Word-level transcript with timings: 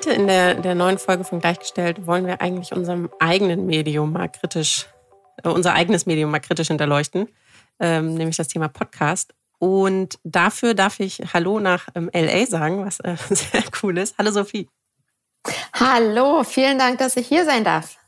Heute 0.00 0.14
in 0.14 0.28
der, 0.28 0.54
der 0.54 0.74
neuen 0.74 0.96
Folge 0.96 1.24
von 1.24 1.40
Gleichgestellt 1.40 2.06
wollen 2.06 2.24
wir 2.26 2.40
eigentlich 2.40 2.72
unserem 2.72 3.10
eigenen 3.18 3.66
Medium 3.66 4.14
mal 4.14 4.28
kritisch, 4.28 4.86
äh, 5.44 5.48
unser 5.50 5.74
eigenes 5.74 6.06
Medium 6.06 6.30
mal 6.30 6.38
kritisch 6.38 6.68
hinterleuchten, 6.68 7.28
ähm, 7.80 8.14
nämlich 8.14 8.38
das 8.38 8.48
Thema 8.48 8.68
Podcast. 8.68 9.34
Und 9.58 10.18
dafür 10.24 10.72
darf 10.72 11.00
ich 11.00 11.20
Hallo 11.34 11.60
nach 11.60 11.88
ähm, 11.94 12.08
LA 12.14 12.46
sagen, 12.46 12.82
was 12.82 13.00
äh, 13.00 13.14
sehr 13.28 13.62
cool 13.82 13.98
ist. 13.98 14.16
Hallo 14.16 14.30
Sophie. 14.30 14.70
Hallo, 15.74 16.44
vielen 16.44 16.78
Dank, 16.78 16.96
dass 16.96 17.18
ich 17.18 17.26
hier 17.26 17.44
sein 17.44 17.62
darf. 17.62 17.98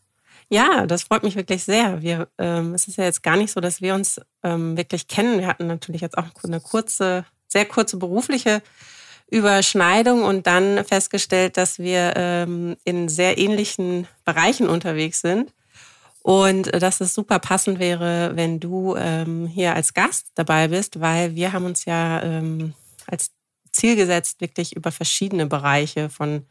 Ja, 0.48 0.86
das 0.86 1.02
freut 1.02 1.24
mich 1.24 1.36
wirklich 1.36 1.62
sehr. 1.62 2.00
Wir, 2.00 2.26
ähm, 2.38 2.72
es 2.72 2.88
ist 2.88 2.96
ja 2.96 3.04
jetzt 3.04 3.22
gar 3.22 3.36
nicht 3.36 3.52
so, 3.52 3.60
dass 3.60 3.82
wir 3.82 3.94
uns 3.94 4.18
ähm, 4.42 4.78
wirklich 4.78 5.08
kennen. 5.08 5.38
Wir 5.38 5.46
hatten 5.46 5.66
natürlich 5.66 6.00
jetzt 6.00 6.16
auch 6.16 6.24
eine 6.42 6.60
kurze, 6.60 7.26
sehr 7.48 7.66
kurze 7.66 7.98
berufliche 7.98 8.62
Überschneidung 9.32 10.24
und 10.24 10.46
dann 10.46 10.84
festgestellt, 10.84 11.56
dass 11.56 11.78
wir 11.78 12.12
ähm, 12.16 12.76
in 12.84 13.08
sehr 13.08 13.38
ähnlichen 13.38 14.06
Bereichen 14.26 14.68
unterwegs 14.68 15.22
sind. 15.22 15.52
Und 16.20 16.72
äh, 16.72 16.78
dass 16.78 17.00
es 17.00 17.14
super 17.14 17.38
passend 17.38 17.78
wäre, 17.78 18.32
wenn 18.34 18.60
du 18.60 18.94
ähm, 18.94 19.46
hier 19.46 19.74
als 19.74 19.94
Gast 19.94 20.26
dabei 20.34 20.68
bist, 20.68 21.00
weil 21.00 21.34
wir 21.34 21.52
haben 21.52 21.64
uns 21.64 21.86
ja 21.86 22.22
ähm, 22.22 22.74
als 23.06 23.30
Ziel 23.72 23.96
gesetzt, 23.96 24.42
wirklich 24.42 24.76
über 24.76 24.92
verschiedene 24.92 25.46
Bereiche 25.46 26.10
von 26.10 26.46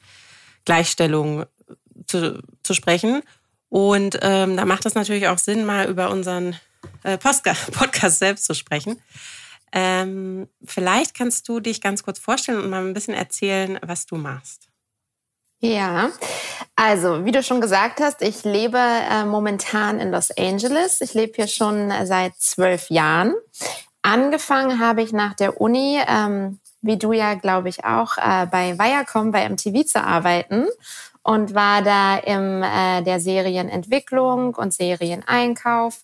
Gleichstellung 0.66 1.46
zu, 2.08 2.42
zu 2.64 2.74
sprechen. 2.74 3.22
Und 3.70 4.18
ähm, 4.24 4.58
da 4.58 4.66
macht 4.66 4.88
es 4.88 4.96
natürlich 4.96 5.28
auch 5.28 5.38
Sinn, 5.38 5.66
mal 5.66 5.88
über 5.88 6.10
unseren 6.10 6.56
äh, 7.04 7.18
Podcast 7.72 8.18
selbst 8.18 8.46
zu 8.46 8.56
sprechen. 8.56 9.00
Ähm, 9.72 10.48
vielleicht 10.64 11.16
kannst 11.16 11.48
du 11.48 11.60
dich 11.60 11.82
ganz 11.82 12.04
kurz 12.04 12.20
vorstellen 12.20 12.60
und 12.60 12.70
mal 12.70 12.86
ein 12.86 12.94
bisschen 12.94 13.14
erzählen, 13.14 13.80
was 13.82 14.06
du 14.06 14.16
machst. 14.18 14.68
Ja, 15.64 16.10
also 16.76 17.24
wie 17.24 17.32
du 17.32 17.44
schon 17.44 17.62
gesagt 17.62 18.00
hast, 18.00 18.24
ich 18.24 18.44
lebe 18.44 18.80
äh, 18.80 19.26
momentan 19.26 20.00
in 20.00 20.12
Los 20.12 20.32
Angeles. 20.32 21.02
Ich 21.02 21.14
lebe 21.14 21.34
hier 21.36 21.48
schon 21.48 21.94
seit 22.06 22.36
zwölf 22.38 22.90
Jahren. 22.90 23.36
Angefangen 24.02 24.80
habe 24.80 25.04
ich 25.04 25.14
nach 25.14 25.36
der 25.36 25.62
Uni, 25.62 26.02
ähm, 26.08 26.60
wie 26.82 26.98
du 26.98 27.12
ja, 27.14 27.36
glaube 27.36 27.70
ich, 27.70 27.86
auch 27.86 28.18
äh, 28.18 28.48
bei 28.48 28.80
Viacom, 28.80 29.32
bei 29.32 29.48
MTV 29.48 29.86
zu 29.86 30.04
arbeiten 30.04 30.66
und 31.22 31.54
war 31.54 31.84
da 31.84 32.18
in 32.18 32.64
äh, 32.64 33.04
der 33.04 33.20
Serienentwicklung 33.20 34.56
und 34.56 34.74
Serieneinkauf. 34.74 36.04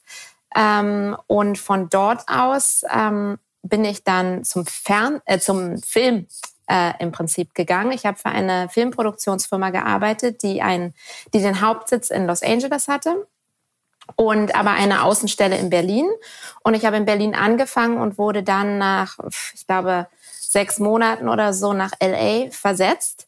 Ähm, 0.55 1.17
und 1.25 1.57
von 1.57 1.89
dort 1.89 2.23
aus 2.27 2.83
ähm, 2.93 3.39
bin 3.67 3.85
ich 3.85 4.03
dann 4.03 4.43
zum, 4.43 4.65
Fern 4.65 5.21
äh, 5.25 5.39
zum 5.39 5.81
Film 5.81 6.27
äh, 6.67 6.93
im 6.99 7.11
Prinzip 7.11 7.53
gegangen. 7.53 7.91
Ich 7.91 8.05
habe 8.05 8.17
für 8.17 8.29
eine 8.29 8.69
Filmproduktionsfirma 8.69 9.69
gearbeitet, 9.69 10.43
die, 10.43 10.61
ein, 10.61 10.93
die 11.33 11.41
den 11.41 11.61
Hauptsitz 11.61 12.09
in 12.09 12.27
Los 12.27 12.43
Angeles 12.43 12.87
hatte 12.87 13.27
und 14.15 14.55
aber 14.55 14.71
eine 14.71 15.03
Außenstelle 15.03 15.57
in 15.57 15.69
Berlin. 15.69 16.09
Und 16.63 16.73
ich 16.73 16.85
habe 16.85 16.97
in 16.97 17.05
Berlin 17.05 17.35
angefangen 17.35 17.97
und 17.97 18.17
wurde 18.17 18.43
dann 18.43 18.77
nach, 18.77 19.17
ich 19.53 19.67
glaube, 19.67 20.07
sechs 20.39 20.79
Monaten 20.79 21.29
oder 21.29 21.53
so 21.53 21.73
nach 21.73 21.91
LA 22.01 22.51
versetzt. 22.51 23.26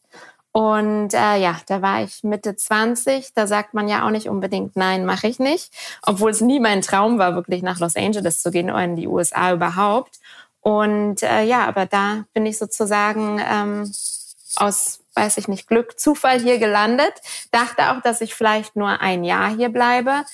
Und 0.52 1.14
äh, 1.14 1.36
ja, 1.36 1.60
da 1.66 1.80
war 1.80 2.02
ich 2.02 2.24
Mitte 2.24 2.56
20. 2.56 3.34
Da 3.34 3.46
sagt 3.46 3.72
man 3.72 3.86
ja 3.88 4.04
auch 4.04 4.10
nicht 4.10 4.28
unbedingt, 4.28 4.74
nein, 4.76 5.06
mache 5.06 5.28
ich 5.28 5.38
nicht. 5.38 5.72
Obwohl 6.02 6.32
es 6.32 6.40
nie 6.40 6.58
mein 6.58 6.82
Traum 6.82 7.18
war, 7.18 7.34
wirklich 7.34 7.62
nach 7.62 7.78
Los 7.78 7.96
Angeles 7.96 8.42
zu 8.42 8.50
gehen 8.50 8.70
oder 8.70 8.84
in 8.84 8.96
die 8.96 9.06
USA 9.06 9.52
überhaupt. 9.52 10.18
Und 10.60 11.22
äh, 11.22 11.44
ja, 11.44 11.66
aber 11.66 11.86
da 11.86 12.24
bin 12.32 12.46
ich 12.46 12.58
sozusagen 12.58 13.40
ähm, 13.40 13.90
aus, 14.56 15.00
weiß 15.14 15.38
ich 15.38 15.48
nicht, 15.48 15.68
Glück, 15.68 15.98
Zufall 15.98 16.40
hier 16.40 16.58
gelandet. 16.58 17.14
Dachte 17.52 17.92
auch, 17.92 18.02
dass 18.02 18.20
ich 18.20 18.34
vielleicht 18.34 18.74
nur 18.74 19.00
ein 19.00 19.22
Jahr 19.22 19.54
hier 19.54 19.68
bleibe. 19.68 20.24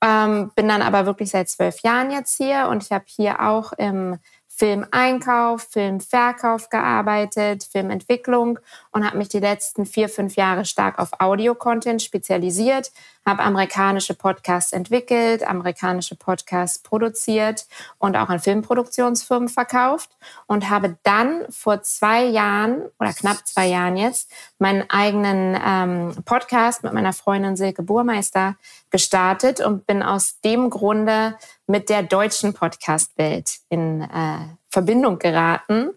Ähm, 0.00 0.52
bin 0.54 0.68
dann 0.68 0.82
aber 0.82 1.06
wirklich 1.06 1.30
seit 1.30 1.48
zwölf 1.48 1.80
Jahren 1.80 2.10
jetzt 2.10 2.36
hier 2.36 2.68
und 2.68 2.82
ich 2.82 2.92
habe 2.92 3.04
hier 3.08 3.40
auch 3.40 3.72
im 3.72 4.18
Filmeinkauf, 4.56 5.66
Filmverkauf 5.70 6.68
gearbeitet, 6.68 7.64
Filmentwicklung 7.64 8.60
und 8.92 9.04
habe 9.04 9.18
mich 9.18 9.28
die 9.28 9.40
letzten 9.40 9.84
vier, 9.84 10.08
fünf 10.08 10.36
Jahre 10.36 10.64
stark 10.64 11.00
auf 11.00 11.20
Audio-Content 11.20 12.00
spezialisiert, 12.02 12.92
habe 13.26 13.42
amerikanische 13.42 14.14
Podcasts 14.14 14.72
entwickelt, 14.72 15.46
amerikanische 15.46 16.14
Podcasts 16.14 16.78
produziert 16.78 17.66
und 17.98 18.16
auch 18.16 18.28
an 18.28 18.40
Filmproduktionsfirmen 18.40 19.48
verkauft 19.48 20.10
und 20.46 20.68
habe 20.68 20.98
dann 21.02 21.44
vor 21.48 21.82
zwei 21.82 22.24
Jahren 22.24 22.82
oder 22.98 23.12
knapp 23.12 23.46
zwei 23.46 23.66
Jahren 23.66 23.96
jetzt 23.96 24.30
meinen 24.58 24.88
eigenen 24.90 25.58
ähm, 25.64 26.24
Podcast 26.24 26.84
mit 26.84 26.92
meiner 26.92 27.12
Freundin 27.12 27.56
Silke 27.56 27.82
Burmeister 27.82 28.56
gestartet 28.90 29.60
und 29.60 29.86
bin 29.86 30.02
aus 30.02 30.40
dem 30.40 30.70
Grunde 30.70 31.36
mit 31.66 31.88
der 31.88 32.02
deutschen 32.02 32.52
Podcast-Welt 32.52 33.58
in 33.68 34.02
äh, 34.02 34.38
Verbindung 34.70 35.18
geraten. 35.18 35.90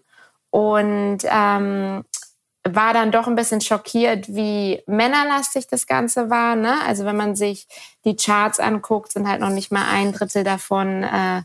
Und 0.50 1.18
ähm, 1.24 2.04
war 2.74 2.92
dann 2.92 3.12
doch 3.12 3.26
ein 3.26 3.34
bisschen 3.34 3.60
schockiert, 3.60 4.28
wie 4.28 4.82
männerlastig 4.86 5.66
das 5.66 5.86
Ganze 5.86 6.30
war. 6.30 6.56
Ne? 6.56 6.74
Also 6.86 7.04
wenn 7.04 7.16
man 7.16 7.36
sich 7.36 7.66
die 8.04 8.16
Charts 8.16 8.60
anguckt, 8.60 9.12
sind 9.12 9.28
halt 9.28 9.40
noch 9.40 9.50
nicht 9.50 9.70
mal 9.72 9.86
ein 9.90 10.12
Drittel 10.12 10.44
davon 10.44 11.02
äh, 11.02 11.42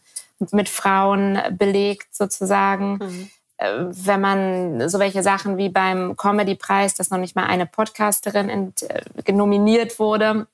mit 0.52 0.70
Frauen 0.70 1.40
belegt 1.52 2.16
sozusagen. 2.16 3.00
Mhm. 3.02 3.30
Äh, 3.58 3.86
wenn 3.90 4.22
man 4.22 4.90
so 4.90 5.00
welche 5.00 5.24
Sachen 5.24 5.58
wie 5.58 5.70
beim 5.70 6.16
Comedy-Preis, 6.18 6.96
dass 6.96 7.10
noch 7.10 7.18
nicht 7.18 7.36
mal 7.36 7.46
eine 7.46 7.66
Podcasterin 7.66 8.74
äh, 8.82 9.32
nominiert 9.32 10.00
wurde, 10.00 10.48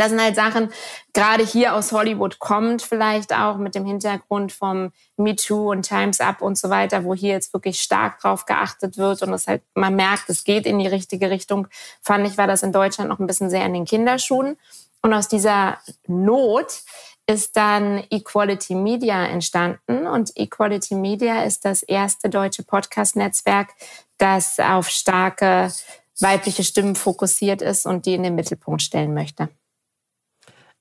das 0.00 0.10
sind 0.10 0.22
halt 0.22 0.36
Sachen, 0.36 0.72
gerade 1.12 1.44
hier 1.44 1.74
aus 1.74 1.92
Hollywood 1.92 2.38
kommt, 2.38 2.82
vielleicht 2.82 3.34
auch 3.34 3.56
mit 3.56 3.74
dem 3.74 3.84
Hintergrund 3.84 4.52
vom 4.52 4.92
Me 5.16 5.36
Too 5.36 5.70
und 5.70 5.82
Times 5.82 6.20
Up 6.20 6.42
und 6.42 6.56
so 6.56 6.70
weiter, 6.70 7.04
wo 7.04 7.14
hier 7.14 7.32
jetzt 7.32 7.52
wirklich 7.52 7.80
stark 7.80 8.20
drauf 8.20 8.46
geachtet 8.46 8.96
wird 8.96 9.22
und 9.22 9.32
es 9.32 9.46
halt, 9.46 9.62
man 9.74 9.96
merkt, 9.96 10.28
es 10.28 10.44
geht 10.44 10.66
in 10.66 10.78
die 10.78 10.86
richtige 10.86 11.30
Richtung. 11.30 11.68
Fand 12.00 12.26
ich, 12.26 12.38
war 12.38 12.46
das 12.46 12.62
in 12.62 12.72
Deutschland 12.72 13.10
noch 13.10 13.18
ein 13.18 13.26
bisschen 13.26 13.50
sehr 13.50 13.64
in 13.66 13.74
den 13.74 13.84
Kinderschuhen. 13.84 14.56
Und 15.02 15.12
aus 15.12 15.28
dieser 15.28 15.78
Not 16.06 16.82
ist 17.26 17.56
dann 17.56 18.04
Equality 18.10 18.74
Media 18.74 19.26
entstanden. 19.26 20.06
Und 20.06 20.36
Equality 20.36 20.94
Media 20.94 21.42
ist 21.44 21.64
das 21.64 21.82
erste 21.82 22.28
deutsche 22.28 22.62
Podcast-Netzwerk, 22.62 23.70
das 24.18 24.58
auf 24.60 24.88
starke 24.88 25.72
weibliche 26.20 26.64
Stimmen 26.64 26.94
fokussiert 26.94 27.62
ist 27.62 27.86
und 27.86 28.06
die 28.06 28.14
in 28.14 28.22
den 28.22 28.34
Mittelpunkt 28.34 28.82
stellen 28.82 29.14
möchte. 29.14 29.48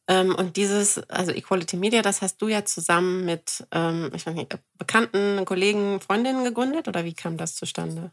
Ähm, 0.07 0.35
und 0.35 0.57
dieses, 0.57 0.97
also 1.09 1.31
Equality 1.31 1.77
Media, 1.77 2.01
das 2.01 2.21
hast 2.21 2.41
du 2.41 2.47
ja 2.47 2.65
zusammen 2.65 3.25
mit, 3.25 3.65
ähm, 3.71 4.11
ich 4.13 4.25
weiß 4.25 4.33
nicht, 4.33 4.57
Bekannten, 4.77 5.45
Kollegen, 5.45 6.01
Freundinnen 6.01 6.43
gegründet 6.43 6.87
oder 6.87 7.03
wie 7.05 7.13
kam 7.13 7.37
das 7.37 7.55
zustande? 7.55 8.11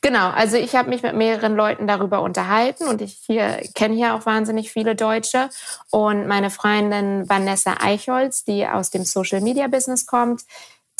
Genau, 0.00 0.30
also 0.30 0.56
ich 0.56 0.74
habe 0.74 0.88
mich 0.88 1.02
mit 1.02 1.14
mehreren 1.14 1.54
Leuten 1.54 1.86
darüber 1.86 2.22
unterhalten 2.22 2.88
und 2.88 3.00
ich 3.00 3.22
hier 3.26 3.62
kenne 3.74 3.94
hier 3.94 4.14
auch 4.14 4.26
wahnsinnig 4.26 4.72
viele 4.72 4.96
Deutsche 4.96 5.50
und 5.90 6.26
meine 6.26 6.50
Freundin 6.50 7.28
Vanessa 7.28 7.76
Eichholz, 7.80 8.44
die 8.44 8.66
aus 8.66 8.90
dem 8.90 9.04
Social 9.04 9.40
Media 9.40 9.68
Business 9.68 10.06
kommt, 10.06 10.42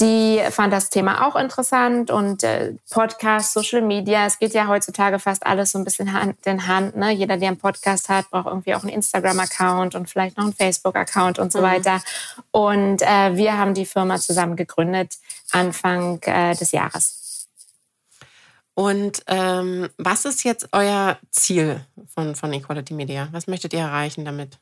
die 0.02 0.42
fand 0.50 0.72
das 0.72 0.90
Thema 0.90 1.26
auch 1.26 1.36
interessant 1.36 2.10
und 2.10 2.42
äh, 2.42 2.74
Podcast, 2.90 3.52
Social 3.52 3.82
Media, 3.82 4.26
es 4.26 4.38
geht 4.38 4.52
ja 4.52 4.66
heutzutage 4.66 5.18
fast 5.20 5.46
alles 5.46 5.72
so 5.72 5.78
ein 5.78 5.84
bisschen 5.84 6.12
Hand 6.12 6.44
in 6.44 6.66
Hand. 6.66 6.96
Ne? 6.96 7.12
Jeder, 7.12 7.36
der 7.36 7.48
einen 7.48 7.58
Podcast 7.58 8.08
hat, 8.08 8.28
braucht 8.30 8.46
irgendwie 8.46 8.74
auch 8.74 8.82
einen 8.82 8.93
Instagram-Account 8.93 9.94
und 9.94 10.10
vielleicht 10.10 10.37
noch 10.37 10.44
einen 10.44 10.54
Facebook-Account 10.54 11.38
und 11.38 11.52
so 11.52 11.60
mhm. 11.60 11.62
weiter. 11.62 12.02
Und 12.50 13.02
äh, 13.02 13.37
wir 13.37 13.56
haben 13.56 13.75
die 13.75 13.87
Firma 13.87 14.19
zusammen 14.19 14.56
gegründet 14.56 15.19
Anfang 15.52 16.20
äh, 16.22 16.56
des 16.56 16.72
Jahres. 16.72 17.48
Und 18.75 19.22
ähm, 19.28 19.88
was 19.98 20.25
ist 20.25 20.44
jetzt 20.44 20.69
euer 20.72 21.19
Ziel 21.31 21.84
von, 22.12 22.34
von 22.34 22.52
Equality 22.52 22.94
Media? 22.94 23.28
Was 23.31 23.46
möchtet 23.46 23.72
ihr 23.72 23.81
erreichen 23.81 24.25
damit? 24.25 24.58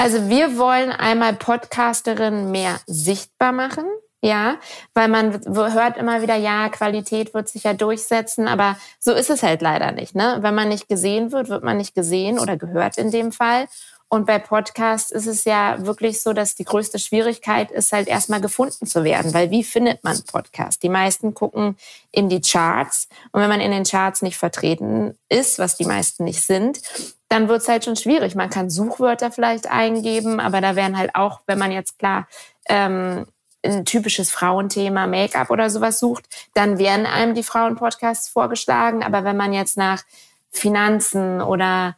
Also 0.00 0.30
wir 0.30 0.56
wollen 0.56 0.92
einmal 0.92 1.34
Podcasterinnen 1.34 2.50
mehr 2.50 2.80
sichtbar 2.86 3.52
machen. 3.52 3.84
Ja, 4.22 4.56
weil 4.94 5.08
man 5.08 5.40
hört 5.44 5.98
immer 5.98 6.22
wieder, 6.22 6.36
ja, 6.36 6.70
Qualität 6.70 7.34
wird 7.34 7.50
sich 7.50 7.64
ja 7.64 7.74
durchsetzen, 7.74 8.48
aber 8.48 8.76
so 8.98 9.12
ist 9.12 9.28
es 9.28 9.42
halt 9.42 9.60
leider 9.60 9.92
nicht. 9.92 10.14
Ne? 10.14 10.38
Wenn 10.40 10.54
man 10.54 10.68
nicht 10.68 10.88
gesehen 10.88 11.32
wird, 11.32 11.50
wird 11.50 11.64
man 11.64 11.76
nicht 11.76 11.94
gesehen 11.94 12.38
oder 12.38 12.56
gehört 12.56 12.96
in 12.96 13.10
dem 13.10 13.30
Fall. 13.30 13.66
Und 14.12 14.26
bei 14.26 14.40
Podcasts 14.40 15.12
ist 15.12 15.28
es 15.28 15.44
ja 15.44 15.86
wirklich 15.86 16.20
so, 16.20 16.32
dass 16.32 16.56
die 16.56 16.64
größte 16.64 16.98
Schwierigkeit 16.98 17.70
ist, 17.70 17.92
halt 17.92 18.08
erstmal 18.08 18.40
gefunden 18.40 18.84
zu 18.84 19.04
werden. 19.04 19.32
Weil 19.32 19.52
wie 19.52 19.62
findet 19.62 20.02
man 20.02 20.20
Podcast? 20.24 20.82
Die 20.82 20.88
meisten 20.88 21.32
gucken 21.32 21.76
in 22.10 22.28
die 22.28 22.40
Charts. 22.40 23.08
Und 23.30 23.40
wenn 23.40 23.48
man 23.48 23.60
in 23.60 23.70
den 23.70 23.84
Charts 23.84 24.20
nicht 24.22 24.36
vertreten 24.36 25.16
ist, 25.28 25.60
was 25.60 25.76
die 25.76 25.84
meisten 25.84 26.24
nicht 26.24 26.42
sind, 26.42 26.80
dann 27.28 27.46
wird 27.46 27.62
es 27.62 27.68
halt 27.68 27.84
schon 27.84 27.94
schwierig. 27.94 28.34
Man 28.34 28.50
kann 28.50 28.68
Suchwörter 28.68 29.30
vielleicht 29.30 29.70
eingeben, 29.70 30.40
aber 30.40 30.60
da 30.60 30.74
wären 30.74 30.98
halt 30.98 31.14
auch, 31.14 31.42
wenn 31.46 31.58
man 31.58 31.70
jetzt 31.70 32.00
klar 32.00 32.26
ähm, 32.68 33.26
ein 33.64 33.84
typisches 33.84 34.32
Frauenthema, 34.32 35.06
Make-up 35.06 35.50
oder 35.50 35.70
sowas 35.70 36.00
sucht, 36.00 36.24
dann 36.54 36.78
werden 36.78 37.06
einem 37.06 37.36
die 37.36 37.44
Frauenpodcasts 37.44 38.28
vorgeschlagen. 38.28 39.04
Aber 39.04 39.22
wenn 39.22 39.36
man 39.36 39.52
jetzt 39.52 39.76
nach 39.76 40.02
Finanzen 40.50 41.40
oder 41.40 41.94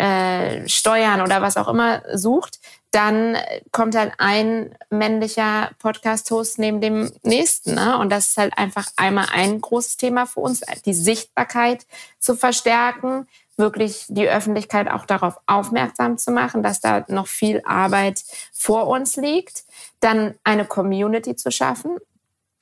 äh, 0.00 0.66
Steuern 0.66 1.20
oder 1.20 1.42
was 1.42 1.58
auch 1.58 1.68
immer 1.68 2.02
sucht, 2.14 2.58
dann 2.90 3.36
kommt 3.70 3.94
halt 3.94 4.14
ein 4.18 4.74
männlicher 4.88 5.70
Podcast-Host 5.78 6.58
neben 6.58 6.80
dem 6.80 7.12
nächsten. 7.22 7.74
Ne? 7.74 7.98
Und 7.98 8.10
das 8.10 8.30
ist 8.30 8.36
halt 8.38 8.56
einfach 8.56 8.88
einmal 8.96 9.26
ein 9.32 9.60
großes 9.60 9.98
Thema 9.98 10.26
für 10.26 10.40
uns, 10.40 10.62
die 10.86 10.94
Sichtbarkeit 10.94 11.86
zu 12.18 12.34
verstärken, 12.34 13.28
wirklich 13.58 14.06
die 14.08 14.26
Öffentlichkeit 14.26 14.90
auch 14.90 15.04
darauf 15.04 15.36
aufmerksam 15.46 16.16
zu 16.16 16.30
machen, 16.30 16.62
dass 16.62 16.80
da 16.80 17.04
noch 17.08 17.26
viel 17.26 17.60
Arbeit 17.64 18.24
vor 18.52 18.88
uns 18.88 19.16
liegt. 19.16 19.64
Dann 20.00 20.34
eine 20.44 20.64
Community 20.64 21.36
zu 21.36 21.52
schaffen, 21.52 21.98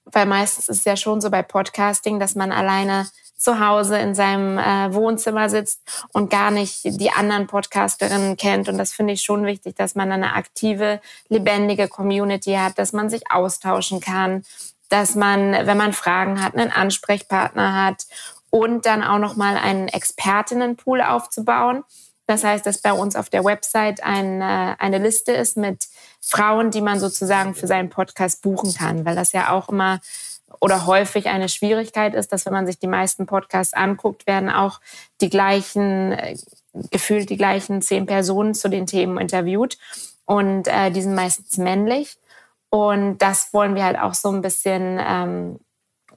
weil 0.05 0.27
meistens 0.27 0.69
ist 0.69 0.79
es 0.79 0.85
ja 0.85 0.97
schon 0.97 1.21
so 1.21 1.31
bei 1.31 1.43
Podcasting, 1.43 2.19
dass 2.19 2.35
man 2.35 2.51
alleine 2.51 3.07
zu 3.39 3.65
Hause 3.65 3.97
in 3.99 4.15
seinem 4.15 4.59
äh, 4.59 4.93
Wohnzimmer 4.93 5.49
sitzt 5.49 5.81
und 6.13 6.29
gar 6.29 6.51
nicht 6.51 6.81
die 6.85 7.13
anderen 7.13 7.47
Podcasterinnen 7.47 8.37
kennt. 8.37 8.69
Und 8.69 8.77
das 8.79 8.93
finde 8.93 9.15
ich 9.15 9.23
schon 9.23 9.47
wichtig, 9.47 9.77
dass 9.77 9.95
man 9.95 10.11
eine 10.11 10.35
aktive, 10.35 11.01
lebendige 11.29 11.89
Community 11.89 12.55
hat, 12.55 12.79
dass 12.79 12.93
man 12.93 13.09
sich 13.09 13.31
austauschen 13.31 14.01
kann, 14.01 14.43
dass 14.89 15.15
man, 15.15 15.53
wenn 15.53 15.77
man 15.77 15.93
Fragen 15.93 16.43
hat, 16.43 16.57
einen 16.57 16.73
Ansprechpartner 16.73 17.85
hat 17.87 18.07
und 18.51 18.87
dann 18.87 19.05
auch 19.05 19.19
noch 19.19 19.37
mal 19.37 19.57
einen 19.57 19.87
Expertinnenpool 19.87 21.01
aufzubauen. 21.01 21.85
Das 22.27 22.45
heißt, 22.45 22.67
dass 22.67 22.79
bei 22.79 22.93
uns 22.93 23.15
auf 23.15 23.31
der 23.31 23.45
Website 23.45 24.03
ein, 24.03 24.43
äh, 24.43 24.75
eine 24.79 24.99
Liste 24.99 25.33
ist 25.33 25.57
mit 25.57 25.87
Frauen, 26.21 26.71
die 26.71 26.81
man 26.83 26.99
sozusagen 26.99 27.55
für 27.55 27.67
seinen 27.69 27.89
Podcast 27.89 28.43
buchen 28.43 28.75
kann, 28.75 29.05
weil 29.05 29.15
das 29.15 29.33
ja 29.33 29.51
auch 29.51 29.69
immer 29.69 30.01
oder 30.61 30.87
häufig 30.87 31.29
eine 31.29 31.49
Schwierigkeit 31.49 32.15
ist, 32.15 32.33
dass 32.33 32.47
wenn 32.47 32.53
man 32.53 32.67
sich 32.67 32.79
die 32.79 32.87
meisten 32.87 33.27
Podcasts 33.27 33.75
anguckt, 33.75 34.27
werden 34.27 34.51
auch 34.51 34.81
die 35.21 35.31
gleichen, 35.31 36.13
äh, 36.13 36.37
gefühlt 36.91 37.31
die 37.31 37.37
gleichen 37.37 37.83
zehn 37.83 38.07
Personen 38.07 38.55
zu 38.55 38.69
den 38.69 38.87
Themen 38.87 39.19
interviewt 39.19 39.79
und 40.25 40.69
äh, 40.69 40.91
die 40.91 41.03
sind 41.03 41.15
meistens 41.15 41.59
männlich. 41.59 42.19
Und 42.71 43.19
das 43.19 43.55
wollen 43.55 43.75
wir 43.75 43.85
halt 43.85 43.99
auch 43.99 44.15
so 44.15 44.31
ein 44.31 44.43
bisschen 44.43 44.99
ähm, 45.01 45.59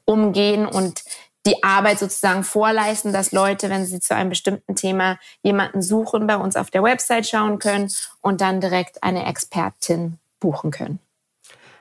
umgehen 0.05 0.65
und 0.65 1.03
die 1.45 1.63
Arbeit 1.63 1.99
sozusagen 1.99 2.43
vorleisten, 2.43 3.13
dass 3.13 3.31
Leute, 3.31 3.69
wenn 3.69 3.85
sie 3.85 3.99
zu 3.99 4.13
einem 4.13 4.29
bestimmten 4.29 4.75
Thema 4.75 5.17
jemanden 5.41 5.81
suchen, 5.81 6.27
bei 6.27 6.35
uns 6.35 6.55
auf 6.55 6.69
der 6.69 6.83
Website 6.83 7.27
schauen 7.27 7.57
können 7.57 7.91
und 8.21 8.41
dann 8.41 8.61
direkt 8.61 9.01
eine 9.01 9.25
Expertin 9.25 10.19
buchen 10.39 10.71
können. 10.71 10.99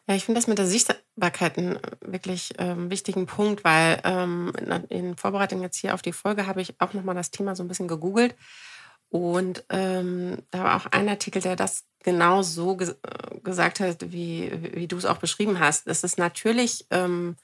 Ja, 0.08 0.14
ich 0.14 0.24
finde 0.24 0.38
das 0.38 0.48
mit 0.48 0.58
der 0.58 0.66
Sichtbarkeit 0.66 1.58
einen 1.58 1.78
wirklich 2.00 2.54
ähm, 2.58 2.90
wichtigen 2.90 3.26
Punkt, 3.26 3.64
weil 3.64 4.00
ähm, 4.04 4.52
in 4.88 5.16
Vorbereitung 5.16 5.62
jetzt 5.62 5.76
hier 5.76 5.94
auf 5.94 6.02
die 6.02 6.12
Folge 6.12 6.46
habe 6.46 6.60
ich 6.60 6.80
auch 6.80 6.92
nochmal 6.94 7.14
das 7.14 7.30
Thema 7.30 7.54
so 7.54 7.62
ein 7.62 7.68
bisschen 7.68 7.88
gegoogelt. 7.88 8.34
Und 9.08 9.64
ähm, 9.70 10.38
da 10.50 10.64
war 10.64 10.76
auch 10.76 10.86
ein 10.86 11.08
Artikel, 11.08 11.42
der 11.42 11.56
das 11.56 11.84
genau 12.02 12.42
so 12.42 12.76
ges 12.76 12.90
äh, 12.90 13.40
gesagt 13.42 13.80
hat, 13.80 14.12
wie, 14.12 14.52
wie 14.74 14.86
du 14.86 14.96
es 14.96 15.04
auch 15.04 15.18
beschrieben 15.18 15.58
hast. 15.58 15.88
Dass 15.88 16.04
es 16.04 16.16
natürlich 16.16 16.86
ähm, 16.90 17.36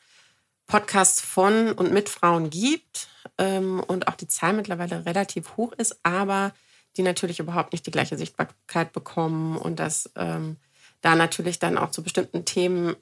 Podcasts 0.67 1.21
von 1.21 1.73
und 1.73 1.93
mit 1.93 2.09
Frauen 2.09 2.51
gibt 2.51 3.09
ähm, 3.39 3.81
und 3.81 4.09
auch 4.09 4.15
die 4.15 4.29
Zahl 4.29 4.53
mittlerweile 4.53 5.05
relativ 5.07 5.57
hoch 5.57 5.73
ist, 5.73 5.99
aber 6.03 6.53
die 6.97 7.03
natürlich 7.03 7.41
überhaupt 7.41 7.73
nicht 7.73 7.87
die 7.87 7.91
gleiche 7.91 8.17
Sichtbarkeit 8.17 8.93
bekommen 8.93 9.57
und 9.57 9.79
dass 9.79 10.11
ähm, 10.17 10.57
da 11.03 11.15
natürlich 11.15 11.59
dann 11.59 11.79
auch 11.79 11.91
zu 11.91 12.03
bestimmten 12.03 12.45
Themen 12.45 12.97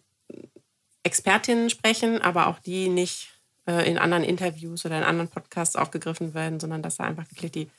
Expertinnen 1.03 1.71
sprechen, 1.71 2.21
aber 2.23 2.47
auch 2.47 2.59
die 2.59 2.89
nicht 2.89 3.29
äh, 3.67 3.89
in 3.89 3.99
anderen 3.99 4.25
Interviews 4.25 4.85
oder 4.85 4.99
in 4.99 5.05
anderen 5.05 5.29
Podcasts 5.29 5.77
aufgegriffen 5.77 6.35
werden, 6.35 6.61
sondern 6.61 6.83
dass 6.83 6.97
da 6.97 7.05
einfach 7.05 7.25
wirklich 7.31 7.53
die 7.53 7.71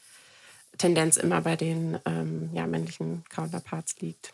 Tendenz 0.77 1.17
immer 1.17 1.41
bei 1.41 1.55
den 1.55 1.99
ähm, 2.05 2.49
ja, 2.53 2.67
männlichen 2.67 3.23
Counterparts 3.29 3.99
liegt. 3.99 4.33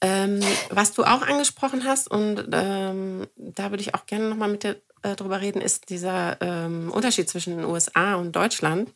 Ähm, 0.00 0.40
was 0.70 0.92
du 0.92 1.04
auch 1.04 1.22
angesprochen 1.22 1.84
hast, 1.84 2.10
und 2.10 2.48
ähm, 2.52 3.26
da 3.36 3.70
würde 3.70 3.80
ich 3.80 3.94
auch 3.94 4.04
gerne 4.06 4.28
nochmal 4.28 4.50
mit 4.50 4.62
dir 4.62 4.76
äh, 5.02 5.16
drüber 5.16 5.40
reden, 5.40 5.62
ist 5.62 5.88
dieser 5.88 6.40
ähm, 6.42 6.90
Unterschied 6.90 7.28
zwischen 7.28 7.56
den 7.56 7.64
USA 7.64 8.16
und 8.16 8.36
Deutschland. 8.36 8.90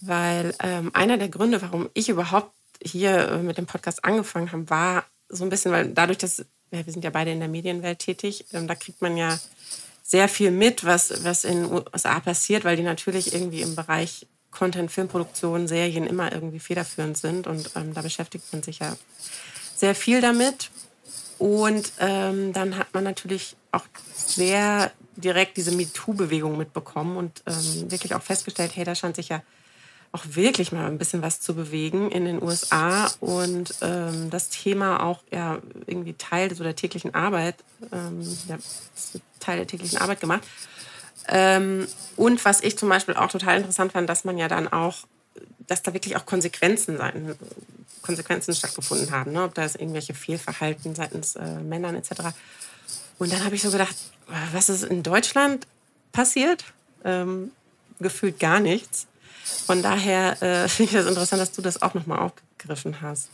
Weil 0.00 0.54
ähm, 0.60 0.90
einer 0.92 1.18
der 1.18 1.28
Gründe, 1.28 1.62
warum 1.62 1.88
ich 1.94 2.08
überhaupt 2.08 2.52
hier 2.82 3.28
äh, 3.28 3.42
mit 3.42 3.58
dem 3.58 3.66
Podcast 3.66 4.04
angefangen 4.04 4.52
haben, 4.52 4.70
war 4.70 5.04
so 5.28 5.44
ein 5.44 5.50
bisschen, 5.50 5.72
weil 5.72 5.88
dadurch, 5.88 6.18
dass 6.18 6.44
ja, 6.70 6.84
wir 6.84 6.92
sind 6.92 7.04
ja 7.04 7.10
beide 7.10 7.32
in 7.32 7.40
der 7.40 7.48
Medienwelt 7.48 8.00
tätig, 8.00 8.46
ähm, 8.52 8.66
da 8.66 8.74
kriegt 8.74 9.02
man 9.02 9.16
ja 9.16 9.38
sehr 10.02 10.28
viel 10.28 10.50
mit, 10.50 10.84
was, 10.84 11.24
was 11.24 11.44
in 11.44 11.62
den 11.62 11.72
USA 11.72 12.20
passiert, 12.20 12.64
weil 12.64 12.76
die 12.76 12.82
natürlich 12.82 13.32
irgendwie 13.32 13.62
im 13.62 13.74
Bereich 13.74 14.26
Content, 14.50 14.90
Filmproduktion, 14.90 15.66
Serien 15.66 16.06
immer 16.06 16.32
irgendwie 16.32 16.60
federführend 16.60 17.16
sind 17.16 17.46
und 17.46 17.70
ähm, 17.74 17.94
da 17.94 18.02
beschäftigt 18.02 18.44
man 18.52 18.62
sich 18.62 18.78
ja 18.80 18.96
sehr 19.74 19.94
viel 19.94 20.20
damit. 20.20 20.70
Und 21.38 21.92
ähm, 21.98 22.52
dann 22.52 22.78
hat 22.78 22.94
man 22.94 23.02
natürlich 23.02 23.56
auch 23.72 23.84
sehr 24.14 24.92
direkt 25.16 25.56
diese 25.56 25.72
MeToo-Bewegung 25.72 26.56
mitbekommen 26.56 27.16
und 27.16 27.42
ähm, 27.46 27.90
wirklich 27.90 28.14
auch 28.14 28.22
festgestellt, 28.22 28.72
hey, 28.76 28.84
da 28.84 28.94
scheint 28.94 29.16
sich 29.16 29.28
ja 29.30 29.42
auch 30.14 30.24
wirklich 30.28 30.70
mal 30.70 30.86
ein 30.86 30.96
bisschen 30.96 31.22
was 31.22 31.40
zu 31.40 31.54
bewegen 31.54 32.12
in 32.12 32.24
den 32.24 32.40
USA 32.40 33.10
und 33.18 33.74
ähm, 33.80 34.30
das 34.30 34.48
Thema 34.48 35.02
auch 35.02 35.18
ja 35.32 35.58
irgendwie 35.86 36.14
Teil 36.14 36.54
so 36.54 36.62
der 36.62 36.76
täglichen 36.76 37.14
Arbeit, 37.14 37.56
ähm, 37.90 38.20
ja, 38.48 38.56
Teil 39.40 39.56
der 39.56 39.66
täglichen 39.66 39.98
Arbeit 39.98 40.20
gemacht. 40.20 40.42
Ähm, 41.26 41.88
und 42.14 42.44
was 42.44 42.60
ich 42.62 42.78
zum 42.78 42.88
Beispiel 42.88 43.16
auch 43.16 43.28
total 43.28 43.56
interessant 43.56 43.90
fand, 43.90 44.08
dass 44.08 44.24
man 44.24 44.38
ja 44.38 44.46
dann 44.46 44.68
auch, 44.68 44.98
dass 45.66 45.82
da 45.82 45.92
wirklich 45.92 46.14
auch 46.14 46.26
Konsequenzen 46.26 46.96
sein, 46.96 47.34
Konsequenzen 48.02 48.54
stattgefunden 48.54 49.10
haben, 49.10 49.32
ne? 49.32 49.42
ob 49.42 49.54
da 49.54 49.64
ist 49.64 49.80
irgendwelche 49.80 50.14
Fehlverhalten 50.14 50.94
seitens 50.94 51.34
äh, 51.34 51.58
Männern 51.60 51.96
etc. 51.96 52.12
Und 53.18 53.32
dann 53.32 53.44
habe 53.44 53.56
ich 53.56 53.62
so 53.62 53.70
gedacht, 53.72 53.96
was 54.52 54.68
ist 54.68 54.84
in 54.84 55.02
Deutschland 55.02 55.66
passiert? 56.12 56.64
Ähm, 57.02 57.50
gefühlt 57.98 58.38
gar 58.38 58.60
nichts. 58.60 59.08
Von 59.66 59.82
daher 59.82 60.42
äh, 60.42 60.68
finde 60.68 60.90
ich 60.90 60.96
das 60.96 61.06
interessant, 61.06 61.40
dass 61.40 61.52
du 61.52 61.62
das 61.62 61.82
auch 61.82 61.94
nochmal 61.94 62.18
aufgegriffen 62.20 63.00
hast. 63.00 63.28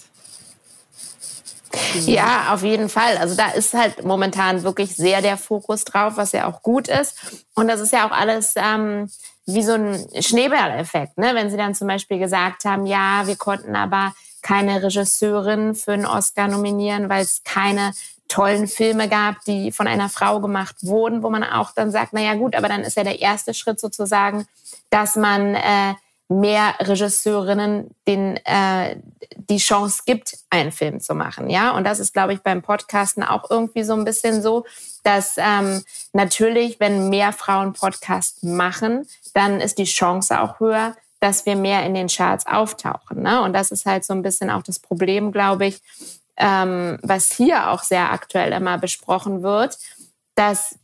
Ja, 2.04 2.52
auf 2.52 2.62
jeden 2.62 2.88
Fall. 2.88 3.16
Also 3.18 3.36
da 3.36 3.50
ist 3.50 3.74
halt 3.74 4.04
momentan 4.04 4.64
wirklich 4.64 4.96
sehr 4.96 5.22
der 5.22 5.36
Fokus 5.36 5.84
drauf, 5.84 6.14
was 6.16 6.32
ja 6.32 6.46
auch 6.48 6.62
gut 6.62 6.88
ist. 6.88 7.16
Und 7.54 7.68
das 7.68 7.80
ist 7.80 7.92
ja 7.92 8.06
auch 8.06 8.10
alles 8.10 8.54
ähm, 8.56 9.08
wie 9.46 9.62
so 9.62 9.74
ein 9.74 10.04
Schneeballeffekt. 10.20 11.18
Ne? 11.18 11.34
Wenn 11.34 11.50
sie 11.50 11.56
dann 11.56 11.74
zum 11.74 11.86
Beispiel 11.86 12.18
gesagt 12.18 12.64
haben, 12.64 12.86
ja, 12.86 13.26
wir 13.26 13.36
konnten 13.36 13.76
aber 13.76 14.12
keine 14.42 14.82
Regisseurin 14.82 15.74
für 15.74 15.92
einen 15.92 16.06
Oscar 16.06 16.48
nominieren, 16.48 17.08
weil 17.08 17.22
es 17.22 17.42
keine 17.44 17.92
tollen 18.30 18.68
Filme 18.68 19.08
gab, 19.08 19.44
die 19.44 19.72
von 19.72 19.86
einer 19.86 20.08
Frau 20.08 20.40
gemacht 20.40 20.76
wurden, 20.82 21.22
wo 21.22 21.30
man 21.30 21.42
auch 21.42 21.72
dann 21.72 21.90
sagt, 21.90 22.12
na 22.12 22.20
ja 22.20 22.34
gut, 22.34 22.54
aber 22.54 22.68
dann 22.68 22.82
ist 22.82 22.96
ja 22.96 23.04
der 23.04 23.20
erste 23.20 23.52
Schritt 23.52 23.80
sozusagen, 23.80 24.46
dass 24.88 25.16
man 25.16 25.54
äh, 25.56 25.94
mehr 26.28 26.74
Regisseurinnen 26.78 27.90
den, 28.06 28.36
äh, 28.46 28.96
die 29.34 29.56
Chance 29.58 30.02
gibt, 30.06 30.38
einen 30.48 30.70
Film 30.70 31.00
zu 31.00 31.14
machen. 31.14 31.50
Ja, 31.50 31.72
und 31.72 31.82
das 31.84 31.98
ist, 31.98 32.12
glaube 32.12 32.32
ich, 32.32 32.40
beim 32.40 32.62
Podcasten 32.62 33.24
auch 33.24 33.50
irgendwie 33.50 33.82
so 33.82 33.94
ein 33.94 34.04
bisschen 34.04 34.40
so, 34.40 34.64
dass 35.02 35.34
ähm, 35.36 35.82
natürlich, 36.12 36.78
wenn 36.78 37.08
mehr 37.08 37.32
Frauen 37.32 37.72
Podcast 37.72 38.44
machen, 38.44 39.06
dann 39.34 39.60
ist 39.60 39.78
die 39.78 39.84
Chance 39.84 40.40
auch 40.40 40.60
höher, 40.60 40.94
dass 41.18 41.46
wir 41.46 41.56
mehr 41.56 41.84
in 41.84 41.94
den 41.94 42.06
Charts 42.06 42.46
auftauchen. 42.46 43.22
Ne? 43.22 43.42
Und 43.42 43.52
das 43.52 43.72
ist 43.72 43.84
halt 43.84 44.04
so 44.04 44.14
ein 44.14 44.22
bisschen 44.22 44.50
auch 44.50 44.62
das 44.62 44.78
Problem, 44.78 45.32
glaube 45.32 45.66
ich, 45.66 45.82
ähm, 46.40 46.98
was 47.02 47.32
hier 47.32 47.70
auch 47.70 47.82
sehr 47.82 48.10
aktuell 48.10 48.52
immer 48.52 48.78
besprochen 48.78 49.42
wird, 49.42 49.78
dass 50.34 50.76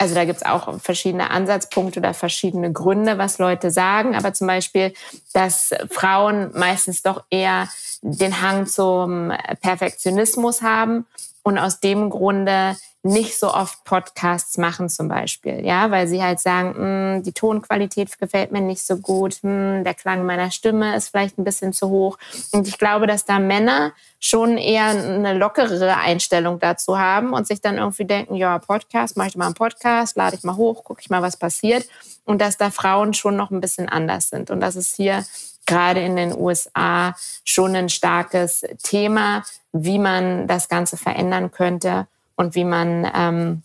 also 0.00 0.14
da 0.14 0.24
gibt 0.24 0.38
es 0.38 0.46
auch 0.46 0.80
verschiedene 0.80 1.30
Ansatzpunkte 1.30 2.00
oder 2.00 2.14
verschiedene 2.14 2.72
Gründe, 2.72 3.18
was 3.18 3.36
Leute 3.36 3.70
sagen. 3.70 4.16
Aber 4.16 4.32
zum 4.32 4.46
Beispiel, 4.46 4.94
dass 5.34 5.74
Frauen 5.90 6.52
meistens 6.54 7.02
doch 7.02 7.24
eher 7.28 7.68
den 8.00 8.40
Hang 8.40 8.66
zum 8.66 9.30
Perfektionismus 9.60 10.62
haben 10.62 11.04
und 11.42 11.58
aus 11.58 11.80
dem 11.80 12.08
Grunde 12.08 12.76
nicht 13.02 13.38
so 13.38 13.52
oft 13.52 13.82
Podcasts 13.84 14.58
machen 14.58 14.90
zum 14.90 15.08
Beispiel, 15.08 15.64
ja, 15.64 15.90
weil 15.90 16.06
sie 16.06 16.22
halt 16.22 16.38
sagen, 16.38 16.74
hm, 16.74 17.22
die 17.22 17.32
Tonqualität 17.32 18.18
gefällt 18.18 18.52
mir 18.52 18.60
nicht 18.60 18.82
so 18.82 18.98
gut, 18.98 19.36
hm, 19.42 19.84
der 19.84 19.94
Klang 19.94 20.26
meiner 20.26 20.50
Stimme 20.50 20.94
ist 20.94 21.08
vielleicht 21.08 21.38
ein 21.38 21.44
bisschen 21.44 21.72
zu 21.72 21.88
hoch. 21.88 22.18
Und 22.52 22.68
ich 22.68 22.76
glaube, 22.76 23.06
dass 23.06 23.24
da 23.24 23.38
Männer 23.38 23.92
schon 24.18 24.58
eher 24.58 24.88
eine 24.88 25.32
lockerere 25.32 25.96
Einstellung 25.96 26.58
dazu 26.58 26.98
haben 26.98 27.32
und 27.32 27.46
sich 27.46 27.62
dann 27.62 27.78
irgendwie 27.78 28.04
denken, 28.04 28.34
ja, 28.34 28.58
Podcast, 28.58 29.16
mache 29.16 29.28
ich 29.28 29.36
mal 29.36 29.46
einen 29.46 29.54
Podcast, 29.54 30.16
lade 30.16 30.36
ich 30.36 30.44
mal 30.44 30.56
hoch, 30.56 30.84
gucke 30.84 31.00
ich 31.00 31.08
mal, 31.08 31.22
was 31.22 31.38
passiert. 31.38 31.88
Und 32.26 32.42
dass 32.42 32.58
da 32.58 32.70
Frauen 32.70 33.14
schon 33.14 33.34
noch 33.34 33.50
ein 33.50 33.62
bisschen 33.62 33.88
anders 33.88 34.28
sind 34.28 34.50
und 34.50 34.60
dass 34.60 34.76
es 34.76 34.94
hier 34.94 35.24
gerade 35.64 36.00
in 36.00 36.16
den 36.16 36.36
USA 36.36 37.14
schon 37.44 37.74
ein 37.74 37.88
starkes 37.88 38.62
Thema, 38.82 39.42
wie 39.72 39.98
man 39.98 40.46
das 40.46 40.68
Ganze 40.68 40.98
verändern 40.98 41.50
könnte 41.50 42.06
und 42.40 42.54
wie 42.54 42.64
man 42.64 43.10
ähm, 43.14 43.62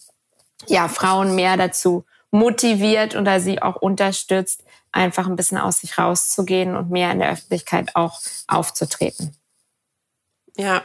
ja, 0.67 0.89
Frauen 0.89 1.34
mehr 1.34 1.55
dazu 1.55 2.03
motiviert 2.29 3.15
oder 3.15 3.39
sie 3.39 3.62
auch 3.62 3.77
unterstützt, 3.77 4.65
einfach 4.91 5.27
ein 5.27 5.38
bisschen 5.38 5.58
aus 5.58 5.79
sich 5.79 5.98
rauszugehen 5.98 6.75
und 6.75 6.91
mehr 6.91 7.12
in 7.12 7.20
der 7.20 7.32
Öffentlichkeit 7.32 7.96
auch 7.96 8.20
aufzutreten. 8.48 9.36
Ja, 10.58 10.84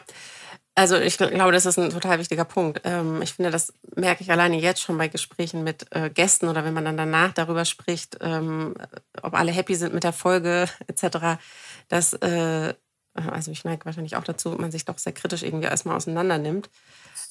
also 0.77 0.97
ich 0.97 1.19
glaube, 1.19 1.53
das 1.53 1.67
ist 1.67 1.79
ein 1.79 1.91
total 1.91 2.21
wichtiger 2.21 2.45
Punkt. 2.45 2.83
Ähm, 2.85 3.23
ich 3.23 3.35
finde, 3.35 3.51
das 3.51 3.73
merke 3.97 4.23
ich 4.23 4.31
alleine 4.31 4.57
jetzt 4.57 4.81
schon 4.81 4.97
bei 4.97 5.09
Gesprächen 5.09 5.65
mit 5.65 5.87
äh, 5.91 6.11
Gästen 6.11 6.49
oder 6.49 6.65
wenn 6.65 6.75
man 6.75 6.85
dann 6.85 6.97
danach 6.97 7.33
darüber 7.33 7.65
spricht, 7.65 8.19
ähm, 8.21 8.75
ob 9.21 9.35
alle 9.35 9.51
happy 9.51 9.75
sind 9.75 9.95
mit 9.95 10.05
der 10.05 10.13
Folge 10.13 10.69
etc., 10.87 11.41
dass, 11.89 12.13
äh, 12.15 12.75
also 13.29 13.51
ich 13.51 13.65
neige 13.65 13.85
wahrscheinlich 13.85 14.17
auch 14.17 14.25
dazu, 14.25 14.51
man 14.51 14.73
sich 14.73 14.85
doch 14.85 14.99
sehr 14.99 15.13
kritisch 15.13 15.43
irgendwie 15.43 15.67
erstmal 15.67 15.97
auseinander 15.97 16.39
nimmt. 16.39 16.71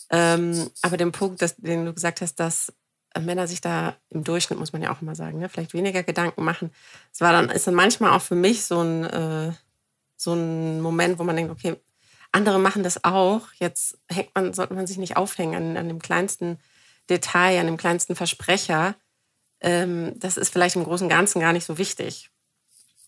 Ähm, 0.10 0.69
aber 0.81 0.98
den 0.98 1.12
Punkt, 1.12 1.43
den 1.58 1.86
du 1.86 1.93
gesagt 1.93 2.22
hast, 2.22 2.36
dass 2.39 2.74
Männer 3.19 3.48
sich 3.48 3.62
da 3.62 3.96
im 4.10 4.24
Durchschnitt, 4.24 4.60
muss 4.60 4.74
man 4.74 4.81
ja 4.81 4.91
auch 4.91 5.01
immer 5.01 5.15
sagen, 5.15 5.39
ne, 5.39 5.50
vielleicht 5.50 5.74
weniger 5.74 6.03
Gedanken 6.03 6.43
machen. 6.43 6.72
Es 7.12 7.22
war 7.22 7.31
dann, 7.31 7.50
ist 7.50 7.67
dann 7.67 7.74
manchmal 7.74 8.12
auch 8.12 8.22
für 8.22 8.36
mich 8.36 8.65
so 8.65 8.81
ein, 8.81 9.03
äh, 9.05 9.51
so 10.15 10.34
ein 10.34 10.81
Moment, 10.81 11.17
wo 11.19 11.24
man 11.24 11.36
denkt, 11.36 11.51
okay, 11.51 11.75
andere 12.31 12.60
machen 12.60 12.84
das 12.84 13.03
auch. 13.03 13.48
Jetzt 13.58 13.98
hängt 14.10 14.34
man, 14.36 14.53
sollte 14.53 14.74
man 14.74 14.86
sich 14.86 14.98
nicht 14.98 15.17
aufhängen 15.17 15.55
an, 15.55 15.77
an 15.77 15.88
dem 15.88 16.00
kleinsten 16.00 16.60
Detail, 17.10 17.60
an 17.60 17.65
dem 17.65 17.77
kleinsten 17.77 18.15
Versprecher. 18.15 18.96
Ähm, 19.62 20.13
das 20.19 20.38
ist 20.38 20.53
vielleicht 20.53 20.75
im 20.75 20.84
Großen 20.84 21.05
und 21.05 21.10
Ganzen 21.10 21.39
gar 21.39 21.53
nicht 21.53 21.65
so 21.65 21.77
wichtig. 21.77 22.29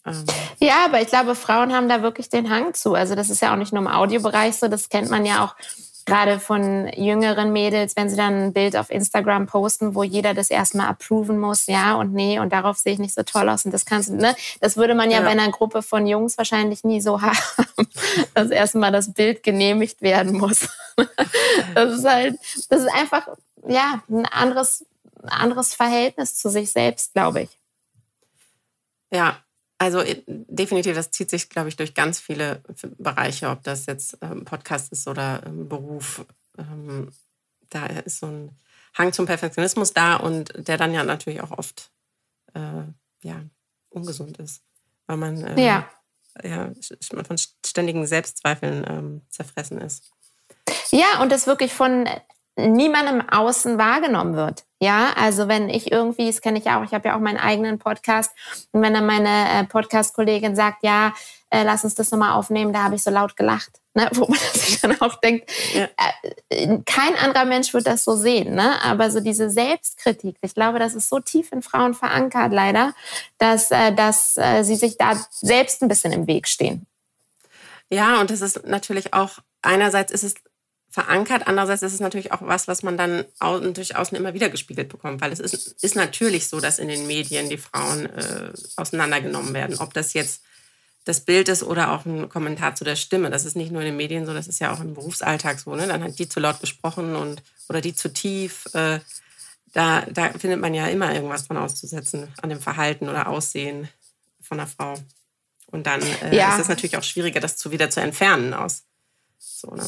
Ähm. 0.05 0.25
Ja, 0.60 0.86
aber 0.86 1.01
ich 1.01 1.08
glaube, 1.08 1.36
Frauen 1.36 1.74
haben 1.74 1.89
da 1.89 2.01
wirklich 2.01 2.29
den 2.29 2.50
Hang 2.50 2.74
zu. 2.74 2.93
Also 2.93 3.15
das 3.15 3.29
ist 3.29 3.41
ja 3.41 3.53
auch 3.53 3.58
nicht 3.58 3.74
nur 3.74 3.81
im 3.81 3.88
Audiobereich 3.88 4.55
so, 4.55 4.67
das 4.67 4.89
kennt 4.89 5.10
man 5.10 5.25
ja 5.25 5.43
auch 5.43 5.55
gerade 6.05 6.39
von 6.39 6.88
jüngeren 6.93 7.53
Mädels, 7.53 7.96
wenn 7.96 8.10
sie 8.10 8.15
dann 8.15 8.46
ein 8.46 8.53
Bild 8.53 8.75
auf 8.75 8.89
Instagram 8.89 9.46
posten, 9.46 9.96
wo 9.96 10.03
jeder 10.03 10.34
das 10.34 10.50
erstmal 10.50 10.88
approven 10.88 11.39
muss, 11.39 11.67
ja 11.67 11.96
und 11.96 12.13
nee 12.13 12.39
und 12.39 12.51
darauf 12.51 12.77
sehe 12.77 12.93
ich 12.93 13.00
nicht 13.00 13.13
so 13.13 13.24
toll 13.24 13.48
aus 13.50 13.65
und 13.65 13.72
das 13.72 13.86
kannst 13.86 14.10
du, 14.10 14.15
ne? 14.15 14.36
Das 14.60 14.77
würde 14.77 14.96
man 14.96 15.12
ja, 15.12 15.20
ja. 15.20 15.24
bei 15.24 15.29
einer 15.29 15.50
Gruppe 15.51 15.81
von 15.81 16.08
Jungs 16.08 16.38
wahrscheinlich 16.38 16.84
nie 16.84 17.01
so 17.01 17.22
haben, 17.22 17.88
dass 18.34 18.50
erstmal 18.50 18.91
das 18.91 19.13
Bild 19.13 19.43
genehmigt 19.43 20.01
werden 20.01 20.38
muss. 20.38 20.67
Das 21.74 21.98
ist 21.98 22.05
halt, 22.05 22.38
das 22.70 22.81
ist 22.81 22.93
einfach, 22.93 23.27
ja, 23.67 24.03
ein 24.10 24.25
anderes, 24.25 24.86
anderes 25.24 25.74
Verhältnis 25.74 26.36
zu 26.36 26.50
sich 26.50 26.72
selbst, 26.72 27.13
glaube 27.13 27.43
ich. 27.43 27.50
Ja, 29.10 29.38
also 29.82 30.02
äh, 30.02 30.22
definitiv, 30.28 30.94
das 30.94 31.10
zieht 31.10 31.32
sich, 31.32 31.50
glaube 31.50 31.68
ich, 31.68 31.76
durch 31.76 31.96
ganz 31.96 32.20
viele 32.20 32.62
Bereiche, 33.00 33.50
ob 33.50 33.64
das 33.64 33.88
jetzt 33.88 34.16
ähm, 34.22 34.46
Podcast 34.46 34.92
ist 34.92 35.08
oder 35.08 35.42
ähm, 35.44 35.68
Beruf. 35.68 36.24
Ähm, 36.56 37.12
da 37.70 37.88
ist 37.88 38.20
so 38.20 38.28
ein 38.28 38.60
Hang 38.96 39.12
zum 39.12 39.26
Perfektionismus 39.26 39.92
da 39.92 40.18
und 40.18 40.54
der 40.68 40.78
dann 40.78 40.94
ja 40.94 41.04
natürlich 41.04 41.42
auch 41.42 41.50
oft 41.50 41.90
äh, 42.54 42.84
ja, 43.24 43.42
ungesund 43.90 44.38
ist, 44.38 44.62
weil 45.08 45.18
man 45.18 45.44
äh, 45.44 45.60
ja. 45.60 45.90
Ja, 46.44 46.72
von 47.26 47.38
ständigen 47.66 48.06
Selbstzweifeln 48.06 48.86
ähm, 48.88 49.22
zerfressen 49.30 49.82
ist. 49.82 50.12
Ja, 50.92 51.22
und 51.22 51.32
das 51.32 51.48
wirklich 51.48 51.74
von 51.74 52.08
niemandem 52.58 53.27
außen 53.29 53.77
wahrgenommen 53.77 54.36
wird. 54.36 54.63
Ja, 54.79 55.13
also 55.15 55.48
wenn 55.48 55.70
ich 55.70 55.91
irgendwie, 55.91 56.27
das 56.27 56.41
kenne 56.41 56.58
ich 56.58 56.65
ja 56.65 56.79
auch, 56.79 56.84
ich 56.84 56.93
habe 56.93 57.08
ja 57.08 57.15
auch 57.15 57.20
meinen 57.20 57.38
eigenen 57.38 57.77
Podcast 57.77 58.31
und 58.72 58.81
wenn 58.81 58.93
dann 58.93 59.05
meine 59.05 59.29
äh, 59.29 59.63
Podcast-Kollegin 59.65 60.55
sagt, 60.55 60.84
ja, 60.84 61.13
äh, 61.51 61.63
lass 61.63 61.84
uns 61.84 61.96
das 61.96 62.10
nochmal 62.12 62.34
aufnehmen, 62.34 62.74
da 62.74 62.84
habe 62.84 62.96
ich 62.96 63.03
so 63.03 63.12
laut 63.12 63.38
gelacht, 63.38 63.79
ne? 63.93 64.10
wo 64.15 64.25
man 64.27 64.39
sich 64.53 64.81
dann 64.81 65.00
auch 65.00 65.17
denkt, 65.17 65.51
ja. 65.74 65.88
äh, 66.50 66.79
kein 66.86 67.15
anderer 67.15 67.46
Mensch 67.46 67.74
wird 67.74 67.86
das 67.86 68.03
so 68.03 68.15
sehen, 68.15 68.55
ne? 68.55 68.81
aber 68.84 69.12
so 69.12 69.20
diese 69.20 69.50
Selbstkritik, 69.50 70.38
ich 70.41 70.55
glaube, 70.55 70.79
das 70.79 70.96
ist 70.96 71.10
so 71.10 71.20
tief 71.20 71.51
in 71.51 71.62
Frauen 71.62 71.93
verankert 71.93 72.51
leider, 72.51 72.93
dass, 73.38 73.70
äh, 73.70 73.93
dass 73.93 74.36
äh, 74.38 74.63
sie 74.63 74.75
sich 74.75 74.98
da 74.98 75.13
selbst 75.29 75.84
ein 75.84 75.89
bisschen 75.89 76.12
im 76.12 76.25
Weg 76.25 76.48
stehen. 76.48 76.88
Ja, 77.91 78.22
und 78.22 78.31
das 78.31 78.41
ist 78.41 78.65
natürlich 78.65 79.13
auch, 79.13 79.39
einerseits 79.62 80.12
ist 80.12 80.24
es 80.24 80.36
verankert. 80.91 81.48
Andererseits 81.48 81.81
ist 81.81 81.93
es 81.93 82.00
natürlich 82.01 82.31
auch 82.33 82.41
was, 82.41 82.67
was 82.67 82.83
man 82.83 82.98
dann 82.98 83.25
durch 83.74 83.95
außen 83.95 84.15
immer 84.17 84.33
wieder 84.33 84.50
gespiegelt 84.50 84.89
bekommt, 84.89 85.21
weil 85.21 85.31
es 85.31 85.39
ist, 85.39 85.81
ist 85.81 85.95
natürlich 85.95 86.50
so, 86.50 86.60
dass 86.60 86.79
in 86.79 86.89
den 86.89 87.07
Medien 87.07 87.50
die 87.50 87.57
Frauen 87.57 88.05
äh, 88.07 88.51
auseinandergenommen 88.75 89.53
werden. 89.53 89.77
Ob 89.79 89.93
das 89.93 90.13
jetzt 90.13 90.41
das 91.05 91.21
Bild 91.21 91.50
ist 91.50 91.63
oder 91.63 91.93
auch 91.93 92.05
ein 92.05 92.29
Kommentar 92.29 92.75
zu 92.75 92.83
der 92.83 92.95
Stimme. 92.95 93.31
Das 93.31 93.45
ist 93.45 93.55
nicht 93.55 93.71
nur 93.71 93.81
in 93.81 93.88
den 93.88 93.98
Medien 93.98 94.25
so, 94.25 94.33
das 94.33 94.48
ist 94.48 94.60
ja 94.60 94.71
auch 94.71 94.81
im 94.81 94.93
Berufsalltag 94.93 95.60
so. 95.60 95.75
Ne? 95.75 95.88
Dann 95.88 96.03
hat 96.03 96.19
die 96.19 96.29
zu 96.29 96.39
laut 96.39 96.60
gesprochen 96.60 97.15
und 97.15 97.41
oder 97.69 97.81
die 97.81 97.95
zu 97.95 98.13
tief. 98.13 98.65
Äh, 98.74 99.00
da, 99.74 100.01
da 100.01 100.29
findet 100.33 100.60
man 100.60 100.74
ja 100.74 100.88
immer 100.88 101.13
irgendwas 101.13 101.48
dran 101.48 101.57
auszusetzen 101.57 102.27
an 102.41 102.50
dem 102.50 102.60
Verhalten 102.60 103.10
oder 103.10 103.27
Aussehen 103.27 103.88
von 104.41 104.60
einer 104.60 104.67
Frau. 104.67 104.95
Und 105.67 105.88
dann 105.88 106.01
äh, 106.01 106.36
ja. 106.36 106.53
ist 106.53 106.63
es 106.63 106.67
natürlich 106.67 106.98
auch 106.98 107.03
schwieriger, 107.03 107.39
das 107.39 107.55
zu 107.57 107.71
wieder 107.71 107.89
zu 107.89 108.01
entfernen 108.01 108.53
aus. 108.53 108.83
So, 109.39 109.74
ne? 109.74 109.86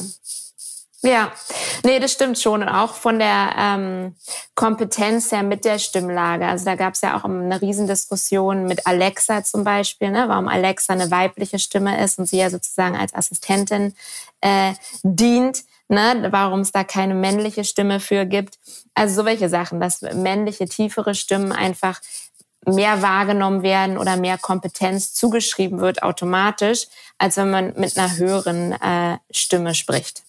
Ja, 1.04 1.32
nee, 1.84 1.98
das 1.98 2.12
stimmt 2.12 2.38
schon. 2.38 2.62
Und 2.62 2.68
auch 2.70 2.94
von 2.94 3.18
der 3.18 3.54
ähm, 3.58 4.16
Kompetenz 4.54 5.30
her 5.32 5.42
mit 5.42 5.66
der 5.66 5.78
Stimmlage. 5.78 6.46
Also 6.46 6.64
da 6.64 6.76
gab 6.76 6.94
es 6.94 7.02
ja 7.02 7.14
auch 7.14 7.24
eine 7.24 7.60
Riesendiskussion 7.60 8.64
mit 8.64 8.86
Alexa 8.86 9.44
zum 9.44 9.64
Beispiel, 9.64 10.10
ne, 10.10 10.24
warum 10.28 10.48
Alexa 10.48 10.94
eine 10.94 11.10
weibliche 11.10 11.58
Stimme 11.58 12.02
ist 12.02 12.18
und 12.18 12.24
sie 12.24 12.38
ja 12.38 12.48
sozusagen 12.48 12.96
als 12.96 13.14
Assistentin 13.14 13.94
äh, 14.40 14.72
dient. 15.02 15.64
Ne, 15.88 16.28
warum 16.30 16.60
es 16.60 16.72
da 16.72 16.82
keine 16.82 17.14
männliche 17.14 17.64
Stimme 17.64 18.00
für 18.00 18.24
gibt. 18.24 18.58
Also 18.94 19.16
so 19.16 19.24
welche 19.26 19.50
Sachen, 19.50 19.80
dass 19.80 20.00
männliche, 20.00 20.64
tiefere 20.64 21.14
Stimmen 21.14 21.52
einfach 21.52 22.00
mehr 22.64 23.02
wahrgenommen 23.02 23.62
werden 23.62 23.98
oder 23.98 24.16
mehr 24.16 24.38
Kompetenz 24.38 25.12
zugeschrieben 25.12 25.80
wird 25.80 26.02
automatisch, 26.02 26.86
als 27.18 27.36
wenn 27.36 27.50
man 27.50 27.74
mit 27.76 27.98
einer 27.98 28.16
höheren 28.16 28.72
äh, 28.72 29.18
Stimme 29.30 29.74
spricht. 29.74 30.22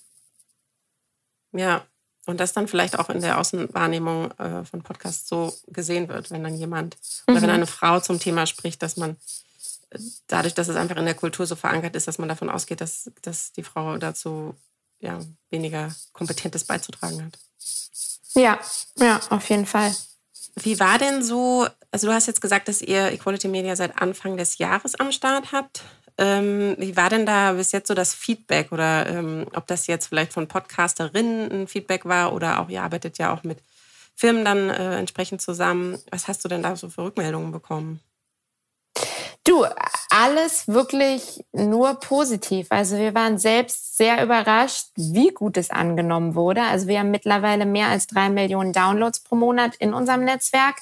Ja, 1.56 1.86
und 2.26 2.40
das 2.40 2.54
dann 2.54 2.68
vielleicht 2.68 2.98
auch 2.98 3.10
in 3.10 3.22
der 3.22 3.40
Außenwahrnehmung 3.40 4.32
äh, 4.40 4.66
von 4.66 4.82
Podcasts 4.82 5.28
so 5.28 5.54
gesehen 5.68 6.08
wird, 6.10 6.32
wenn 6.32 6.44
dann 6.44 6.56
jemand 6.56 6.98
mhm. 7.28 7.34
oder 7.34 7.42
wenn 7.42 7.50
mhm. 7.50 7.56
eine 7.56 7.68
Frau 7.68 8.00
zum 8.00 8.20
Thema 8.20 8.46
spricht, 8.46 8.82
dass 8.82 8.98
man 8.98 9.12
äh, 9.92 10.00
dadurch, 10.28 10.54
dass 10.54 10.68
es 10.68 10.76
einfach 10.76 10.98
in 10.98 11.06
der 11.06 11.14
Kultur 11.14 11.46
so 11.46 11.56
verankert 11.56 11.96
ist, 11.96 12.08
dass 12.08 12.18
man 12.18 12.30
davon 12.30 12.50
ausgeht, 12.50 12.82
dass, 12.82 13.12
dass 13.22 13.52
die 13.52 13.64
Frau 13.64 13.98
dazu 13.98 14.56
ja, 15.00 15.20
weniger 15.50 15.94
Kompetentes 16.14 16.64
beizutragen 16.64 17.26
hat. 17.26 17.38
Ja, 18.34 18.60
ja, 18.98 19.20
auf 19.30 19.50
jeden 19.50 19.66
Fall. 19.66 19.96
Wie 20.56 20.80
war 20.80 20.98
denn 20.98 21.24
so, 21.24 21.68
also 21.92 22.08
du 22.08 22.14
hast 22.14 22.28
jetzt 22.28 22.42
gesagt, 22.42 22.68
dass 22.68 22.82
ihr 22.82 23.12
Equality 23.12 23.48
Media 23.48 23.76
seit 23.76 24.02
Anfang 24.02 24.38
des 24.38 24.58
Jahres 24.58 24.96
am 24.96 25.12
Start 25.12 25.52
habt. 25.52 25.84
Ähm, 26.18 26.76
wie 26.80 26.96
war 26.96 27.10
denn 27.10 27.26
da 27.26 27.54
bis 27.54 27.72
jetzt 27.74 27.88
so 27.88 27.94
das 27.94 28.14
Feedback 28.14 28.72
oder 28.72 29.06
ähm, 29.08 29.48
ob 29.54 29.68
das 29.68 29.88
jetzt 29.88 30.08
vielleicht 30.08 30.32
von 30.32 30.48
Podcasterinnen 30.48 31.52
ein 31.52 31.68
Feedback 31.68 32.06
war 32.06 32.34
oder 32.34 32.62
auch 32.62 32.70
ihr 32.70 32.82
arbeitet 32.84 33.18
ja 33.18 33.34
auch 33.34 33.44
mit 33.44 33.60
Firmen 34.16 34.46
dann 34.46 34.70
äh, 34.70 34.98
entsprechend 34.98 35.42
zusammen. 35.42 36.00
Was 36.12 36.30
hast 36.30 36.44
du 36.46 36.48
denn 36.48 36.64
da 36.64 36.76
so 36.78 36.90
für 36.90 37.04
Rückmeldungen 37.04 37.52
bekommen? 37.52 38.00
Du, 39.46 39.64
alles 40.10 40.68
wirklich 40.68 41.46
nur 41.54 42.00
positiv. 42.00 42.66
Also 42.72 42.98
wir 42.98 43.14
waren 43.14 43.38
selbst 43.38 43.96
sehr 43.96 44.24
überrascht, 44.24 44.88
wie 44.96 45.28
gut 45.30 45.56
es 45.58 45.70
angenommen 45.70 46.34
wurde. 46.34 46.64
Also 46.64 46.88
wir 46.88 46.98
haben 46.98 47.12
mittlerweile 47.12 47.68
mehr 47.68 47.90
als 47.90 48.08
drei 48.08 48.30
Millionen 48.30 48.74
Downloads 48.74 49.20
pro 49.20 49.36
Monat 49.36 49.75
in 49.75 49.94
unserem 49.94 50.24
Netzwerk. 50.25 50.78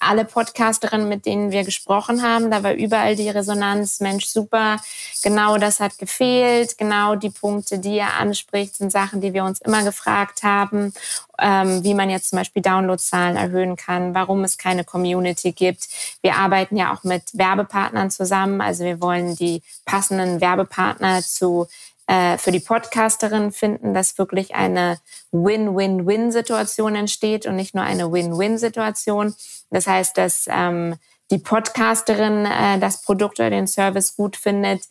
Alle 0.00 0.24
Podcasterinnen, 0.24 1.08
mit 1.08 1.24
denen 1.24 1.52
wir 1.52 1.62
gesprochen 1.62 2.22
haben, 2.22 2.50
da 2.50 2.64
war 2.64 2.72
überall 2.72 3.14
die 3.14 3.30
Resonanz, 3.30 4.00
Mensch, 4.00 4.26
super, 4.26 4.78
genau 5.22 5.56
das 5.58 5.78
hat 5.78 5.96
gefehlt, 5.98 6.78
genau 6.78 7.14
die 7.14 7.30
Punkte, 7.30 7.78
die 7.78 7.98
er 7.98 8.14
anspricht, 8.18 8.74
sind 8.74 8.90
Sachen, 8.90 9.20
die 9.20 9.34
wir 9.34 9.44
uns 9.44 9.60
immer 9.60 9.84
gefragt 9.84 10.42
haben 10.42 10.92
ähm, 11.40 11.82
wie 11.84 11.94
man 11.94 12.10
jetzt 12.10 12.30
zum 12.30 12.38
Beispiel 12.38 12.62
Downloadzahlen 12.62 13.36
erhöhen 13.36 13.76
kann, 13.76 14.14
warum 14.14 14.44
es 14.44 14.58
keine 14.58 14.84
Community 14.84 15.52
gibt. 15.52 15.88
Wir 16.22 16.36
arbeiten 16.36 16.76
ja 16.76 16.92
auch 16.92 17.04
mit 17.04 17.22
Werbepartnern 17.32 18.10
zusammen. 18.10 18.60
Also 18.60 18.84
wir 18.84 19.00
wollen 19.00 19.36
die 19.36 19.62
passenden 19.84 20.40
Werbepartner 20.40 21.22
zu 21.22 21.66
äh, 22.06 22.38
für 22.38 22.50
die 22.50 22.60
Podcasterin 22.60 23.52
finden, 23.52 23.94
dass 23.94 24.18
wirklich 24.18 24.54
eine 24.54 24.98
Win-Win-Win-Situation 25.30 26.96
entsteht 26.96 27.46
und 27.46 27.54
nicht 27.54 27.74
nur 27.74 27.84
eine 27.84 28.10
Win-Win-Situation. 28.10 29.34
Das 29.70 29.86
heißt, 29.86 30.18
dass 30.18 30.46
ähm, 30.48 30.96
die 31.30 31.38
Podcasterin 31.38 32.46
äh, 32.46 32.78
das 32.80 33.02
Produkt 33.02 33.38
oder 33.38 33.50
den 33.50 33.68
Service 33.68 34.16
gut 34.16 34.36
findet, 34.36 34.82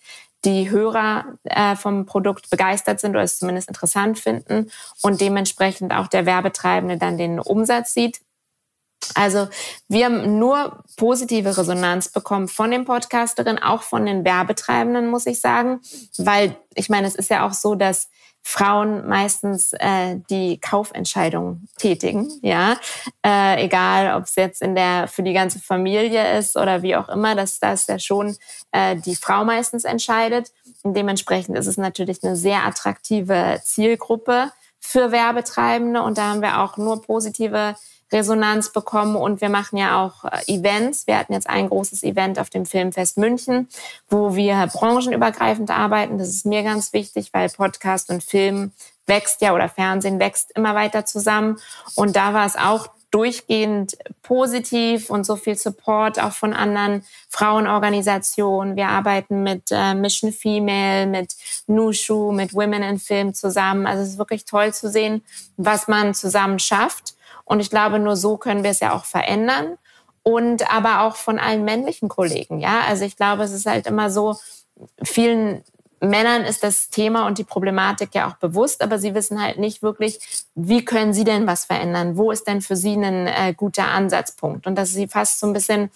die 0.45 0.69
Hörer 0.69 1.25
äh, 1.43 1.75
vom 1.75 2.05
Produkt 2.05 2.49
begeistert 2.49 2.99
sind 2.99 3.11
oder 3.11 3.23
es 3.23 3.39
zumindest 3.39 3.67
interessant 3.67 4.19
finden 4.19 4.71
und 5.01 5.21
dementsprechend 5.21 5.93
auch 5.93 6.07
der 6.07 6.25
Werbetreibende 6.25 6.97
dann 6.97 7.17
den 7.17 7.39
Umsatz 7.39 7.93
sieht. 7.93 8.21
Also 9.15 9.47
wir 9.87 10.05
haben 10.05 10.39
nur 10.39 10.83
positive 10.97 11.57
Resonanz 11.57 12.09
bekommen 12.09 12.47
von 12.47 12.71
den 12.71 12.85
Podcasterinnen, 12.85 13.61
auch 13.61 13.81
von 13.81 14.05
den 14.05 14.23
Werbetreibenden, 14.23 15.09
muss 15.09 15.25
ich 15.25 15.41
sagen. 15.41 15.81
Weil 16.17 16.55
ich 16.75 16.89
meine, 16.89 17.07
es 17.07 17.15
ist 17.15 17.29
ja 17.29 17.47
auch 17.47 17.53
so, 17.53 17.75
dass 17.75 18.09
Frauen 18.41 19.07
meistens 19.07 19.73
äh, 19.73 20.17
die 20.29 20.59
Kaufentscheidung 20.59 21.67
tätigen, 21.77 22.31
ja, 22.41 22.77
äh, 23.25 23.63
egal 23.63 24.15
ob 24.15 24.23
es 24.23 24.35
jetzt 24.35 24.61
in 24.61 24.75
der 24.75 25.07
für 25.07 25.23
die 25.23 25.33
ganze 25.33 25.59
Familie 25.59 26.37
ist 26.37 26.55
oder 26.55 26.81
wie 26.81 26.95
auch 26.95 27.09
immer, 27.09 27.35
dass 27.35 27.59
das 27.59 27.87
ja 27.87 27.99
schon 27.99 28.37
äh, 28.71 28.95
die 28.95 29.15
Frau 29.15 29.43
meistens 29.43 29.83
entscheidet. 29.83 30.51
Und 30.83 30.95
dementsprechend 30.95 31.57
ist 31.57 31.67
es 31.67 31.77
natürlich 31.77 32.23
eine 32.23 32.35
sehr 32.35 32.65
attraktive 32.65 33.59
Zielgruppe 33.63 34.51
für 34.79 35.11
Werbetreibende 35.11 36.01
und 36.01 36.17
da 36.17 36.29
haben 36.29 36.41
wir 36.41 36.61
auch 36.61 36.77
nur 36.77 37.01
positive 37.01 37.75
Resonanz 38.11 38.71
bekommen 38.71 39.15
und 39.15 39.41
wir 39.41 39.49
machen 39.49 39.77
ja 39.77 40.03
auch 40.03 40.25
äh, 40.25 40.41
Events. 40.47 41.07
Wir 41.07 41.17
hatten 41.17 41.33
jetzt 41.33 41.49
ein 41.49 41.69
großes 41.69 42.03
Event 42.03 42.39
auf 42.39 42.49
dem 42.49 42.65
Filmfest 42.65 43.17
München, 43.17 43.67
wo 44.09 44.35
wir 44.35 44.67
branchenübergreifend 44.67 45.69
arbeiten. 45.69 46.17
Das 46.17 46.29
ist 46.29 46.45
mir 46.45 46.63
ganz 46.63 46.93
wichtig, 46.93 47.29
weil 47.33 47.49
Podcast 47.49 48.09
und 48.09 48.23
Film 48.23 48.71
wächst 49.05 49.41
ja 49.41 49.53
oder 49.53 49.69
Fernsehen 49.69 50.19
wächst 50.19 50.51
immer 50.55 50.75
weiter 50.75 51.05
zusammen. 51.05 51.57
Und 51.95 52.15
da 52.15 52.33
war 52.33 52.45
es 52.45 52.55
auch 52.55 52.89
durchgehend 53.11 53.97
positiv 54.21 55.09
und 55.09 55.25
so 55.25 55.35
viel 55.35 55.57
Support 55.57 56.21
auch 56.21 56.33
von 56.33 56.53
anderen 56.53 57.03
Frauenorganisationen. 57.29 58.75
Wir 58.75 58.89
arbeiten 58.89 59.41
mit 59.41 59.63
äh, 59.71 59.95
Mission 59.95 60.31
Female, 60.31 61.07
mit 61.07 61.35
Nushu, 61.65 62.31
mit 62.31 62.53
Women 62.53 62.83
in 62.83 62.99
Film 62.99 63.33
zusammen. 63.33 63.87
Also 63.87 64.03
es 64.03 64.09
ist 64.09 64.17
wirklich 64.19 64.45
toll 64.45 64.73
zu 64.73 64.89
sehen, 64.89 65.23
was 65.57 65.87
man 65.87 66.13
zusammen 66.13 66.59
schafft. 66.59 67.15
Und 67.49 67.59
ich 67.59 67.71
glaube, 67.71 67.97
nur 67.97 68.15
so 68.15 68.37
können 68.37 68.63
wir 68.63 68.69
es 68.69 68.79
ja 68.79 68.93
auch 68.93 69.05
verändern. 69.05 69.77
Und 70.21 70.71
aber 70.71 71.01
auch 71.01 71.15
von 71.15 71.39
allen 71.39 71.65
männlichen 71.65 72.07
Kollegen. 72.07 72.59
Ja, 72.59 72.81
also 72.87 73.05
ich 73.05 73.17
glaube, 73.17 73.41
es 73.43 73.51
ist 73.51 73.65
halt 73.65 73.87
immer 73.87 74.11
so, 74.11 74.35
vielen 75.01 75.63
Männern 75.99 76.43
ist 76.43 76.63
das 76.63 76.89
Thema 76.89 77.25
und 77.25 77.39
die 77.39 77.43
Problematik 77.43 78.13
ja 78.13 78.29
auch 78.29 78.35
bewusst, 78.35 78.83
aber 78.83 78.99
sie 78.99 79.15
wissen 79.15 79.41
halt 79.41 79.57
nicht 79.57 79.81
wirklich, 79.81 80.19
wie 80.53 80.85
können 80.85 81.13
sie 81.13 81.23
denn 81.23 81.47
was 81.47 81.65
verändern? 81.65 82.17
Wo 82.17 82.31
ist 82.31 82.47
denn 82.47 82.61
für 82.61 82.75
sie 82.75 82.93
ein 82.93 83.25
äh, 83.25 83.55
guter 83.57 83.87
Ansatzpunkt? 83.87 84.67
Und 84.67 84.75
dass 84.75 84.91
sie 84.91 85.07
fast 85.07 85.39
so 85.39 85.47
ein 85.47 85.53
bisschen 85.53 85.89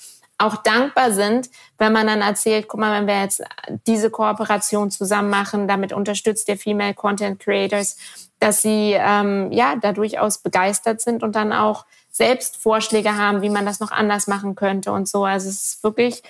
auch 0.43 0.57
dankbar 0.57 1.11
sind, 1.11 1.49
wenn 1.77 1.93
man 1.93 2.07
dann 2.07 2.21
erzählt, 2.21 2.67
guck 2.67 2.79
mal, 2.79 2.99
wenn 2.99 3.07
wir 3.07 3.21
jetzt 3.21 3.43
diese 3.87 4.09
Kooperation 4.09 4.91
zusammen 4.91 5.29
machen, 5.29 5.67
damit 5.67 5.93
unterstützt 5.93 6.47
ihr 6.49 6.57
Female 6.57 6.93
Content 6.93 7.39
Creators, 7.39 7.97
dass 8.39 8.61
sie 8.61 8.93
ähm, 8.97 9.51
ja 9.51 9.75
da 9.75 9.93
durchaus 9.93 10.37
begeistert 10.37 11.01
sind 11.01 11.23
und 11.23 11.35
dann 11.35 11.53
auch 11.53 11.85
selbst 12.11 12.57
Vorschläge 12.57 13.17
haben, 13.17 13.41
wie 13.41 13.49
man 13.49 13.65
das 13.65 13.79
noch 13.79 13.91
anders 13.91 14.27
machen 14.27 14.55
könnte 14.55 14.91
und 14.91 15.07
so. 15.07 15.25
Also 15.25 15.49
es 15.49 15.63
ist 15.63 15.83
wirklich, 15.83 16.21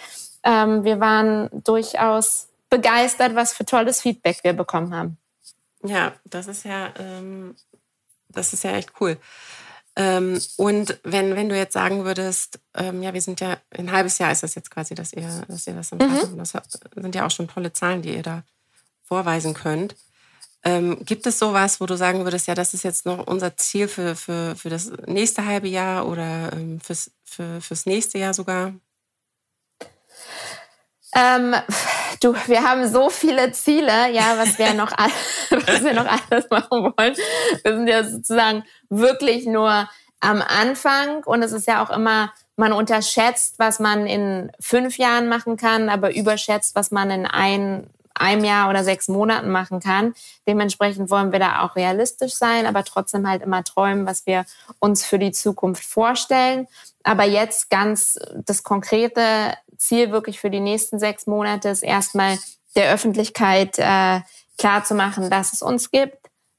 ähm, 0.43 0.84
wir 0.84 1.00
waren 1.00 1.50
durchaus 1.51 2.48
begeistert, 2.70 3.36
was 3.36 3.53
für 3.53 3.65
tolles 3.65 4.01
Feedback 4.01 4.39
wir 4.43 4.53
bekommen 4.53 4.96
haben. 4.96 5.17
Ja, 5.84 6.13
das 6.25 6.48
ist 6.48 6.63
ja, 6.63 6.93
ähm, 6.98 7.55
das 8.29 8.53
ist 8.53 8.63
ja 8.63 8.72
echt 8.72 8.93
cool. 9.01 9.17
Ähm, 9.95 10.41
und 10.57 11.00
wenn, 11.03 11.35
wenn 11.35 11.50
du 11.50 11.57
jetzt 11.57 11.73
sagen 11.73 12.03
würdest, 12.03 12.59
ähm, 12.73 13.03
ja, 13.03 13.13
wir 13.13 13.21
sind 13.21 13.39
ja, 13.39 13.57
ein 13.71 13.91
halbes 13.91 14.17
Jahr 14.17 14.31
ist 14.31 14.41
das 14.41 14.55
jetzt 14.55 14.71
quasi, 14.71 14.95
dass 14.95 15.13
ihr, 15.13 15.45
dass 15.47 15.67
ihr 15.67 15.75
das 15.75 15.91
im 15.91 16.00
mhm. 16.00 16.38
Das 16.38 16.53
sind 16.95 17.15
ja 17.15 17.25
auch 17.25 17.31
schon 17.31 17.47
tolle 17.47 17.73
Zahlen, 17.73 18.01
die 18.01 18.15
ihr 18.15 18.23
da 18.23 18.43
vorweisen 19.03 19.53
könnt. 19.53 19.95
Ähm, 20.63 20.97
gibt 21.05 21.27
es 21.27 21.38
sowas, 21.38 21.81
wo 21.81 21.85
du 21.85 21.95
sagen 21.97 22.23
würdest, 22.23 22.47
ja, 22.47 22.55
das 22.55 22.73
ist 22.73 22.83
jetzt 22.83 23.05
noch 23.05 23.27
unser 23.27 23.55
Ziel 23.57 23.88
für, 23.88 24.15
für, 24.15 24.55
für 24.55 24.69
das 24.69 24.91
nächste 25.05 25.45
halbe 25.45 25.67
Jahr 25.67 26.07
oder 26.07 26.53
ähm, 26.53 26.79
fürs, 26.79 27.12
für, 27.25 27.59
fürs 27.62 27.85
nächste 27.85 28.17
Jahr 28.17 28.33
sogar? 28.33 28.73
Ähm, 31.15 31.55
du, 32.22 32.34
wir 32.48 32.63
haben 32.63 32.88
so 32.88 33.10
viele 33.10 33.51
Ziele, 33.51 34.12
ja, 34.12 34.38
was 34.38 34.58
wir 34.58 34.74
noch, 34.74 34.91
was 35.49 35.84
wir 35.84 35.93
noch 35.93 36.06
alles 36.06 36.49
machen 36.49 36.84
wollen. 36.84 37.15
Wir 37.63 37.76
sind 37.76 37.88
ja 37.88 38.04
sozusagen 38.04 38.63
wirklich 38.89 39.45
nur 39.45 39.88
am 40.19 40.41
Anfang 40.41 41.23
und 41.26 41.43
es 41.43 41.52
ist 41.52 41.67
ja 41.67 41.84
auch 41.84 41.89
immer, 41.89 42.32
man 42.56 42.71
unterschätzt, 42.71 43.56
was 43.58 43.80
man 43.80 44.08
in 44.08 44.52
fünf 44.60 44.97
Jahren 44.97 45.28
machen 45.28 45.58
kann, 45.58 45.89
aber 45.89 46.15
überschätzt, 46.15 46.76
was 46.76 46.91
man 46.91 47.12
in 47.12 47.26
ein, 47.26 47.89
einem 48.13 48.43
Jahr 48.43 48.69
oder 48.69 48.84
sechs 48.84 49.08
Monaten 49.08 49.49
machen 49.49 49.80
kann. 49.80 50.13
Dementsprechend 50.47 51.10
wollen 51.10 51.32
wir 51.32 51.39
da 51.39 51.63
auch 51.63 51.76
realistisch 51.76 52.34
sein, 52.36 52.65
aber 52.65 52.84
trotzdem 52.84 53.28
halt 53.28 53.41
immer 53.41 53.63
träumen, 53.63 54.06
was 54.06 54.26
wir 54.26 54.45
uns 54.80 55.04
für 55.04 55.19
die 55.19 55.32
Zukunft 55.32 55.84
vorstellen. 55.84 56.67
Aber 57.04 57.23
jetzt 57.23 57.69
ganz 57.69 58.17
das 58.45 58.63
konkrete 58.63 59.54
Ziel 59.84 60.12
wirklich 60.12 60.39
für 60.39 60.50
die 60.50 60.60
nächsten 60.60 61.00
sechs 61.00 61.28
Monate 61.28 61.69
ist 61.69 61.84
erstmal 61.84 62.38
der 62.76 62.91
Öffentlichkeit 62.91 63.78
äh, 63.78 64.22
klar 64.58 64.84
dass 65.30 65.54
es 65.54 65.62
uns 65.62 65.91
gibt, 65.91 66.17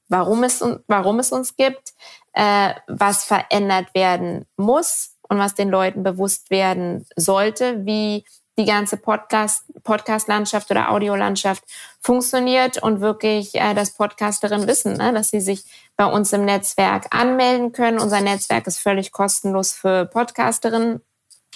warum 0.09 0.43
es, 0.43 0.63
warum 0.87 1.19
es 1.19 1.31
uns 1.31 1.55
gibt, 1.55 1.93
äh, 2.33 2.73
was 2.87 3.23
verändert 3.23 3.93
werden 3.93 4.45
muss 4.57 5.15
und 5.23 5.39
was 5.39 5.55
den 5.55 5.69
Leuten 5.69 6.03
bewusst 6.03 6.51
werden 6.51 7.05
sollte, 7.15 7.85
wie 7.85 8.25
die 8.57 8.65
ganze 8.65 8.97
Podcast, 8.97 9.65
Podcast-Landschaft 9.83 10.71
oder 10.71 10.91
Audiolandschaft 10.91 11.63
funktioniert 11.99 12.81
und 12.81 13.01
wirklich 13.01 13.55
äh, 13.55 13.73
das 13.73 13.91
Podcasterin 13.91 14.67
wissen, 14.67 14.93
ne? 14.93 15.13
dass 15.13 15.31
sie 15.31 15.41
sich 15.41 15.65
bei 15.97 16.05
uns 16.05 16.31
im 16.31 16.45
Netzwerk 16.45 17.07
anmelden 17.09 17.73
können. 17.73 17.99
Unser 17.99 18.21
Netzwerk 18.21 18.67
ist 18.67 18.79
völlig 18.79 19.11
kostenlos 19.11 19.73
für 19.73 20.05
Podcasterinnen. 20.05 21.01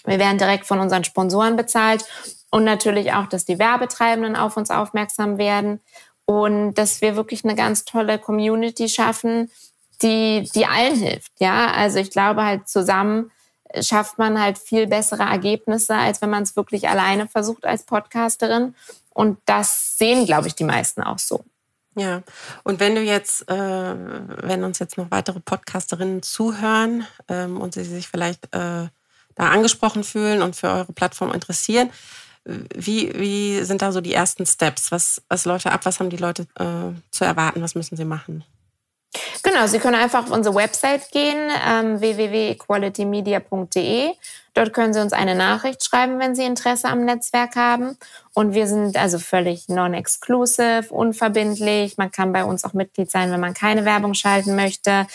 Wir 0.06 0.20
werden 0.20 0.38
direkt 0.38 0.66
von 0.66 0.80
unseren 0.80 1.04
Sponsoren 1.04 1.56
bezahlt 1.56 2.06
und 2.52 2.64
natürlich 2.64 3.14
auch, 3.14 3.28
dass 3.28 3.46
die 3.46 3.60
Werbetreibenden 3.60 4.36
auf 4.36 4.58
uns 4.58 4.72
aufmerksam 4.72 5.38
werden 5.38 5.82
und 6.26 6.76
dass 6.76 7.02
wir 7.02 7.16
wirklich 7.16 7.44
eine 7.44 7.56
ganz 7.56 7.86
tolle 7.86 8.20
Community 8.20 8.90
schaffen, 8.90 9.52
die, 10.02 10.50
die 10.56 10.66
allen 10.66 10.96
hilft. 10.96 11.32
Ja, 11.40 11.72
also 11.72 12.00
ich 12.00 12.12
glaube 12.12 12.44
halt 12.44 12.68
zusammen 12.68 13.32
schafft 13.82 14.18
man 14.18 14.42
halt 14.42 14.58
viel 14.58 14.88
bessere 14.88 15.24
Ergebnisse, 15.24 15.96
als 15.96 16.22
wenn 16.22 16.30
man 16.30 16.44
es 16.44 16.56
wirklich 16.56 16.90
alleine 16.90 17.28
versucht 17.28 17.66
als 17.66 17.84
Podcasterin. 17.84 18.76
Und 19.12 19.38
das 19.46 19.98
sehen, 19.98 20.26
glaube 20.26 20.48
ich, 20.48 20.56
die 20.56 20.64
meisten 20.64 21.04
auch 21.04 21.20
so. 21.20 21.44
Ja, 21.96 22.24
und 22.64 22.80
wenn 22.80 22.96
du 22.96 23.02
jetzt, 23.02 23.50
äh, 23.50 23.56
wenn 23.56 24.64
uns 24.64 24.80
jetzt 24.80 24.98
noch 24.98 25.12
weitere 25.12 25.40
Podcasterinnen 25.40 26.24
zuhören 26.24 27.06
ähm, 27.28 27.60
und 27.60 27.74
sie 27.74 27.84
sich 27.84 28.08
vielleicht 28.08 28.56
äh, 28.56 28.88
da 29.39 29.49
angesprochen 29.49 30.04
fühlen 30.04 30.41
und 30.41 30.56
für 30.56 30.67
eure 30.67 30.93
Plattform 30.93 31.32
interessieren, 31.32 31.89
wie, 32.45 33.12
wie 33.15 33.63
sind 33.63 33.82
da 33.82 33.91
so 33.91 34.02
die 34.02 34.13
ersten 34.13 34.45
Steps? 34.45 34.91
Was, 34.91 35.21
was 35.30 35.45
läuft 35.45 35.65
da 35.65 35.71
ab? 35.71 35.82
Was 35.84 35.99
haben 35.99 36.10
die 36.10 36.17
Leute 36.17 36.43
äh, 36.56 36.93
zu 37.12 37.25
erwarten? 37.25 37.62
Was 37.62 37.75
müssen 37.75 37.97
sie 37.97 38.06
machen? 38.06 38.43
Genau, 39.41 39.65
Sie 39.65 39.80
können 39.80 39.95
einfach 39.95 40.25
auf 40.25 40.32
unsere 40.32 40.54
Website 40.54 41.10
gehen, 41.12 41.49
ähm, 41.67 41.99
www.equalitymedia.de. 41.99 44.12
Dort 44.54 44.73
können 44.73 44.93
Sie 44.93 44.99
uns 44.99 45.13
eine 45.13 45.34
Nachricht 45.36 45.84
schreiben, 45.84 46.19
wenn 46.19 46.36
Sie 46.36 46.43
Interesse 46.43 46.89
am 46.89 47.06
Netzwerk 47.06 47.56
haben. 47.56 47.97
Und 48.34 48.54
wir 48.54 48.67
sind 48.67 48.97
also 48.97 49.17
völlig 49.17 49.67
non-exclusive, 49.67 50.86
unverbindlich. 50.89 51.97
Man 51.97 52.12
kann 52.12 52.32
bei 52.34 52.43
uns 52.43 52.63
auch 52.63 52.73
Mitglied 52.73 53.10
sein, 53.10 53.32
wenn 53.32 53.39
man 53.39 53.56
keine 53.56 53.84
Werbung 53.86 54.13
schalten 54.13 54.56
möchte. 54.56 55.08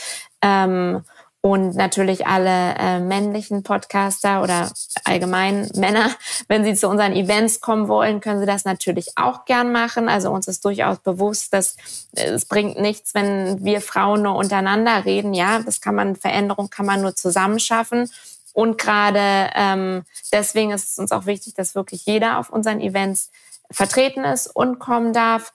Ähm, 0.43 1.05
und 1.45 1.77
natürlich 1.77 2.27
alle 2.27 2.75
äh, 2.79 3.01
männlichen 3.01 3.65
Podcaster 3.65 4.43
oder 4.43 4.73
allgemein 5.05 5.69
Männer, 5.75 6.09
wenn 6.49 6.65
sie 6.65 6.73
zu 6.73 6.89
unseren 6.89 7.13
Events 7.13 7.61
kommen 7.61 7.87
wollen, 7.87 8.23
können 8.23 8.41
sie 8.41 8.47
das 8.47 8.65
natürlich 8.65 9.13
auch 9.17 9.45
gern 9.45 9.71
machen. 9.71 10.09
Also 10.09 10.31
uns 10.31 10.49
ist 10.49 10.65
durchaus 10.65 11.01
bewusst, 11.01 11.53
dass 11.53 11.77
äh, 12.17 12.31
es 12.31 12.47
bringt 12.47 12.81
nichts, 12.81 13.13
wenn 13.13 13.63
wir 13.63 13.83
Frauen 13.83 14.23
nur 14.23 14.37
untereinander 14.37 15.05
reden. 15.05 15.35
Ja, 15.35 15.59
das 15.59 15.83
kann 15.83 15.95
man, 15.95 16.17
Veränderung 16.17 16.71
kann 16.71 16.87
man 16.87 17.03
nur 17.03 17.15
zusammen 17.15 17.59
schaffen. 17.59 18.11
Und 18.55 18.79
gerade 18.79 19.51
ähm, 19.55 20.05
deswegen 20.33 20.71
ist 20.71 20.93
es 20.93 20.99
uns 20.99 21.13
auch 21.13 21.27
wichtig, 21.27 21.53
dass 21.53 21.75
wirklich 21.75 22.07
jeder 22.07 22.39
auf 22.39 22.49
unseren 22.49 22.81
Events 22.81 23.31
vertreten 23.71 24.25
ist 24.25 24.47
und 24.47 24.79
kommen 24.79 25.13
darf. 25.13 25.53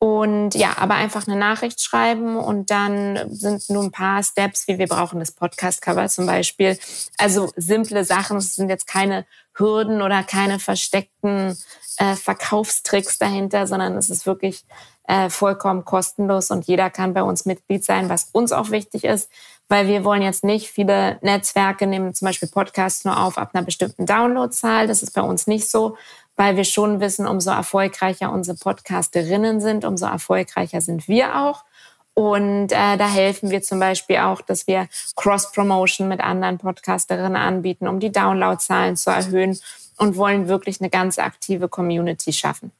Und 0.00 0.54
ja, 0.54 0.76
aber 0.78 0.94
einfach 0.94 1.26
eine 1.26 1.36
Nachricht 1.36 1.82
schreiben 1.82 2.36
und 2.36 2.70
dann 2.70 3.18
sind 3.34 3.68
nur 3.68 3.82
ein 3.82 3.90
paar 3.90 4.22
Steps, 4.22 4.68
wie 4.68 4.78
wir 4.78 4.86
brauchen 4.86 5.18
das 5.18 5.32
Podcast-Cover 5.32 6.06
zum 6.08 6.26
Beispiel. 6.26 6.78
Also 7.16 7.50
simple 7.56 8.04
Sachen, 8.04 8.36
es 8.36 8.54
sind 8.54 8.68
jetzt 8.68 8.86
keine 8.86 9.26
Hürden 9.54 10.00
oder 10.00 10.22
keine 10.22 10.60
versteckten 10.60 11.58
äh, 11.96 12.14
Verkaufstricks 12.14 13.18
dahinter, 13.18 13.66
sondern 13.66 13.96
es 13.96 14.08
ist 14.08 14.24
wirklich 14.24 14.64
äh, 15.08 15.30
vollkommen 15.30 15.84
kostenlos 15.84 16.52
und 16.52 16.66
jeder 16.66 16.90
kann 16.90 17.12
bei 17.12 17.24
uns 17.24 17.44
Mitglied 17.44 17.84
sein, 17.84 18.08
was 18.08 18.28
uns 18.30 18.52
auch 18.52 18.70
wichtig 18.70 19.02
ist, 19.02 19.28
weil 19.66 19.88
wir 19.88 20.04
wollen 20.04 20.22
jetzt 20.22 20.44
nicht 20.44 20.70
viele 20.70 21.18
Netzwerke 21.22 21.88
nehmen, 21.88 22.14
zum 22.14 22.26
Beispiel 22.26 22.48
Podcasts 22.48 23.04
nur 23.04 23.18
auf 23.18 23.36
ab 23.36 23.50
einer 23.52 23.64
bestimmten 23.64 24.06
Downloadzahl. 24.06 24.86
Das 24.86 25.02
ist 25.02 25.12
bei 25.12 25.22
uns 25.22 25.48
nicht 25.48 25.68
so, 25.68 25.96
weil 26.38 26.56
wir 26.56 26.64
schon 26.64 27.00
wissen, 27.00 27.26
umso 27.26 27.50
erfolgreicher 27.50 28.32
unsere 28.32 28.56
Podcasterinnen 28.56 29.60
sind, 29.60 29.84
umso 29.84 30.06
erfolgreicher 30.06 30.80
sind 30.80 31.08
wir 31.08 31.36
auch. 31.36 31.64
Und 32.14 32.72
äh, 32.72 32.96
da 32.96 33.08
helfen 33.08 33.50
wir 33.50 33.60
zum 33.60 33.80
Beispiel 33.80 34.18
auch, 34.18 34.40
dass 34.40 34.66
wir 34.66 34.88
Cross-Promotion 35.16 36.08
mit 36.08 36.20
anderen 36.20 36.58
Podcasterinnen 36.58 37.36
anbieten, 37.36 37.88
um 37.88 37.98
die 37.98 38.12
Downloadzahlen 38.12 38.96
zu 38.96 39.10
erhöhen 39.10 39.58
und 39.98 40.16
wollen 40.16 40.48
wirklich 40.48 40.80
eine 40.80 40.90
ganz 40.90 41.18
aktive 41.18 41.68
Community 41.68 42.32
schaffen. 42.32 42.70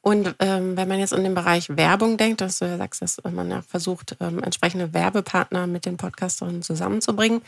Und 0.00 0.34
ähm, 0.38 0.76
wenn 0.76 0.88
man 0.88 0.98
jetzt 0.98 1.12
in 1.12 1.24
den 1.24 1.34
Bereich 1.34 1.68
Werbung 1.76 2.16
denkt, 2.16 2.40
dass 2.40 2.60
du 2.60 2.64
ja 2.64 2.78
sagst, 2.78 3.02
dass 3.02 3.18
man 3.24 3.50
ja 3.50 3.62
versucht, 3.62 4.16
ähm, 4.20 4.42
entsprechende 4.42 4.94
Werbepartner 4.94 5.66
mit 5.66 5.84
den 5.84 5.96
Podcasterinnen 5.96 6.62
zusammenzubringen, 6.62 7.42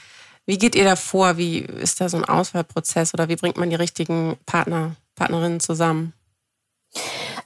wie 0.46 0.58
geht 0.58 0.74
ihr 0.74 0.84
da 0.84 0.96
vor? 0.96 1.36
Wie 1.36 1.58
ist 1.58 2.00
da 2.00 2.08
so 2.08 2.16
ein 2.16 2.24
Auswahlprozess 2.24 3.14
oder 3.14 3.28
wie 3.28 3.36
bringt 3.36 3.56
man 3.56 3.70
die 3.70 3.76
richtigen 3.76 4.36
Partner, 4.46 4.96
Partnerinnen 5.14 5.60
zusammen? 5.60 6.12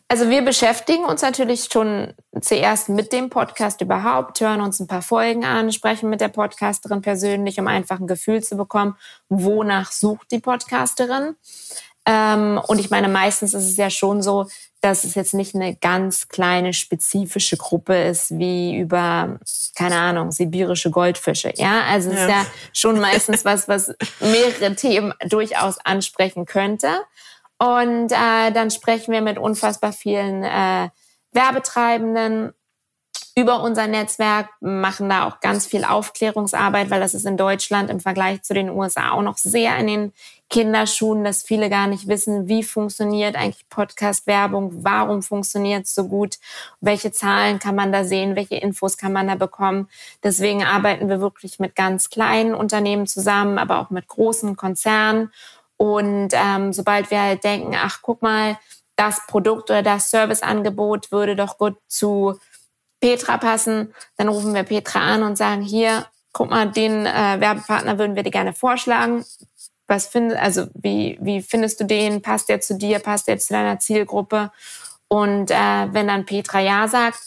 Also 0.08 0.30
wir 0.30 0.42
beschäftigen 0.42 1.04
uns 1.04 1.22
natürlich 1.22 1.68
schon 1.70 2.14
zuerst 2.40 2.88
mit 2.88 3.12
dem 3.12 3.28
Podcast 3.28 3.80
überhaupt, 3.80 4.40
hören 4.40 4.60
uns 4.60 4.78
ein 4.78 4.86
paar 4.86 5.02
Folgen 5.02 5.44
an, 5.44 5.72
sprechen 5.72 6.10
mit 6.10 6.20
der 6.20 6.28
Podcasterin 6.28 7.02
persönlich, 7.02 7.58
um 7.58 7.66
einfach 7.66 7.98
ein 7.98 8.06
Gefühl 8.06 8.42
zu 8.42 8.56
bekommen, 8.56 8.96
wonach 9.28 9.90
sucht 9.90 10.30
die 10.30 10.38
Podcasterin. 10.38 11.34
Ähm, 12.06 12.60
und 12.68 12.78
ich 12.78 12.90
meine, 12.90 13.08
meistens 13.08 13.52
ist 13.52 13.64
es 13.64 13.76
ja 13.76 13.90
schon 13.90 14.22
so, 14.22 14.46
dass 14.86 15.02
es 15.02 15.16
jetzt 15.16 15.34
nicht 15.34 15.56
eine 15.56 15.74
ganz 15.74 16.28
kleine 16.28 16.72
spezifische 16.72 17.56
Gruppe 17.56 18.04
ist, 18.04 18.38
wie 18.38 18.76
über, 18.78 19.40
keine 19.74 19.96
Ahnung, 19.98 20.30
sibirische 20.30 20.92
Goldfische. 20.92 21.52
Ja, 21.56 21.82
also 21.90 22.10
es 22.10 22.16
ja. 22.16 22.24
ist 22.24 22.30
ja 22.30 22.46
schon 22.72 23.00
meistens 23.00 23.44
was, 23.44 23.66
was 23.66 23.92
mehrere 24.20 24.76
Themen 24.76 25.12
durchaus 25.28 25.78
ansprechen 25.78 26.46
könnte. 26.46 26.88
Und 27.58 28.12
äh, 28.12 28.52
dann 28.52 28.70
sprechen 28.70 29.12
wir 29.12 29.22
mit 29.22 29.38
unfassbar 29.38 29.92
vielen 29.92 30.44
äh, 30.44 30.88
Werbetreibenden 31.32 32.52
über 33.34 33.62
unser 33.62 33.88
Netzwerk, 33.88 34.50
machen 34.60 35.08
da 35.10 35.26
auch 35.26 35.40
ganz 35.40 35.66
viel 35.66 35.84
Aufklärungsarbeit, 35.84 36.90
weil 36.90 37.00
das 37.00 37.12
ist 37.12 37.26
in 37.26 37.36
Deutschland 37.36 37.90
im 37.90 37.98
Vergleich 37.98 38.42
zu 38.42 38.54
den 38.54 38.70
USA 38.70 39.10
auch 39.10 39.22
noch 39.22 39.36
sehr 39.36 39.76
in 39.78 39.86
den 39.88 40.12
Kinderschuhen, 40.48 41.24
dass 41.24 41.42
viele 41.42 41.68
gar 41.68 41.86
nicht 41.86 42.06
wissen, 42.06 42.48
wie 42.48 42.62
funktioniert 42.62 43.34
eigentlich 43.34 43.68
Podcast-Werbung, 43.68 44.84
warum 44.84 45.22
funktioniert 45.22 45.86
es 45.86 45.94
so 45.94 46.06
gut, 46.08 46.36
welche 46.80 47.10
Zahlen 47.10 47.58
kann 47.58 47.74
man 47.74 47.90
da 47.90 48.04
sehen, 48.04 48.36
welche 48.36 48.56
Infos 48.56 48.96
kann 48.96 49.12
man 49.12 49.26
da 49.26 49.34
bekommen. 49.34 49.88
Deswegen 50.22 50.64
arbeiten 50.64 51.08
wir 51.08 51.20
wirklich 51.20 51.58
mit 51.58 51.74
ganz 51.74 52.10
kleinen 52.10 52.54
Unternehmen 52.54 53.06
zusammen, 53.06 53.58
aber 53.58 53.80
auch 53.80 53.90
mit 53.90 54.06
großen 54.06 54.56
Konzernen 54.56 55.30
und 55.76 56.28
ähm, 56.32 56.72
sobald 56.72 57.10
wir 57.10 57.20
halt 57.20 57.44
denken, 57.44 57.74
ach, 57.76 57.98
guck 58.02 58.22
mal, 58.22 58.58
das 58.96 59.26
Produkt 59.26 59.70
oder 59.70 59.82
das 59.82 60.10
Serviceangebot 60.10 61.12
würde 61.12 61.36
doch 61.36 61.58
gut 61.58 61.76
zu 61.86 62.38
Petra 63.00 63.36
passen, 63.36 63.94
dann 64.16 64.28
rufen 64.28 64.54
wir 64.54 64.62
Petra 64.62 65.00
an 65.00 65.22
und 65.22 65.36
sagen, 65.36 65.60
hier, 65.60 66.06
guck 66.32 66.48
mal, 66.50 66.70
den 66.70 67.04
äh, 67.04 67.36
Werbepartner 67.40 67.98
würden 67.98 68.16
wir 68.16 68.22
dir 68.22 68.30
gerne 68.30 68.54
vorschlagen. 68.54 69.24
Was 69.86 70.06
findest, 70.06 70.40
also 70.40 70.66
wie, 70.74 71.18
wie 71.20 71.42
findest 71.42 71.80
du 71.80 71.84
den? 71.84 72.22
Passt 72.22 72.48
der 72.48 72.60
zu 72.60 72.76
dir? 72.76 72.98
Passt 72.98 73.28
der 73.28 73.38
zu 73.38 73.52
deiner 73.52 73.78
Zielgruppe? 73.78 74.50
Und 75.08 75.50
äh, 75.50 75.54
wenn 75.54 76.08
dann 76.08 76.26
Petra 76.26 76.60
ja 76.60 76.88
sagt, 76.88 77.20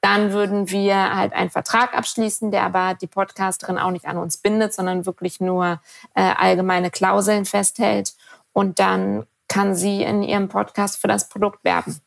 dann 0.00 0.32
würden 0.32 0.70
wir 0.70 1.14
halt 1.14 1.32
einen 1.32 1.50
Vertrag 1.50 1.94
abschließen, 1.94 2.50
der 2.50 2.62
aber 2.62 2.94
die 2.94 3.06
Podcasterin 3.06 3.78
auch 3.78 3.90
nicht 3.90 4.06
an 4.06 4.16
uns 4.16 4.38
bindet, 4.38 4.72
sondern 4.72 5.06
wirklich 5.06 5.40
nur 5.40 5.80
äh, 6.14 6.22
allgemeine 6.22 6.90
Klauseln 6.90 7.44
festhält. 7.44 8.14
Und 8.52 8.78
dann 8.78 9.26
kann 9.46 9.74
sie 9.74 10.02
in 10.02 10.22
ihrem 10.22 10.48
Podcast 10.48 11.00
für 11.00 11.08
das 11.08 11.28
Produkt 11.28 11.64
werben. 11.64 12.00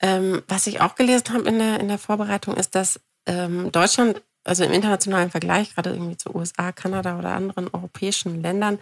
Ähm, 0.00 0.42
was 0.48 0.66
ich 0.66 0.80
auch 0.80 0.96
gelesen 0.96 1.32
habe 1.32 1.48
in 1.48 1.58
der, 1.58 1.78
in 1.78 1.88
der 1.88 1.98
Vorbereitung, 1.98 2.56
ist, 2.56 2.74
dass 2.74 2.98
ähm, 3.26 3.70
Deutschland, 3.70 4.20
also 4.44 4.64
im 4.64 4.72
internationalen 4.72 5.30
Vergleich, 5.30 5.74
gerade 5.74 5.90
irgendwie 5.90 6.16
zu 6.16 6.34
USA, 6.34 6.72
Kanada 6.72 7.18
oder 7.18 7.34
anderen 7.34 7.68
europäischen 7.72 8.42
Ländern, 8.42 8.78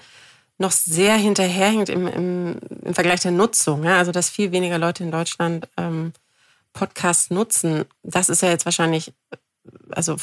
noch 0.59 0.73
sehr 0.73 1.17
hinterherhängt 1.17 1.89
im, 1.89 2.07
im, 2.07 2.59
im 2.85 2.95
Vergleich 2.95 3.21
der 3.21 3.33
Nutzung. 3.33 3.85
Ja? 3.85 3.99
Also 3.99 4.13
dass 4.13 4.29
viel 4.31 4.53
weniger 4.53 4.79
Leute 4.79 5.03
in 5.03 5.11
Deutschland 5.11 5.69
ähm, 5.77 6.13
Podcast 6.73 7.31
nutzen, 7.31 7.85
das 8.03 8.29
ist 8.29 8.43
ja 8.43 8.49
jetzt 8.49 8.65
wahrscheinlich, 8.65 9.13
also 9.91 10.17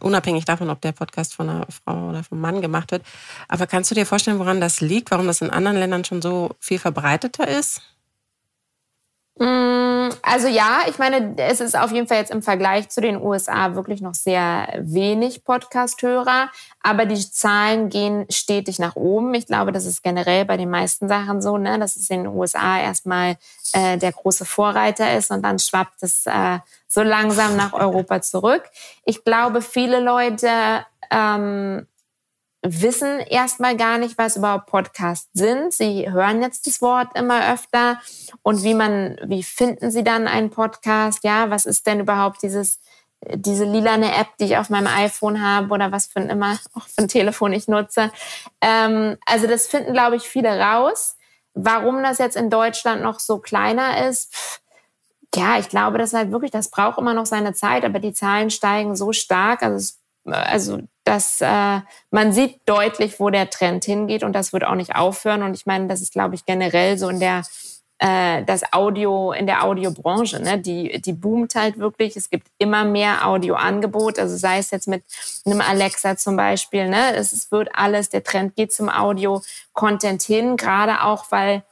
unabhängig 0.00 0.44
davon, 0.44 0.70
ob 0.70 0.80
der 0.80 0.92
Podcast 0.92 1.34
von 1.34 1.50
einer 1.50 1.66
Frau 1.68 2.08
oder 2.10 2.24
vom 2.24 2.40
Mann 2.40 2.62
gemacht 2.62 2.90
wird. 2.90 3.04
Aber 3.48 3.66
kannst 3.66 3.90
du 3.90 3.94
dir 3.94 4.06
vorstellen, 4.06 4.38
woran 4.38 4.60
das 4.60 4.80
liegt, 4.80 5.10
warum 5.10 5.26
das 5.26 5.40
in 5.40 5.50
anderen 5.50 5.76
Ländern 5.76 6.04
schon 6.04 6.22
so 6.22 6.56
viel 6.60 6.78
verbreiteter 6.78 7.46
ist? 7.46 7.82
Mm, 9.38 9.93
also 10.22 10.48
ja, 10.48 10.80
ich 10.88 10.98
meine, 10.98 11.34
es 11.36 11.60
ist 11.60 11.76
auf 11.76 11.92
jeden 11.92 12.06
Fall 12.06 12.18
jetzt 12.18 12.30
im 12.30 12.42
Vergleich 12.42 12.88
zu 12.88 13.00
den 13.00 13.20
USA 13.20 13.74
wirklich 13.74 14.00
noch 14.00 14.14
sehr 14.14 14.68
wenig 14.80 15.44
Podcast-Hörer, 15.44 16.50
aber 16.82 17.06
die 17.06 17.30
Zahlen 17.30 17.88
gehen 17.88 18.26
stetig 18.30 18.78
nach 18.78 18.96
oben. 18.96 19.34
Ich 19.34 19.46
glaube, 19.46 19.72
das 19.72 19.86
ist 19.86 20.02
generell 20.02 20.44
bei 20.44 20.56
den 20.56 20.70
meisten 20.70 21.08
Sachen 21.08 21.42
so, 21.42 21.58
ne, 21.58 21.78
dass 21.78 21.96
es 21.96 22.10
in 22.10 22.24
den 22.24 22.32
USA 22.32 22.80
erstmal 22.80 23.36
äh, 23.72 23.98
der 23.98 24.12
große 24.12 24.44
Vorreiter 24.44 25.16
ist 25.16 25.30
und 25.30 25.42
dann 25.42 25.58
schwappt 25.58 26.02
es 26.02 26.26
äh, 26.26 26.58
so 26.88 27.02
langsam 27.02 27.56
nach 27.56 27.72
Europa 27.72 28.22
zurück. 28.22 28.62
Ich 29.04 29.24
glaube, 29.24 29.62
viele 29.62 30.00
Leute 30.00 30.48
ähm, 31.10 31.86
wissen 32.64 33.20
erstmal 33.20 33.76
gar 33.76 33.98
nicht, 33.98 34.16
was 34.16 34.36
überhaupt 34.36 34.66
Podcasts 34.66 35.28
sind. 35.34 35.72
Sie 35.72 36.10
hören 36.10 36.40
jetzt 36.40 36.66
das 36.66 36.80
Wort 36.80 37.16
immer 37.16 37.52
öfter. 37.52 38.00
Und 38.42 38.64
wie 38.64 38.74
man, 38.74 39.18
wie 39.24 39.42
finden 39.42 39.90
Sie 39.90 40.02
dann 40.02 40.26
einen 40.26 40.50
Podcast? 40.50 41.22
Ja, 41.24 41.50
was 41.50 41.66
ist 41.66 41.86
denn 41.86 42.00
überhaupt 42.00 42.42
dieses, 42.42 42.80
diese 43.34 43.64
lilane 43.64 44.16
App, 44.16 44.28
die 44.40 44.46
ich 44.46 44.56
auf 44.56 44.70
meinem 44.70 44.86
iPhone 44.86 45.42
habe 45.42 45.72
oder 45.74 45.92
was 45.92 46.06
für 46.06 46.20
ein 46.20 46.30
immer 46.30 46.58
auch 46.74 46.86
für 46.88 47.02
ein 47.02 47.08
Telefon 47.08 47.52
ich 47.52 47.68
nutze? 47.68 48.10
Ähm, 48.62 49.18
also 49.26 49.46
das 49.46 49.66
finden, 49.66 49.92
glaube 49.92 50.16
ich, 50.16 50.22
viele 50.22 50.58
raus. 50.58 51.16
Warum 51.52 52.02
das 52.02 52.18
jetzt 52.18 52.36
in 52.36 52.50
Deutschland 52.50 53.02
noch 53.02 53.20
so 53.20 53.38
kleiner 53.38 54.08
ist, 54.08 54.34
pff, 54.34 54.60
ja, 55.34 55.58
ich 55.58 55.68
glaube, 55.68 55.98
das 55.98 56.14
halt 56.14 56.30
wirklich, 56.30 56.50
das 56.50 56.70
braucht 56.70 56.98
immer 56.98 57.12
noch 57.12 57.26
seine 57.26 57.52
Zeit, 57.54 57.84
aber 57.84 57.98
die 57.98 58.12
Zahlen 58.12 58.50
steigen 58.50 58.96
so 58.96 59.12
stark. 59.12 59.62
Also 59.62 59.76
es 59.76 60.00
also 60.24 60.80
dass 61.04 61.40
äh, 61.40 61.80
man 62.10 62.32
sieht 62.32 62.60
deutlich, 62.66 63.20
wo 63.20 63.28
der 63.28 63.50
Trend 63.50 63.84
hingeht 63.84 64.24
und 64.24 64.32
das 64.32 64.52
wird 64.52 64.64
auch 64.64 64.74
nicht 64.74 64.96
aufhören. 64.96 65.42
Und 65.42 65.54
ich 65.54 65.66
meine, 65.66 65.86
das 65.86 66.00
ist, 66.00 66.12
glaube 66.12 66.34
ich, 66.34 66.46
generell 66.46 66.96
so 66.96 67.10
in 67.10 67.20
der 67.20 67.42
äh, 67.98 68.42
das 68.44 68.72
Audio 68.72 69.32
in 69.32 69.46
der 69.46 69.64
Audiobranche, 69.64 70.40
ne? 70.40 70.58
die 70.58 71.00
die 71.00 71.12
boomt 71.12 71.54
halt 71.54 71.78
wirklich. 71.78 72.16
Es 72.16 72.30
gibt 72.30 72.48
immer 72.58 72.84
mehr 72.84 73.26
Audioangebot, 73.26 74.18
also 74.18 74.36
sei 74.36 74.58
es 74.58 74.70
jetzt 74.70 74.88
mit 74.88 75.04
einem 75.44 75.60
Alexa 75.60 76.16
zum 76.16 76.36
Beispiel. 76.36 76.88
Ne? 76.88 77.14
Es, 77.14 77.32
es 77.32 77.52
wird 77.52 77.68
alles, 77.74 78.08
der 78.08 78.24
Trend 78.24 78.56
geht 78.56 78.72
zum 78.72 78.88
Audio-Content 78.88 80.22
hin, 80.22 80.56
gerade 80.56 81.02
auch 81.02 81.26
weil 81.30 81.62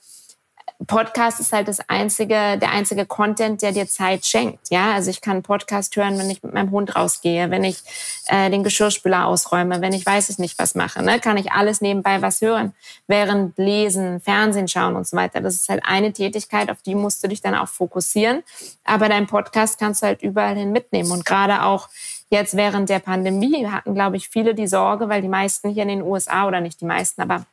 Podcast 0.87 1.40
ist 1.40 1.53
halt 1.53 1.68
das 1.68 1.81
einzige, 1.88 2.59
der 2.59 2.71
einzige 2.71 3.07
Content, 3.07 3.62
der 3.62 3.73
dir 3.73 3.87
Zeit 3.87 4.25
schenkt. 4.25 4.71
Ja, 4.71 4.92
also 4.92 5.11
ich 5.11 5.21
kann 5.21 5.42
Podcast 5.42 5.95
hören, 5.97 6.18
wenn 6.18 6.31
ich 6.31 6.42
mit 6.42 6.55
meinem 6.55 6.71
Hund 6.71 6.97
rausgehe, 6.97 7.51
wenn 7.51 7.64
ich 7.64 7.79
äh, 8.27 8.51
den 8.51 8.64
Geschirrspüler 8.64 9.27
ausräume, 9.27 9.81
wenn 9.81 9.92
ich 9.92 10.05
weiß 10.05 10.31
ich 10.31 10.38
nicht 10.38 10.59
was 10.59 10.75
mache, 10.75 11.03
ne, 11.03 11.21
kann 11.21 11.37
ich 11.37 11.53
alles 11.53 11.81
nebenbei 11.81 12.23
was 12.23 12.40
hören, 12.40 12.73
während 13.07 13.57
lesen, 13.59 14.21
Fernsehen 14.21 14.68
schauen 14.68 14.97
und 14.97 15.07
so 15.07 15.16
weiter. 15.16 15.40
Das 15.40 15.55
ist 15.55 15.68
halt 15.68 15.83
eine 15.85 16.12
Tätigkeit, 16.12 16.71
auf 16.71 16.83
die 16.83 16.95
musst 16.95 17.23
du 17.23 17.29
dich 17.29 17.42
dann 17.42 17.55
auch 17.55 17.68
fokussieren. 17.68 18.42
Aber 18.85 19.09
dein 19.09 19.27
Podcast 19.27 19.79
kannst 19.79 20.03
du 20.03 20.07
halt 20.07 20.23
überall 20.23 20.57
hin 20.57 20.73
mitnehmen 20.73 21.12
und 21.12 21.25
gerade 21.25 21.62
auch 21.62 21.88
jetzt 22.31 22.57
während 22.57 22.88
der 22.88 22.99
Pandemie 22.99 23.66
hatten, 23.66 23.95
glaube 23.95 24.16
ich, 24.16 24.29
viele 24.31 24.55
die 24.55 24.66
Sorge, 24.66 25.09
weil 25.09 25.23
die 25.23 25.29
meisten 25.29 25.68
hier 25.68 25.83
in 25.83 25.90
den 25.90 26.03
USA 26.03 26.49
oder 26.49 26.61
nicht 26.61 26.81
die 26.81 26.87
meisten, 26.87 27.21
aber 27.21 27.45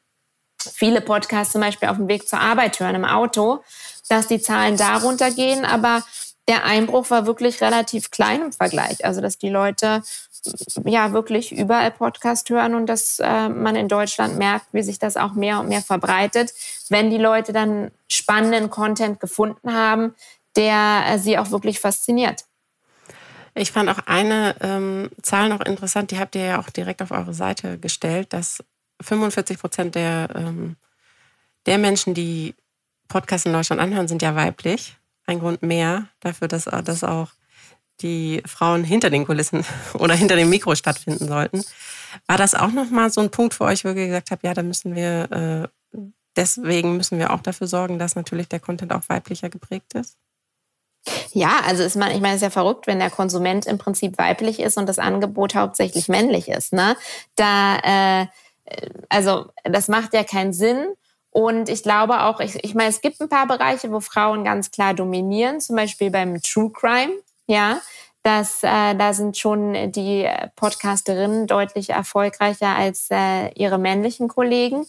viele 0.74 1.02
Podcasts 1.02 1.54
zum 1.54 1.62
Beispiel 1.62 1.90
auf 1.90 1.98
dem 1.98 2.08
Weg 2.08 2.28
zur 2.28 2.40
Arbeit 2.40 2.80
hören 2.80 2.96
im 2.96 3.06
Auto, 3.06 3.64
dass 4.10 4.28
die 4.28 4.42
Zahlen 4.42 4.78
da 4.78 4.98
runtergehen, 4.98 5.66
aber 5.66 6.04
der 6.48 6.66
Einbruch 6.66 7.10
war 7.12 7.26
wirklich 7.26 7.62
relativ 7.62 8.10
klein 8.10 8.42
im 8.42 8.52
Vergleich. 8.52 9.06
Also 9.06 9.22
dass 9.22 9.38
die 9.38 9.50
Leute 9.50 10.02
ja 10.84 11.12
wirklich 11.12 11.52
überall 11.52 11.92
Podcast 11.92 12.50
hören 12.50 12.74
und 12.76 12.88
dass 12.88 13.20
äh, 13.20 13.50
man 13.50 13.76
in 13.76 13.88
Deutschland 13.88 14.38
merkt, 14.38 14.68
wie 14.72 14.82
sich 14.82 15.00
das 15.00 15.18
auch 15.18 15.34
mehr 15.34 15.60
und 15.60 15.70
mehr 15.70 15.82
verbreitet, 15.82 16.54
wenn 16.90 17.10
die 17.10 17.18
Leute 17.18 17.54
dann 17.54 17.92
spannenden 18.08 18.70
Content 18.70 19.20
gefunden 19.20 19.74
haben, 19.74 20.16
der 20.56 21.04
äh, 21.08 21.20
sie 21.20 21.38
auch 21.38 21.52
wirklich 21.52 21.80
fasziniert. 21.80 22.46
Ich 23.54 23.72
fand 23.72 23.90
auch 23.90 24.00
eine 24.06 24.56
ähm, 24.62 25.10
Zahl 25.22 25.50
noch 25.50 25.62
interessant, 25.62 26.12
die 26.12 26.20
habt 26.20 26.36
ihr 26.36 26.46
ja 26.46 26.60
auch 26.60 26.70
direkt 26.70 27.02
auf 27.02 27.12
eure 27.12 27.34
Seite 27.34 27.78
gestellt, 27.78 28.32
dass 28.32 28.64
45 29.02 29.60
Prozent 29.60 29.96
der, 29.96 30.30
ähm, 30.36 30.76
der 31.66 31.78
Menschen, 31.78 32.14
die 32.14 32.56
Podcasts 33.08 33.46
in 33.46 33.54
Deutschland 33.54 33.82
anhören, 33.82 34.08
sind 34.08 34.22
ja 34.22 34.36
weiblich. 34.36 34.96
Ein 35.26 35.40
Grund 35.40 35.62
mehr 35.62 36.08
dafür, 36.20 36.48
dass, 36.48 36.66
dass 36.66 37.04
auch 37.04 37.30
die 38.02 38.42
Frauen 38.46 38.84
hinter 38.84 39.10
den 39.10 39.26
Kulissen 39.26 39.66
oder 39.94 40.14
hinter 40.14 40.36
dem 40.36 40.50
Mikro 40.50 40.76
stattfinden 40.76 41.28
sollten. 41.28 41.64
War 42.28 42.38
das 42.38 42.56
auch 42.56 42.72
nochmal 42.72 43.12
so 43.12 43.22
ein 43.22 43.32
Punkt 43.32 43.54
für 43.54 43.66
euch, 43.66 43.84
wo 43.84 43.90
ihr 43.90 44.08
gesagt 44.08 44.32
habt, 44.32 44.44
ja, 44.44 44.54
da 44.54 44.64
müssen 44.64 44.96
wir, 44.96 45.70
äh, 45.94 46.00
deswegen 46.36 46.98
müssen 46.98 47.20
wir 47.20 47.32
auch 47.34 47.42
dafür 47.42 47.68
sorgen, 47.68 48.00
dass 48.00 48.16
natürlich 48.16 48.48
der 48.48 48.60
Content 48.60 48.94
auch 48.94 49.04
weiblicher 49.08 49.50
geprägt 49.50 49.94
ist? 49.94 50.18
Ja, 51.32 51.62
also 51.66 51.84
ist 51.84 51.96
man, 51.96 52.12
ich 52.12 52.20
meine, 52.20 52.36
es 52.36 52.42
ist 52.42 52.44
ja 52.44 52.50
verrückt, 52.50 52.88
wenn 52.88 53.00
der 53.00 53.10
Konsument 53.10 53.66
im 53.66 53.78
Prinzip 53.78 54.18
weiblich 54.18 54.60
ist 54.60 54.78
und 54.78 54.88
das 54.88 55.00
Angebot 55.00 55.56
hauptsächlich 55.56 56.10
männlich 56.10 56.50
ist. 56.50 56.74
Ne? 56.74 56.96
Da, 57.36 58.24
äh, 58.24 58.28
also 59.10 59.48
das 59.64 59.88
macht 59.88 60.14
ja 60.14 60.24
keinen 60.24 60.54
Sinn. 60.54 60.94
Und 61.32 61.70
ich 61.70 61.84
glaube 61.84 62.22
auch, 62.24 62.40
ich, 62.40 62.64
ich 62.64 62.74
meine, 62.74 62.90
es 62.90 63.02
gibt 63.02 63.22
ein 63.22 63.30
paar 63.30 63.48
Bereiche, 63.48 63.92
wo 63.92 64.00
Frauen 64.00 64.44
ganz 64.44 64.72
klar 64.72 64.94
dominieren, 64.94 65.62
zum 65.62 65.76
Beispiel 65.76 66.10
beim 66.10 66.42
True 66.42 66.72
Crime, 66.72 67.14
ja. 67.48 67.80
Das, 68.22 68.64
äh, 68.64 68.96
da 68.96 69.14
sind 69.14 69.38
schon 69.38 69.92
die 69.94 70.28
Podcasterinnen 70.58 71.48
deutlich 71.48 71.92
erfolgreicher 71.92 72.76
als 72.76 73.08
äh, 73.10 73.50
ihre 73.54 73.78
männlichen 73.78 74.28
Kollegen. 74.28 74.86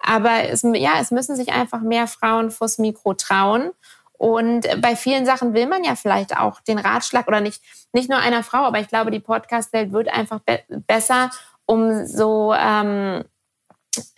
Aber 0.00 0.44
es, 0.44 0.62
ja, 0.62 1.00
es 1.00 1.10
müssen 1.10 1.34
sich 1.34 1.52
einfach 1.52 1.80
mehr 1.80 2.06
Frauen 2.06 2.52
vors 2.52 2.78
Mikro 2.78 3.14
trauen. 3.14 3.72
Und 4.12 4.68
bei 4.80 4.94
vielen 4.94 5.26
Sachen 5.26 5.54
will 5.54 5.66
man 5.66 5.82
ja 5.82 5.96
vielleicht 5.96 6.36
auch 6.36 6.60
den 6.60 6.78
Ratschlag 6.78 7.26
oder 7.26 7.40
nicht, 7.40 7.62
nicht 7.92 8.08
nur 8.08 8.18
einer 8.18 8.42
Frau, 8.42 8.58
aber 8.58 8.80
ich 8.80 8.88
glaube, 8.88 9.10
die 9.10 9.20
Podcast-Welt 9.20 9.92
wird 9.92 10.08
einfach 10.08 10.40
be 10.40 10.60
besser, 10.68 11.30
um 11.68 12.06
so 12.06 12.54
ähm, 12.54 13.24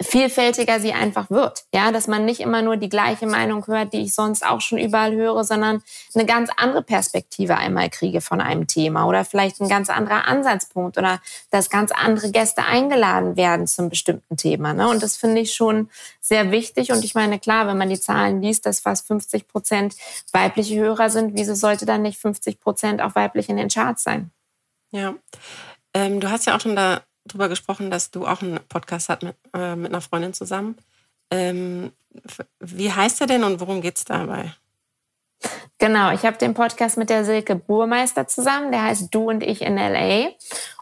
vielfältiger 0.01 0.79
sie 0.79 0.93
einfach 0.93 1.31
wird. 1.31 1.65
Ja, 1.75 1.91
dass 1.91 2.07
man 2.07 2.25
nicht 2.25 2.41
immer 2.41 2.63
nur 2.63 2.77
die 2.77 2.89
gleiche 2.89 3.27
Meinung 3.27 3.67
hört, 3.67 3.93
die 3.93 4.03
ich 4.03 4.15
sonst 4.15 4.45
auch 4.45 4.61
schon 4.61 4.79
überall 4.79 5.15
höre, 5.15 5.43
sondern 5.43 5.83
eine 6.15 6.27
ganz 6.27 6.51
andere 6.57 6.83
Perspektive 6.83 7.57
einmal 7.57 7.91
kriege 7.91 8.21
von 8.21 8.41
einem 8.41 8.67
Thema 8.67 9.07
oder 9.07 9.25
vielleicht 9.25 9.61
ein 9.61 9.69
ganz 9.69 9.91
anderer 9.91 10.27
Ansatzpunkt 10.29 10.97
oder 10.99 11.21
dass 11.51 11.71
ganz 11.71 11.93
andere 11.93 12.31
Gäste 12.31 12.65
eingeladen 12.65 13.37
werden 13.37 13.67
zum 13.67 13.89
bestimmten 13.89 14.37
Thema. 14.37 14.75
Ne? 14.75 14.89
Und 14.89 15.03
das 15.03 15.17
finde 15.17 15.41
ich 15.41 15.55
schon 15.55 15.89
sehr 16.21 16.51
wichtig. 16.51 16.93
Und 16.93 17.05
ich 17.05 17.15
meine, 17.15 17.39
klar, 17.39 17.67
wenn 17.67 17.79
man 17.79 17.89
die 17.89 18.01
Zahlen 18.01 18.43
liest, 18.43 18.67
dass 18.67 18.81
fast 18.81 19.07
50 19.07 19.49
Prozent 19.49 19.97
weibliche 20.33 20.79
Hörer 20.79 21.11
sind, 21.11 21.35
wieso 21.35 21.55
sollte 21.55 21.87
dann 21.87 22.03
nicht 22.03 22.21
50 22.21 22.61
Prozent 22.61 23.03
auch 23.03 23.15
weiblich 23.15 23.49
in 23.49 23.57
den 23.57 23.69
Charts 23.69 24.05
sein? 24.05 24.31
Ja, 24.93 25.15
ähm, 25.95 26.21
du 26.21 26.31
hast 26.31 26.47
ja 26.47 26.57
auch 26.57 26.61
schon 26.61 26.77
da 26.77 27.03
drüber 27.33 27.49
gesprochen, 27.49 27.91
dass 27.91 28.11
du 28.11 28.27
auch 28.27 28.43
einen 28.43 28.61
Podcast 28.69 29.09
hast 29.09 29.23
mit, 29.23 29.37
äh, 29.55 29.77
mit 29.77 29.93
einer 29.93 30.01
Freundin 30.01 30.33
zusammen. 30.35 30.77
Ähm, 31.31 31.93
wie 32.59 32.93
heißt 32.93 33.21
er 33.21 33.27
denn 33.27 33.45
und 33.45 33.61
worum 33.61 33.81
geht 33.81 33.99
es 33.99 34.05
dabei? 34.05 34.55
Genau, 35.79 36.13
ich 36.13 36.25
habe 36.25 36.37
den 36.37 36.53
Podcast 36.53 36.99
mit 36.99 37.09
der 37.09 37.25
Silke 37.25 37.57
Burmeister 37.57 38.27
zusammen. 38.27 38.71
Der 38.71 38.83
heißt 38.83 39.09
Du 39.15 39.31
und 39.31 39.43
ich 39.43 39.63
in 39.63 39.77
LA. 39.77 40.29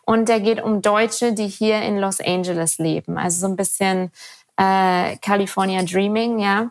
Und 0.05 0.29
der 0.29 0.41
geht 0.41 0.61
um 0.61 0.83
Deutsche, 0.83 1.33
die 1.33 1.47
hier 1.47 1.83
in 1.83 1.99
Los 1.99 2.21
Angeles 2.21 2.79
leben. 2.79 3.19
Also 3.19 3.41
so 3.41 3.47
ein 3.47 3.57
bisschen 3.57 4.11
äh, 4.57 5.17
California 5.19 5.83
Dreaming, 5.83 6.41
ja. 6.41 6.71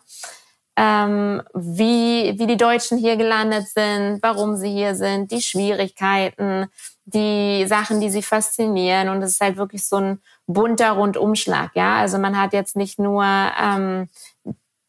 Ähm, 0.75 1.41
wie, 1.53 2.37
wie 2.37 2.47
die 2.47 2.57
Deutschen 2.57 2.97
hier 2.97 3.15
gelandet 3.15 3.67
sind, 3.69 4.19
warum 4.21 4.57
sie 4.57 4.69
hier 4.69 4.93
sind, 4.93 5.31
die 5.31 5.41
Schwierigkeiten, 5.41 6.67
die 7.07 7.65
Sachen, 7.67 8.01
die 8.01 8.09
sie 8.09 8.21
faszinieren. 8.21 9.09
Und 9.09 9.21
es 9.21 9.31
ist 9.31 9.41
halt 9.41 9.57
wirklich 9.57 9.87
so 9.87 9.95
ein 9.95 10.21
bunter 10.45 10.91
Rundumschlag. 10.91 11.71
Ja, 11.73 11.97
also 11.97 12.17
man 12.17 12.39
hat 12.39 12.53
jetzt 12.53 12.75
nicht 12.75 12.99
nur 12.99 13.23
ähm, 13.23 14.09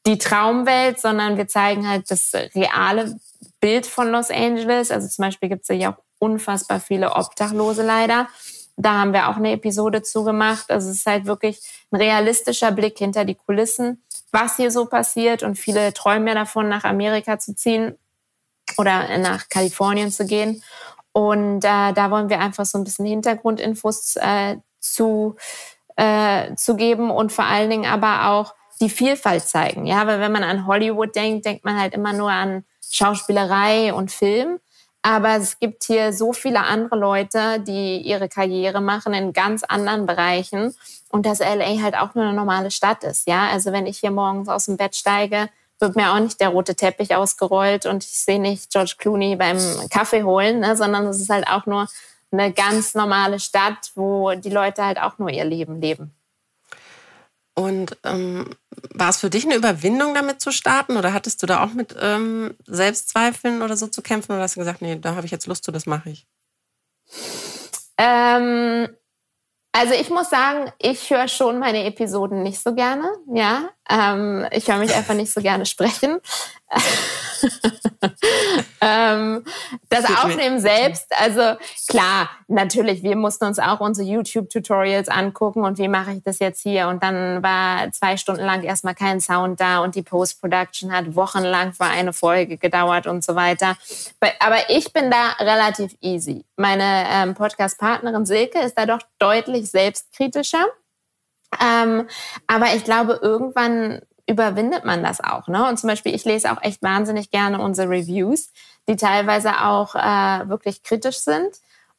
die 0.07 0.19
Traumwelt, 0.19 1.01
sondern 1.01 1.37
wir 1.37 1.47
zeigen 1.47 1.89
halt 1.89 2.11
das 2.11 2.33
reale 2.55 3.19
Bild 3.61 3.87
von 3.87 4.11
Los 4.11 4.31
Angeles. 4.31 4.91
Also 4.91 5.07
zum 5.09 5.25
Beispiel 5.25 5.49
gibt 5.49 5.63
es 5.69 5.77
ja 5.79 5.93
auch 5.93 6.03
unfassbar 6.19 6.81
viele 6.81 7.13
Obdachlose 7.15 7.85
leider. 7.85 8.27
Da 8.77 8.95
haben 8.95 9.13
wir 9.13 9.29
auch 9.29 9.37
eine 9.37 9.53
Episode 9.53 10.03
zugemacht. 10.03 10.71
Also 10.71 10.91
es 10.91 10.99
ist 10.99 11.07
halt 11.07 11.27
wirklich 11.27 11.61
ein 11.93 11.97
realistischer 11.97 12.73
Blick 12.73 12.99
hinter 12.99 13.25
die 13.25 13.37
Kulissen, 13.37 14.03
was 14.33 14.57
hier 14.57 14.73
so 14.73 14.87
passiert. 14.87 15.45
Und 15.45 15.57
viele 15.57 15.93
träumen 15.93 16.27
ja 16.27 16.35
davon, 16.35 16.69
nach 16.69 16.85
Amerika 16.85 17.39
zu 17.39 17.55
ziehen 17.55 17.97
oder 18.77 19.19
nach 19.19 19.49
Kalifornien 19.49 20.11
zu 20.11 20.27
gehen. 20.27 20.63
Und 21.13 21.65
äh, 21.65 21.93
da 21.93 22.11
wollen 22.11 22.29
wir 22.29 22.41
einfach 22.41 22.65
so 22.65 22.79
ein 22.79 22.85
bisschen 22.85 23.07
Hintergrundinfos 23.07 24.17
äh, 24.17 24.57
zu, 24.81 25.37
äh, 25.97 26.55
zu 26.55 26.77
geben 26.77 27.11
und 27.11 27.33
vor 27.33 27.45
allen 27.45 27.71
Dingen 27.71 27.91
aber 27.91 28.31
auch 28.31 28.55
die 28.81 28.91
Vielfalt 28.91 29.43
zeigen. 29.45 29.87
Ja, 29.87 30.07
weil 30.07 30.21
wenn 30.21 30.33
man 30.33 30.45
an 30.45 30.67
Hollywood 30.67 31.15
denkt, 31.17 31.47
denkt 31.47 31.65
man 31.65 31.81
halt 31.81 31.95
immer 31.95 32.13
nur 32.13 32.31
an 32.31 32.65
Schauspielerei 32.89 33.93
und 33.93 34.13
Film. 34.13 34.61
Aber 35.03 35.37
es 35.37 35.59
gibt 35.59 35.85
hier 35.85 36.13
so 36.13 36.33
viele 36.33 36.61
andere 36.61 36.97
Leute, 36.97 37.61
die 37.61 37.99
ihre 37.99 38.29
Karriere 38.29 38.81
machen 38.81 39.15
in 39.15 39.33
ganz 39.33 39.63
anderen 39.63 40.07
Bereichen 40.07 40.75
und 41.09 41.25
dass 41.25 41.39
LA 41.39 41.83
halt 41.83 41.97
auch 41.97 42.15
nur 42.15 42.25
eine 42.25 42.35
normale 42.35 42.71
Stadt 42.71 43.05
ist. 43.05 43.27
Ja, 43.27 43.49
also 43.49 43.73
wenn 43.73 43.87
ich 43.87 43.99
hier 43.99 44.11
morgens 44.11 44.49
aus 44.49 44.67
dem 44.67 44.77
Bett 44.77 44.97
steige, 44.97 45.49
wird 45.81 45.97
mir 45.97 46.13
auch 46.13 46.19
nicht 46.19 46.41
der 46.41 46.49
rote 46.49 46.75
Teppich 46.75 47.15
ausgerollt 47.15 47.87
und 47.87 48.05
ich 48.05 48.11
sehe 48.11 48.41
nicht 48.41 48.71
George 48.71 48.95
Clooney 48.99 49.37
beim 49.37 49.59
Kaffee 49.91 50.23
holen, 50.23 50.61
ne, 50.61 50.77
sondern 50.77 51.07
es 51.07 51.21
ist 51.21 51.31
halt 51.31 51.47
auch 51.49 51.67
nur 51.67 51.89
eine 52.31 52.53
ganz 52.53 52.95
normale 52.95 53.41
Stadt, 53.41 53.93
wo 53.95 54.35
die 54.35 54.51
Leute 54.51 54.85
halt 54.85 55.01
auch 55.01 55.19
nur 55.19 55.31
ihr 55.31 55.45
Leben 55.45 55.81
leben. 55.81 56.15
Und 57.55 57.97
ähm, 58.05 58.55
war 58.95 59.09
es 59.09 59.19
für 59.19 59.31
dich 59.31 59.45
eine 59.45 59.57
Überwindung, 59.57 60.15
damit 60.15 60.41
zu 60.41 60.53
starten? 60.53 60.97
Oder 60.97 61.13
hattest 61.13 61.43
du 61.43 61.47
da 61.47 61.65
auch 61.65 61.73
mit 61.73 61.97
ähm, 62.01 62.55
Selbstzweifeln 62.67 63.63
oder 63.63 63.77
so 63.77 63.89
zu 63.89 64.01
kämpfen? 64.01 64.31
Oder 64.31 64.43
hast 64.43 64.55
du 64.55 64.61
gesagt, 64.61 64.81
nee, 64.81 64.97
da 64.97 65.17
habe 65.17 65.27
ich 65.27 65.33
jetzt 65.33 65.49
Lust 65.49 65.65
zu, 65.65 65.73
das 65.73 65.85
mache 65.85 66.11
ich? 66.11 66.29
Ähm, 67.97 68.89
also 69.73 69.95
ich 69.95 70.09
muss 70.09 70.31
sagen, 70.31 70.71
ich 70.79 71.11
höre 71.11 71.27
schon 71.27 71.59
meine 71.59 71.85
Episoden 71.85 72.45
nicht 72.45 72.63
so 72.63 72.75
gerne. 72.77 73.11
Ja, 73.35 73.71
ähm, 73.91 74.47
ich 74.51 74.69
höre 74.69 74.79
mich 74.79 74.95
einfach 74.95 75.15
nicht 75.15 75.33
so 75.33 75.41
gerne 75.41 75.67
sprechen. 75.67 76.19
ähm, 78.83 79.43
das 79.89 80.05
Aufnehmen 80.05 80.61
selbst, 80.61 81.07
also 81.19 81.57
klar, 81.89 82.29
natürlich, 82.47 83.03
wir 83.03 83.17
mussten 83.17 83.47
uns 83.47 83.59
auch 83.59 83.81
unsere 83.81 84.07
YouTube-Tutorials 84.07 85.09
angucken 85.09 85.65
und 85.65 85.79
wie 85.79 85.89
mache 85.89 86.13
ich 86.13 86.23
das 86.23 86.39
jetzt 86.41 86.63
hier? 86.63 86.89
Und 86.89 87.03
dann 87.03 87.43
war 87.43 87.91
zwei 87.93 88.19
Stunden 88.19 88.45
lang 88.45 88.63
erstmal 88.63 88.95
kein 88.95 89.21
Sound 89.21 89.61
da 89.61 89.79
und 89.79 89.95
die 89.95 90.03
Post-Production 90.03 90.93
hat 90.93 91.17
wochenlang 91.17 91.73
für 91.73 91.85
eine 91.85 92.13
Folge 92.13 92.59
gedauert 92.59 93.07
und 93.07 93.25
so 93.25 93.35
weiter. 93.35 93.77
Aber 94.41 94.69
ich 94.69 94.93
bin 94.93 95.11
da 95.11 95.33
relativ 95.39 95.97
easy. 96.03 96.45
Meine 96.57 97.07
ähm, 97.11 97.35
Podcast-Partnerin 97.35 98.27
Silke 98.27 98.59
ist 98.61 98.77
da 98.77 98.85
doch 98.85 99.01
deutlich 99.19 99.71
selbstkritischer. 99.71 100.67
Ähm, 101.63 102.07
aber 102.47 102.75
ich 102.75 102.85
glaube, 102.85 103.19
irgendwann 103.23 104.01
überwindet 104.29 104.85
man 104.85 105.03
das 105.03 105.21
auch. 105.23 105.49
Ne? 105.49 105.67
Und 105.67 105.79
zum 105.79 105.89
Beispiel, 105.89 106.15
ich 106.15 106.25
lese 106.25 106.53
auch 106.53 106.63
echt 106.63 106.83
wahnsinnig 106.83 107.31
gerne 107.31 107.61
unsere 107.61 107.89
Reviews, 107.89 108.53
die 108.89 108.97
teilweise 108.97 109.65
auch 109.65 109.95
äh, 109.95 110.49
wirklich 110.49 110.83
kritisch 110.83 111.19
sind. 111.19 111.49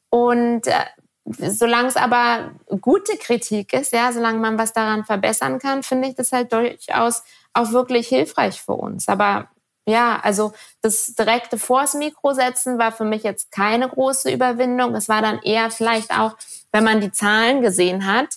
Und 0.10 0.68
äh, 0.68 0.86
solange 1.26 1.88
es 1.88 1.98
aber 1.98 2.52
gute 2.82 3.18
Kritik 3.18 3.74
ist, 3.74 3.94
ja, 3.94 4.12
solange 4.12 4.40
man 4.40 4.58
was 4.58 4.74
daran 4.74 5.06
verbessern 5.06 5.60
kann, 5.60 5.84
finde 5.84 6.10
ich 6.10 6.16
das 6.16 6.32
halt 6.32 6.54
durchaus 6.54 7.24
auch 7.54 7.72
wirklich 7.72 8.08
hilfreich 8.08 8.62
für 8.62 8.74
uns. 8.74 9.08
Aber 9.08 9.50
ja, 9.88 10.20
also 10.22 10.54
das 10.82 11.16
direkte 11.16 11.58
vors 11.58 11.96
Mikro 11.96 12.34
setzen 12.34 12.78
war 12.78 12.92
für 12.92 13.06
mich 13.06 13.24
jetzt 13.24 13.52
keine 13.52 13.90
große 13.90 14.32
Überwindung. 14.32 14.94
Es 14.94 15.10
war 15.10 15.22
dann 15.22 15.40
eher 15.40 15.72
vielleicht 15.72 16.12
auch, 16.12 16.36
wenn 16.72 16.84
man 16.84 17.02
die 17.02 17.12
Zahlen 17.12 17.62
gesehen 17.62 18.06
hat, 18.06 18.36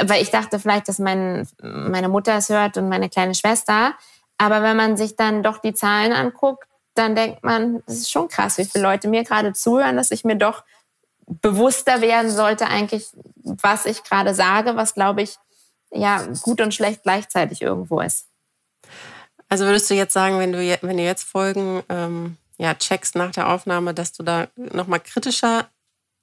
weil 0.00 0.22
ich 0.22 0.30
dachte 0.30 0.58
vielleicht, 0.58 0.88
dass 0.88 0.98
mein, 0.98 1.46
meine 1.60 2.08
Mutter 2.08 2.36
es 2.36 2.48
hört 2.48 2.76
und 2.76 2.88
meine 2.88 3.08
kleine 3.08 3.34
Schwester. 3.34 3.94
Aber 4.38 4.62
wenn 4.62 4.76
man 4.76 4.96
sich 4.96 5.16
dann 5.16 5.42
doch 5.42 5.58
die 5.58 5.74
Zahlen 5.74 6.12
anguckt, 6.12 6.66
dann 6.94 7.14
denkt 7.14 7.42
man, 7.42 7.82
das 7.86 7.96
ist 7.96 8.10
schon 8.10 8.28
krass, 8.28 8.58
wie 8.58 8.64
viele 8.64 8.82
Leute 8.82 9.08
mir 9.08 9.24
gerade 9.24 9.52
zuhören, 9.52 9.96
dass 9.96 10.10
ich 10.10 10.24
mir 10.24 10.36
doch 10.36 10.64
bewusster 11.26 12.00
werden 12.00 12.30
sollte 12.30 12.66
eigentlich, 12.66 13.08
was 13.36 13.86
ich 13.86 14.02
gerade 14.02 14.34
sage, 14.34 14.76
was 14.76 14.94
glaube 14.94 15.22
ich 15.22 15.36
ja 15.90 16.26
gut 16.42 16.60
und 16.60 16.74
schlecht 16.74 17.02
gleichzeitig 17.02 17.62
irgendwo 17.62 18.00
ist. 18.00 18.26
Also 19.48 19.66
würdest 19.66 19.88
du 19.90 19.94
jetzt 19.94 20.14
sagen, 20.14 20.38
wenn 20.38 20.52
du, 20.52 20.58
wenn 20.82 20.96
du 20.96 21.02
jetzt 21.02 21.24
Folgen 21.24 21.82
ähm, 21.88 22.36
ja, 22.58 22.74
checkst 22.74 23.16
nach 23.16 23.32
der 23.32 23.48
Aufnahme, 23.48 23.94
dass 23.94 24.12
du 24.12 24.22
da 24.22 24.48
nochmal 24.56 25.00
kritischer 25.00 25.68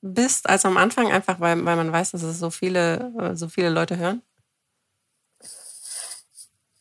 bist 0.02 0.50
als 0.50 0.66
am 0.66 0.78
Anfang, 0.78 1.12
einfach 1.12 1.40
weil, 1.40 1.64
weil 1.66 1.76
man 1.76 1.92
weiß, 1.92 2.12
dass 2.12 2.24
es 2.24 2.40
so 2.40 2.50
viele, 2.50 3.12
äh, 3.20 3.36
so 3.36 3.48
viele 3.48 3.70
Leute 3.70 3.98
hören? 3.98 4.22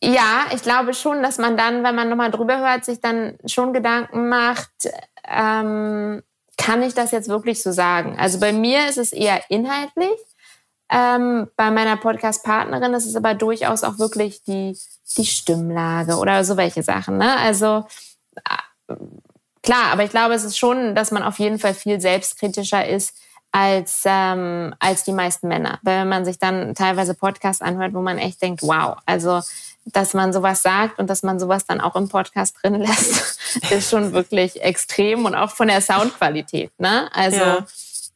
Ja, 0.01 0.45
ich 0.53 0.61
glaube 0.61 0.93
schon, 0.93 1.21
dass 1.21 1.37
man 1.37 1.57
dann, 1.57 1.83
wenn 1.83 1.95
man 1.95 2.09
nochmal 2.09 2.31
drüber 2.31 2.59
hört, 2.59 2.85
sich 2.85 3.01
dann 3.01 3.37
schon 3.45 3.73
Gedanken 3.73 4.29
macht, 4.29 4.71
ähm, 5.25 6.23
kann 6.57 6.81
ich 6.83 6.93
das 6.93 7.11
jetzt 7.11 7.29
wirklich 7.29 7.61
so 7.61 7.71
sagen? 7.71 8.17
Also 8.17 8.39
bei 8.39 8.53
mir 8.53 8.87
ist 8.87 8.97
es 8.97 9.11
eher 9.11 9.41
inhaltlich. 9.49 10.17
Ähm, 10.91 11.47
bei 11.55 11.69
meiner 11.69 11.97
Podcast-Partnerin 11.97 12.93
ist 12.93 13.05
es 13.05 13.15
aber 13.15 13.35
durchaus 13.35 13.83
auch 13.83 13.99
wirklich 13.99 14.43
die, 14.43 14.77
die 15.17 15.25
Stimmlage 15.25 16.15
oder 16.17 16.43
so 16.43 16.57
welche 16.57 16.81
Sachen. 16.81 17.17
Ne? 17.17 17.37
Also 17.37 17.85
äh, 18.87 18.95
klar, 19.69 19.91
aber 19.91 20.03
ich 20.03 20.09
glaube, 20.09 20.33
es 20.33 20.43
ist 20.43 20.57
schon, 20.57 20.95
dass 20.95 21.11
man 21.11 21.21
auf 21.21 21.37
jeden 21.37 21.59
Fall 21.59 21.75
viel 21.75 22.01
selbstkritischer 22.01 22.87
ist 22.87 23.13
als, 23.51 24.01
ähm, 24.05 24.73
als 24.79 25.03
die 25.03 25.11
meisten 25.11 25.47
Männer. 25.47 25.77
Weil 25.83 26.01
wenn 26.01 26.09
man 26.09 26.25
sich 26.25 26.39
dann 26.39 26.73
teilweise 26.73 27.13
Podcasts 27.13 27.61
anhört, 27.61 27.93
wo 27.93 28.01
man 28.01 28.17
echt 28.17 28.41
denkt, 28.41 28.63
wow, 28.63 28.97
also 29.05 29.41
dass 29.85 30.15
man 30.15 30.33
sowas 30.33 30.63
sagt 30.63 30.97
und 30.97 31.07
dass 31.07 31.21
man 31.21 31.39
sowas 31.39 31.67
dann 31.67 31.81
auch 31.81 31.95
im 31.95 32.09
Podcast 32.09 32.55
drin 32.61 32.75
lässt, 32.81 33.39
ist 33.71 33.91
schon 33.91 34.11
wirklich 34.11 34.59
extrem 34.61 35.25
und 35.25 35.35
auch 35.35 35.51
von 35.51 35.67
der 35.67 35.81
Soundqualität. 35.81 36.71
Ne? 36.79 37.07
Also 37.13 37.37
ja. 37.37 37.65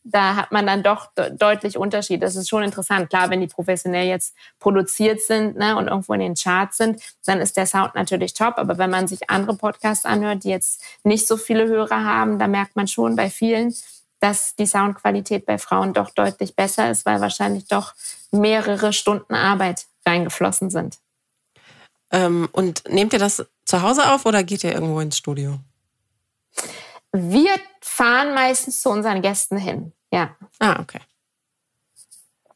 Da 0.03 0.35
hat 0.35 0.51
man 0.51 0.67
dann 0.67 0.83
doch 0.83 1.09
deutlich 1.31 1.77
Unterschied. 1.77 2.21
Das 2.21 2.35
ist 2.35 2.49
schon 2.49 2.63
interessant. 2.63 3.09
Klar, 3.09 3.29
wenn 3.29 3.41
die 3.41 3.47
professionell 3.47 4.07
jetzt 4.07 4.35
produziert 4.59 5.21
sind 5.21 5.55
ne, 5.55 5.77
und 5.77 5.87
irgendwo 5.87 6.13
in 6.13 6.19
den 6.19 6.35
Charts 6.35 6.77
sind, 6.77 7.01
dann 7.25 7.39
ist 7.39 7.55
der 7.55 7.65
Sound 7.65 7.95
natürlich 7.95 8.33
top. 8.33 8.57
Aber 8.57 8.77
wenn 8.77 8.89
man 8.89 9.07
sich 9.07 9.29
andere 9.29 9.55
Podcasts 9.55 10.05
anhört, 10.05 10.43
die 10.43 10.49
jetzt 10.49 10.83
nicht 11.03 11.27
so 11.27 11.37
viele 11.37 11.67
Hörer 11.67 12.03
haben, 12.03 12.37
da 12.37 12.47
merkt 12.47 12.75
man 12.75 12.87
schon 12.87 13.15
bei 13.15 13.29
vielen, 13.29 13.73
dass 14.19 14.55
die 14.55 14.65
Soundqualität 14.65 15.45
bei 15.45 15.57
Frauen 15.57 15.93
doch 15.93 16.09
deutlich 16.09 16.55
besser 16.55 16.89
ist, 16.89 17.05
weil 17.05 17.21
wahrscheinlich 17.21 17.67
doch 17.67 17.93
mehrere 18.31 18.93
Stunden 18.93 19.35
Arbeit 19.35 19.85
reingeflossen 20.05 20.69
sind. 20.69 20.97
Ähm, 22.11 22.47
und 22.51 22.83
nehmt 22.89 23.13
ihr 23.13 23.19
das 23.19 23.45
zu 23.65 23.81
Hause 23.81 24.11
auf 24.11 24.25
oder 24.25 24.43
geht 24.43 24.63
ihr 24.63 24.73
irgendwo 24.73 24.99
ins 24.99 25.17
Studio? 25.17 25.59
Wir 27.13 27.51
fahren 27.81 28.33
meistens 28.33 28.81
zu 28.81 28.89
unseren 28.89 29.21
Gästen 29.21 29.57
hin, 29.57 29.93
ja. 30.11 30.35
Ah, 30.59 30.79
okay. 30.81 30.99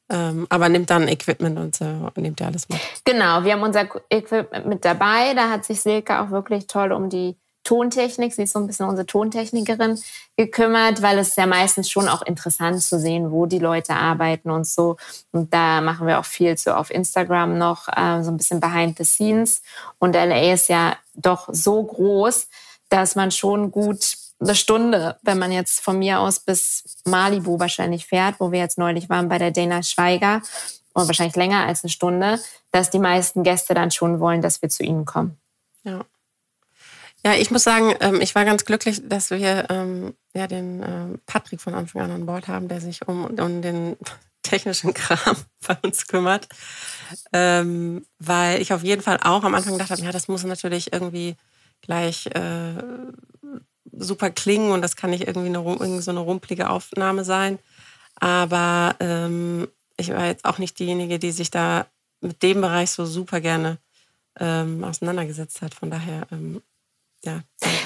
Ähm, 0.09 0.47
aber 0.49 0.69
nimmt 0.69 0.89
dann 0.89 1.07
Equipment 1.07 1.59
und 1.59 1.75
so, 1.75 1.85
nehmt 2.15 2.39
ihr 2.39 2.47
alles 2.47 2.67
mit? 2.69 2.79
Genau, 3.03 3.43
wir 3.43 3.53
haben 3.53 3.63
unser 3.63 3.87
Equipment 4.09 4.65
mit 4.65 4.85
dabei. 4.85 5.33
Da 5.33 5.49
hat 5.49 5.65
sich 5.65 5.81
Silke 5.81 6.19
auch 6.19 6.31
wirklich 6.31 6.67
toll 6.67 6.91
um 6.91 7.09
die 7.09 7.37
Tontechnik, 7.67 8.33
sie 8.33 8.43
ist 8.43 8.53
so 8.53 8.59
ein 8.59 8.67
bisschen 8.67 8.87
unsere 8.87 9.05
Tontechnikerin, 9.05 9.99
gekümmert, 10.37 11.01
weil 11.01 11.19
es 11.19 11.35
ja 11.35 11.45
meistens 11.45 11.89
schon 11.89 12.07
auch 12.07 12.21
interessant 12.21 12.81
zu 12.81 12.97
sehen, 12.97 13.29
wo 13.29 13.45
die 13.45 13.59
Leute 13.59 13.93
arbeiten 13.93 14.49
und 14.49 14.65
so. 14.65 14.95
Und 15.33 15.53
da 15.53 15.81
machen 15.81 16.07
wir 16.07 16.19
auch 16.19 16.25
viel 16.25 16.57
zu 16.57 16.77
auf 16.77 16.89
Instagram 16.89 17.57
noch, 17.57 17.89
äh, 17.89 18.23
so 18.23 18.31
ein 18.31 18.37
bisschen 18.37 18.61
behind 18.61 18.97
the 18.97 19.03
scenes. 19.03 19.61
Und 19.99 20.15
LA 20.15 20.53
ist 20.53 20.69
ja 20.69 20.95
doch 21.13 21.49
so 21.51 21.83
groß, 21.83 22.47
dass 22.87 23.17
man 23.17 23.31
schon 23.31 23.69
gut 23.69 24.15
eine 24.39 24.55
Stunde, 24.55 25.17
wenn 25.23 25.39
man 25.39 25.51
jetzt 25.51 25.81
von 25.81 25.99
mir 25.99 26.19
aus 26.19 26.39
bis 26.39 26.83
Malibu 27.05 27.59
wahrscheinlich 27.59 28.05
fährt, 28.05 28.39
wo 28.39 28.51
wir 28.51 28.59
jetzt 28.59 28.77
neulich 28.77 29.09
waren 29.09 29.29
bei 29.29 29.37
der 29.37 29.51
Dana 29.51 29.83
Schweiger, 29.83 30.41
oder 30.97 31.07
wahrscheinlich 31.07 31.35
länger 31.35 31.65
als 31.65 31.83
eine 31.83 31.91
Stunde, 31.91 32.39
dass 32.71 32.89
die 32.89 32.99
meisten 32.99 33.43
Gäste 33.43 33.75
dann 33.75 33.91
schon 33.91 34.19
wollen, 34.19 34.41
dass 34.41 34.61
wir 34.63 34.69
zu 34.69 34.83
ihnen 34.83 35.05
kommen. 35.05 35.37
Ja. 35.83 36.03
Ja, 37.23 37.33
ich 37.33 37.51
muss 37.51 37.63
sagen, 37.63 37.93
ähm, 37.99 38.21
ich 38.21 38.33
war 38.35 38.45
ganz 38.45 38.65
glücklich, 38.65 39.01
dass 39.07 39.29
wir 39.29 39.69
ähm, 39.69 40.15
ja, 40.33 40.47
den 40.47 40.81
ähm, 40.83 41.21
Patrick 41.25 41.61
von 41.61 41.73
Anfang 41.73 42.01
an 42.01 42.11
an 42.11 42.25
Bord 42.25 42.47
haben, 42.47 42.67
der 42.67 42.81
sich 42.81 43.07
um, 43.07 43.25
um 43.25 43.61
den 43.61 43.95
technischen 44.43 44.93
Kram 44.93 45.35
bei 45.67 45.77
uns 45.83 46.07
kümmert. 46.07 46.47
weil 47.31 48.61
ich 48.61 48.73
auf 48.73 48.83
jeden 48.83 49.01
Fall 49.01 49.19
auch 49.21 49.43
am 49.43 49.55
Anfang 49.55 49.73
gedacht 49.73 49.91
habe, 49.91 50.01
ja, 50.01 50.11
das 50.11 50.27
muss 50.27 50.43
natürlich 50.45 50.93
irgendwie 50.93 51.35
gleich 51.81 52.27
äh, 52.27 52.73
super 53.99 54.29
klingen 54.29 54.71
und 54.71 54.81
das 54.81 54.95
kann 54.95 55.09
nicht 55.09 55.27
irgendwie, 55.27 55.47
eine, 55.47 55.59
irgendwie 55.59 56.01
so 56.01 56.11
eine 56.11 56.19
rumpelige 56.19 56.69
Aufnahme 56.69 57.23
sein. 57.23 57.59
Aber 58.15 58.95
ähm, 58.99 59.67
ich 59.97 60.09
war 60.09 60.25
jetzt 60.25 60.45
auch 60.45 60.57
nicht 60.57 60.79
diejenige, 60.79 61.19
die 61.19 61.31
sich 61.31 61.51
da 61.51 61.87
mit 62.21 62.41
dem 62.43 62.61
Bereich 62.61 62.91
so 62.91 63.05
super 63.05 63.41
gerne 63.41 63.77
ähm, 64.39 64.83
auseinandergesetzt 64.83 65.61
hat. 65.61 65.73
Von 65.73 65.91
daher 65.91 66.27
ähm, 66.31 66.61
ja, 67.23 67.41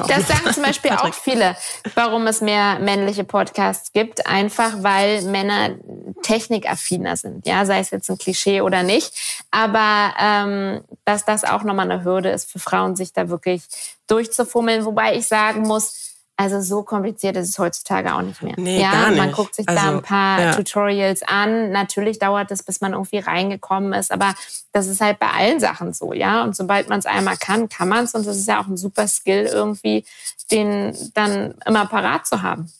das 0.08 0.28
sagen 0.28 0.54
zum 0.54 0.63
Beispiel 0.63 0.91
auch 0.98 1.13
viele, 1.13 1.56
warum 1.96 2.28
es 2.28 2.41
mehr 2.41 2.80
männliche 2.80 3.24
Podcasts 3.24 3.94
gibt, 3.94 4.28
einfach 4.28 4.84
weil 4.84 5.22
Männer 5.24 5.76
technikaffiner 6.22 7.15
sind, 7.15 7.48
ja, 7.48 7.65
sei 7.65 7.80
es 7.80 7.91
jetzt 7.91 8.10
ein 8.10 8.17
Klischee 8.17 8.62
oder 8.62 8.84
nicht, 8.84 9.46
aber 9.50 10.13
ähm, 10.20 10.84
dass 11.06 11.26
das 11.26 11.44
auch 11.44 11.63
nochmal 11.63 11.89
eine 11.89 12.04
Hürde 12.04 12.30
ist 12.30 12.52
für 12.52 12.60
Frauen, 12.60 12.96
sich 12.96 13.13
da 13.13 13.30
wirklich 13.30 13.63
durchzufummeln, 14.08 14.86
wobei 14.86 15.15
ich 15.15 15.28
sagen 15.28 15.62
muss, 15.62 16.11
also 16.42 16.60
so 16.60 16.82
kompliziert 16.82 17.38
ist 17.38 17.50
es 17.50 17.60
heutzutage 17.60 18.16
auch 18.16 18.22
nicht 18.24 18.42
mehr. 18.42 18.56
Nee, 18.58 18.82
ja, 18.82 18.92
gar 18.92 19.10
nicht. 19.12 19.20
man 19.20 19.32
guckt 19.32 19.54
sich 19.54 19.70
also, 19.70 19.80
da 19.80 19.92
ein 19.92 20.02
paar 20.02 20.42
ja. 20.42 20.56
Tutorials 20.56 21.22
an. 21.22 21.72
Natürlich 21.72 22.18
dauert 22.18 22.50
es, 22.50 22.64
bis 22.64 22.82
man 22.82 22.94
irgendwie 22.94 23.20
reingekommen 23.20 23.94
ist, 23.94 24.12
aber 24.12 24.34
das 24.72 24.88
ist 24.88 25.02
halt 25.02 25.20
bei 25.20 25.30
allen 25.30 25.60
Sachen 25.60 25.94
so, 25.94 26.14
ja. 26.14 26.44
Und 26.44 26.56
sobald 26.56 26.90
man 26.90 26.98
es 26.98 27.06
einmal 27.06 27.38
kann, 27.38 27.70
kann 27.70 27.90
man 27.90 28.06
es. 28.06 28.16
Und 28.16 28.26
das 28.26 28.38
ist 28.38 28.48
ja 28.48 28.60
auch 28.60 28.66
ein 28.66 28.78
super 28.78 29.08
Skill, 29.08 29.48
irgendwie 29.54 30.04
den 30.50 30.98
dann 31.14 31.54
immer 31.64 31.86
parat 31.86 32.26
zu 32.26 32.42
haben. 32.42 32.72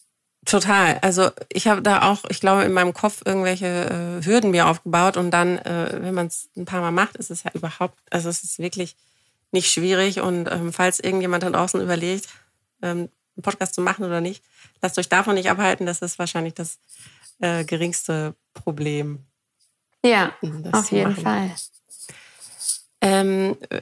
Total. 0.45 0.97
Also 1.04 1.30
ich 1.54 1.67
habe 1.67 1.84
da 1.84 2.10
auch, 2.12 2.24
ich 2.30 2.39
glaube, 2.39 2.63
in 2.63 2.74
meinem 2.74 2.93
Kopf 2.93 3.21
irgendwelche 3.24 3.67
äh, 4.21 4.26
Hürden 4.26 4.50
mir 4.50 4.67
aufgebaut 4.67 5.17
und 5.17 5.30
dann, 5.30 5.60
äh, 5.60 6.00
wenn 6.02 6.15
man 6.15 6.28
es 6.28 6.50
ein 6.58 6.65
paar 6.65 6.82
Mal 6.82 6.89
macht, 6.89 7.15
ist 7.15 7.30
es 7.30 7.43
ja 7.43 7.52
überhaupt, 7.54 8.00
also 8.10 8.28
es 8.28 8.43
ist 8.43 8.58
wirklich 8.58 8.95
nicht 9.52 9.71
schwierig. 9.71 10.19
Und 10.19 10.52
ähm, 10.52 10.74
falls 10.74 11.00
irgendjemand 11.00 11.43
da 11.43 11.52
draußen 11.52 11.80
überlegt, 11.80 12.28
ähm, 12.82 13.10
einen 13.41 13.51
Podcast 13.51 13.75
zu 13.75 13.82
machen 13.82 14.06
oder 14.06 14.21
nicht. 14.21 14.43
Lasst 14.82 14.97
euch 14.97 15.10
davon 15.10 15.36
nicht 15.36 15.49
abhalten, 15.49 15.86
das 15.86 16.01
ist 16.01 16.19
wahrscheinlich 16.19 16.54
das 16.54 16.80
äh, 17.39 17.65
geringste 17.65 18.36
Problem. 18.54 19.25
Ja, 20.04 20.34
auf 20.71 20.91
jeden 20.91 21.15
Fall. 21.15 21.51
Ähm, 23.01 23.58
äh, 23.69 23.82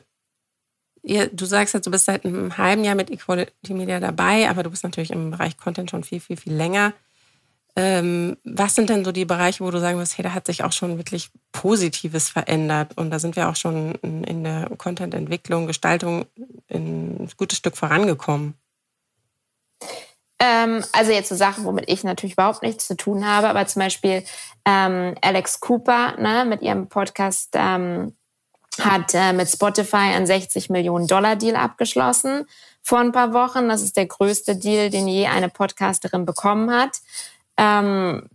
ihr, 1.03 1.27
du 1.27 1.45
sagst 1.45 1.73
jetzt, 1.73 1.85
du 1.85 1.91
bist 1.91 2.05
seit 2.05 2.25
einem 2.25 2.57
halben 2.57 2.83
Jahr 2.83 2.95
mit 2.95 3.09
Equality 3.09 3.73
Media 3.73 3.99
dabei, 3.99 4.49
aber 4.49 4.63
du 4.63 4.69
bist 4.69 4.83
natürlich 4.83 5.11
im 5.11 5.31
Bereich 5.31 5.57
Content 5.57 5.91
schon 5.91 6.03
viel, 6.03 6.19
viel, 6.19 6.37
viel 6.37 6.53
länger. 6.53 6.93
Ähm, 7.75 8.35
was 8.43 8.75
sind 8.75 8.89
denn 8.89 9.05
so 9.05 9.11
die 9.11 9.25
Bereiche, 9.25 9.63
wo 9.63 9.71
du 9.71 9.79
sagen 9.79 9.99
wirst, 9.99 10.17
hey, 10.17 10.23
da 10.23 10.33
hat 10.33 10.47
sich 10.47 10.63
auch 10.63 10.71
schon 10.71 10.97
wirklich 10.97 11.29
Positives 11.51 12.27
verändert 12.27 12.97
und 12.97 13.09
da 13.11 13.19
sind 13.19 13.35
wir 13.35 13.47
auch 13.47 13.55
schon 13.55 13.95
in 13.95 14.43
der 14.43 14.69
Content-Entwicklung, 14.77 15.67
Gestaltung 15.67 16.25
ein 16.69 17.29
gutes 17.37 17.59
Stück 17.59 17.77
vorangekommen? 17.77 18.55
Ähm, 20.39 20.83
also 20.93 21.11
jetzt 21.11 21.29
so 21.29 21.35
Sachen, 21.35 21.65
womit 21.65 21.89
ich 21.89 22.03
natürlich 22.03 22.33
überhaupt 22.33 22.63
nichts 22.63 22.87
zu 22.87 22.95
tun 22.95 23.27
habe, 23.27 23.49
aber 23.49 23.67
zum 23.67 23.81
Beispiel 23.81 24.23
ähm, 24.65 25.15
Alex 25.21 25.59
Cooper 25.59 26.15
ne, 26.17 26.45
mit 26.45 26.61
ihrem 26.61 26.87
Podcast 26.87 27.49
ähm, 27.55 28.15
hat 28.79 29.13
äh, 29.13 29.33
mit 29.33 29.49
Spotify 29.49 29.97
einen 29.97 30.25
60 30.25 30.69
Millionen 30.69 31.07
Dollar 31.07 31.35
Deal 31.35 31.57
abgeschlossen 31.57 32.45
vor 32.81 32.99
ein 32.99 33.11
paar 33.11 33.33
Wochen. 33.33 33.67
Das 33.67 33.81
ist 33.81 33.97
der 33.97 34.05
größte 34.05 34.55
Deal, 34.55 34.89
den 34.89 35.07
je 35.07 35.27
eine 35.27 35.49
Podcasterin 35.49 36.25
bekommen 36.25 36.71
hat. 36.71 37.01
Ähm, 37.57 38.29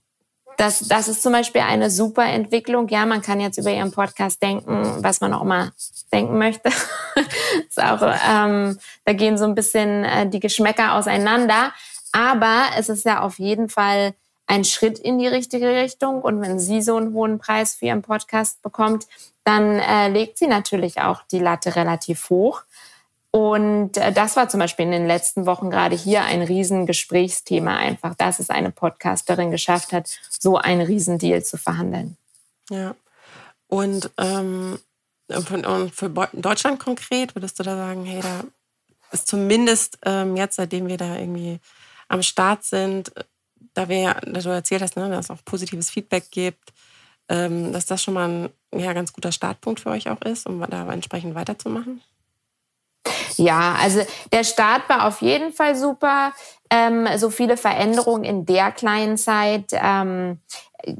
das, 0.56 0.80
das 0.80 1.08
ist 1.08 1.22
zum 1.22 1.32
Beispiel 1.32 1.62
eine 1.62 1.90
super 1.90 2.24
Entwicklung. 2.24 2.88
Ja, 2.88 3.06
man 3.06 3.22
kann 3.22 3.40
jetzt 3.40 3.58
über 3.58 3.70
ihren 3.70 3.92
Podcast 3.92 4.42
denken, 4.42 5.02
was 5.02 5.20
man 5.20 5.32
auch 5.34 5.42
immer 5.42 5.72
denken 6.12 6.38
möchte. 6.38 6.68
ist 7.68 7.82
auch, 7.82 8.02
ähm, 8.02 8.78
da 9.04 9.12
gehen 9.12 9.38
so 9.38 9.44
ein 9.44 9.54
bisschen 9.54 10.04
äh, 10.04 10.28
die 10.28 10.40
Geschmäcker 10.40 10.94
auseinander. 10.94 11.72
Aber 12.12 12.66
es 12.78 12.88
ist 12.88 13.04
ja 13.04 13.20
auf 13.22 13.38
jeden 13.38 13.68
Fall 13.68 14.14
ein 14.46 14.64
Schritt 14.64 14.98
in 14.98 15.18
die 15.18 15.26
richtige 15.26 15.68
Richtung. 15.68 16.22
Und 16.22 16.40
wenn 16.40 16.58
sie 16.58 16.82
so 16.82 16.96
einen 16.96 17.14
hohen 17.14 17.38
Preis 17.38 17.74
für 17.74 17.86
ihren 17.86 18.02
Podcast 18.02 18.62
bekommt, 18.62 19.06
dann 19.44 19.78
äh, 19.78 20.08
legt 20.08 20.38
sie 20.38 20.46
natürlich 20.46 21.00
auch 21.00 21.22
die 21.30 21.38
Latte 21.38 21.76
relativ 21.76 22.30
hoch. 22.30 22.62
Und 23.34 23.96
äh, 23.96 24.12
das 24.12 24.36
war 24.36 24.48
zum 24.48 24.60
Beispiel 24.60 24.84
in 24.84 24.92
den 24.92 25.08
letzten 25.08 25.44
Wochen 25.44 25.68
gerade 25.68 25.96
hier 25.96 26.22
ein 26.22 26.40
Riesengesprächsthema 26.40 27.76
einfach, 27.76 28.14
dass 28.14 28.38
es 28.38 28.48
eine 28.48 28.70
Podcasterin 28.70 29.50
geschafft 29.50 29.92
hat, 29.92 30.08
so 30.30 30.56
einen 30.56 30.82
Riesendeal 30.82 31.42
zu 31.42 31.58
verhandeln. 31.58 32.16
Ja. 32.70 32.94
Und, 33.66 34.08
ähm, 34.18 34.78
und 35.26 35.90
für 35.92 36.10
Deutschland 36.32 36.78
konkret, 36.78 37.34
würdest 37.34 37.58
du 37.58 37.64
da 37.64 37.76
sagen, 37.76 38.04
hey, 38.04 38.20
da 38.22 38.44
ist 39.10 39.26
zumindest 39.26 39.98
ähm, 40.04 40.36
jetzt, 40.36 40.54
seitdem 40.54 40.86
wir 40.86 40.96
da 40.96 41.18
irgendwie 41.18 41.58
am 42.06 42.22
Start 42.22 42.62
sind, 42.62 43.12
da 43.72 43.88
wir, 43.88 44.14
du 44.22 44.48
erzählt 44.48 44.82
hast, 44.82 44.96
ne, 44.96 45.10
dass 45.10 45.24
es 45.24 45.30
auch 45.32 45.44
positives 45.44 45.90
Feedback 45.90 46.30
gibt, 46.30 46.72
ähm, 47.28 47.72
dass 47.72 47.86
das 47.86 48.00
schon 48.00 48.14
mal 48.14 48.28
ein 48.28 48.80
ja, 48.80 48.92
ganz 48.92 49.12
guter 49.12 49.32
Startpunkt 49.32 49.80
für 49.80 49.90
euch 49.90 50.08
auch 50.08 50.22
ist, 50.22 50.46
um 50.46 50.64
da 50.70 50.88
entsprechend 50.92 51.34
weiterzumachen? 51.34 52.00
Ja, 53.38 53.76
also 53.80 54.00
der 54.32 54.44
Start 54.44 54.88
war 54.88 55.06
auf 55.06 55.20
jeden 55.20 55.52
Fall 55.52 55.76
super. 55.76 56.32
Ähm, 56.70 57.06
so 57.16 57.30
viele 57.30 57.56
Veränderungen 57.56 58.24
in 58.24 58.46
der 58.46 58.72
kleinen 58.72 59.16
Zeit 59.16 59.66
ähm, 59.72 60.40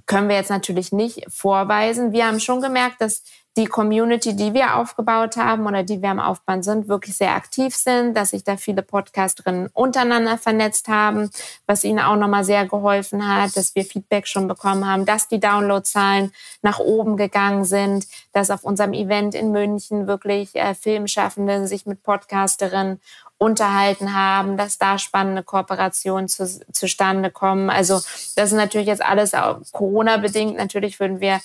können 0.06 0.28
wir 0.28 0.36
jetzt 0.36 0.50
natürlich 0.50 0.92
nicht 0.92 1.24
vorweisen. 1.28 2.12
Wir 2.12 2.26
haben 2.26 2.40
schon 2.40 2.60
gemerkt, 2.60 3.00
dass 3.00 3.22
die 3.56 3.66
Community, 3.66 4.34
die 4.34 4.52
wir 4.52 4.76
aufgebaut 4.76 5.36
haben 5.36 5.66
oder 5.66 5.84
die 5.84 6.02
wir 6.02 6.10
am 6.10 6.18
Aufbauen 6.18 6.62
sind, 6.62 6.88
wirklich 6.88 7.16
sehr 7.16 7.34
aktiv 7.34 7.74
sind, 7.74 8.16
dass 8.16 8.30
sich 8.30 8.42
da 8.42 8.56
viele 8.56 8.82
Podcasterinnen 8.82 9.68
untereinander 9.72 10.38
vernetzt 10.38 10.88
haben, 10.88 11.30
was 11.66 11.84
ihnen 11.84 12.00
auch 12.00 12.16
nochmal 12.16 12.44
sehr 12.44 12.66
geholfen 12.66 13.26
hat, 13.26 13.56
dass 13.56 13.74
wir 13.76 13.84
Feedback 13.84 14.26
schon 14.26 14.48
bekommen 14.48 14.86
haben, 14.86 15.04
dass 15.04 15.28
die 15.28 15.38
Downloadzahlen 15.38 16.32
nach 16.62 16.80
oben 16.80 17.16
gegangen 17.16 17.64
sind, 17.64 18.06
dass 18.32 18.50
auf 18.50 18.64
unserem 18.64 18.92
Event 18.92 19.36
in 19.36 19.52
München 19.52 20.08
wirklich 20.08 20.56
äh, 20.56 20.74
Filmschaffende 20.74 21.68
sich 21.68 21.86
mit 21.86 22.02
Podcasterinnen 22.02 23.00
unterhalten 23.38 24.14
haben, 24.14 24.56
dass 24.56 24.78
da 24.78 24.98
spannende 24.98 25.42
Kooperationen 25.42 26.28
zu, 26.28 26.46
zustande 26.72 27.30
kommen. 27.30 27.68
Also 27.68 28.00
das 28.36 28.52
ist 28.52 28.56
natürlich 28.56 28.86
jetzt 28.86 29.04
alles 29.04 29.32
Corona-bedingt. 29.72 30.56
Natürlich 30.56 31.00
würden 31.00 31.20
wir 31.20 31.40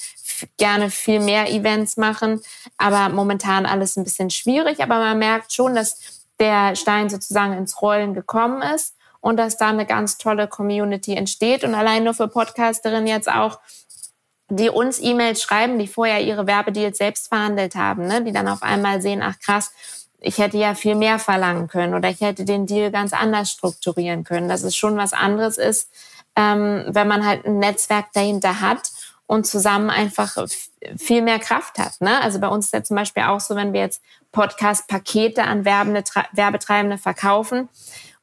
gerne 0.58 0.90
viel 0.90 1.20
mehr 1.20 1.50
Events 1.50 1.98
machen, 1.98 2.42
aber 2.78 3.10
momentan 3.10 3.66
alles 3.66 3.98
ein 3.98 4.04
bisschen 4.04 4.30
schwierig. 4.30 4.82
Aber 4.82 5.00
man 5.00 5.20
merkt 5.20 5.52
schon, 5.52 5.76
dass 5.76 6.26
der 6.40 6.76
Stein 6.76 7.10
sozusagen 7.10 7.54
ins 7.54 7.82
Rollen 7.82 8.14
gekommen 8.14 8.62
ist 8.62 8.96
und 9.20 9.38
dass 9.38 9.58
da 9.58 9.70
eine 9.70 9.86
ganz 9.86 10.18
tolle 10.18 10.48
Community 10.48 11.16
entsteht. 11.16 11.64
Und 11.64 11.76
allein 11.76 12.04
nur 12.04 12.14
für 12.14 12.28
Podcasterinnen 12.28 13.08
jetzt 13.08 13.30
auch, 13.30 13.60
die 14.50 14.70
uns 14.70 15.00
E-Mails 15.00 15.44
schreiben, 15.44 15.78
die 15.78 15.88
vorher 15.88 16.22
ihre 16.22 16.48
Werbedeals 16.48 16.98
selbst 16.98 17.28
verhandelt 17.28 17.76
haben, 17.76 18.08
ne? 18.08 18.24
die 18.24 18.32
dann 18.32 18.48
auf 18.48 18.64
einmal 18.64 19.02
sehen, 19.02 19.22
ach 19.22 19.38
krass, 19.40 19.72
ich 20.22 20.38
hätte 20.38 20.58
ja 20.58 20.76
viel 20.76 20.96
mehr 20.96 21.20
verlangen 21.20 21.68
können 21.68 21.94
oder 21.94 22.10
ich 22.10 22.22
hätte 22.22 22.46
den 22.46 22.66
Deal 22.66 22.92
ganz 22.92 23.14
anders 23.14 23.52
strukturieren 23.52 24.24
können. 24.24 24.50
Dass 24.50 24.64
es 24.64 24.76
schon 24.76 24.98
was 24.98 25.14
anderes 25.14 25.58
ist, 25.58 25.90
ähm, 26.36 26.86
wenn 26.88 27.08
man 27.08 27.26
halt 27.26 27.46
ein 27.46 27.60
Netzwerk 27.60 28.12
dahinter 28.14 28.62
hat 28.62 28.92
und 29.28 29.46
zusammen 29.46 29.90
einfach 29.90 30.38
viel 30.98 31.22
mehr 31.22 31.40
Kraft 31.40 31.78
hat. 31.78 32.02
Ne? 32.02 32.22
Also 32.22 32.40
bei 32.40 32.48
uns 32.48 32.66
ist 32.66 32.74
ja 32.74 32.84
zum 32.84 32.96
Beispiel 32.96 33.24
auch 33.24 33.40
so, 33.40 33.56
wenn 33.56 33.74
wir 33.74 33.82
jetzt 33.82 34.02
Podcast-Pakete 34.32 35.44
an 35.44 35.66
Werbende, 35.66 36.04
Werbetreibende 36.34 36.98
verkaufen 36.98 37.70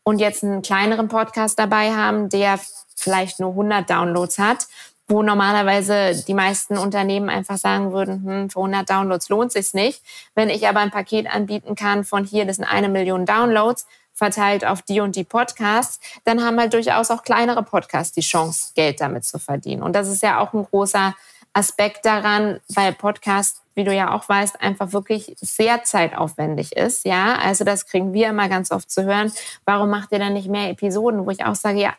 und 0.02 0.18
jetzt 0.18 0.44
einen 0.44 0.62
kleineren 0.62 1.08
Podcast 1.08 1.58
dabei 1.58 1.94
haben, 1.94 2.28
der 2.28 2.58
vielleicht 2.96 3.40
nur 3.40 3.50
100 3.50 3.88
Downloads 3.88 4.38
hat, 4.38 4.66
wo 5.08 5.22
normalerweise 5.22 6.24
die 6.26 6.34
meisten 6.34 6.76
Unternehmen 6.76 7.28
einfach 7.28 7.58
sagen 7.58 7.92
würden, 7.92 8.24
hm, 8.24 8.50
für 8.50 8.60
100 8.60 8.88
Downloads 8.88 9.28
lohnt 9.28 9.52
sich 9.52 9.72
nicht. 9.72 10.02
Wenn 10.34 10.50
ich 10.50 10.66
aber 10.66 10.80
ein 10.80 10.90
Paket 10.90 11.32
anbieten 11.32 11.74
kann 11.76 12.04
von 12.04 12.24
hier, 12.24 12.44
das 12.44 12.56
sind 12.56 12.64
eine 12.64 12.88
Million 12.88 13.24
Downloads, 13.24 13.86
verteilt 14.16 14.64
auf 14.64 14.82
die 14.82 15.00
und 15.00 15.14
die 15.14 15.24
Podcasts, 15.24 16.00
dann 16.24 16.42
haben 16.42 16.58
halt 16.58 16.72
durchaus 16.72 17.10
auch 17.10 17.22
kleinere 17.22 17.62
Podcasts 17.62 18.14
die 18.14 18.22
Chance, 18.22 18.72
Geld 18.74 19.00
damit 19.00 19.24
zu 19.24 19.38
verdienen. 19.38 19.82
Und 19.82 19.94
das 19.94 20.08
ist 20.08 20.22
ja 20.22 20.40
auch 20.40 20.54
ein 20.54 20.64
großer 20.64 21.14
Aspekt 21.52 22.04
daran, 22.04 22.60
weil 22.68 22.92
Podcast, 22.92 23.62
wie 23.74 23.84
du 23.84 23.92
ja 23.92 24.12
auch 24.12 24.28
weißt, 24.28 24.60
einfach 24.60 24.92
wirklich 24.92 25.36
sehr 25.40 25.84
zeitaufwendig 25.84 26.76
ist. 26.76 27.04
Ja, 27.04 27.36
also 27.36 27.64
das 27.64 27.86
kriegen 27.86 28.12
wir 28.12 28.28
immer 28.28 28.48
ganz 28.48 28.70
oft 28.70 28.90
zu 28.90 29.04
hören. 29.04 29.32
Warum 29.66 29.90
macht 29.90 30.12
ihr 30.12 30.18
dann 30.18 30.32
nicht 30.32 30.48
mehr 30.48 30.70
Episoden? 30.70 31.26
Wo 31.26 31.30
ich 31.30 31.44
auch 31.44 31.54
sage, 31.54 31.80
ja, 31.80 31.94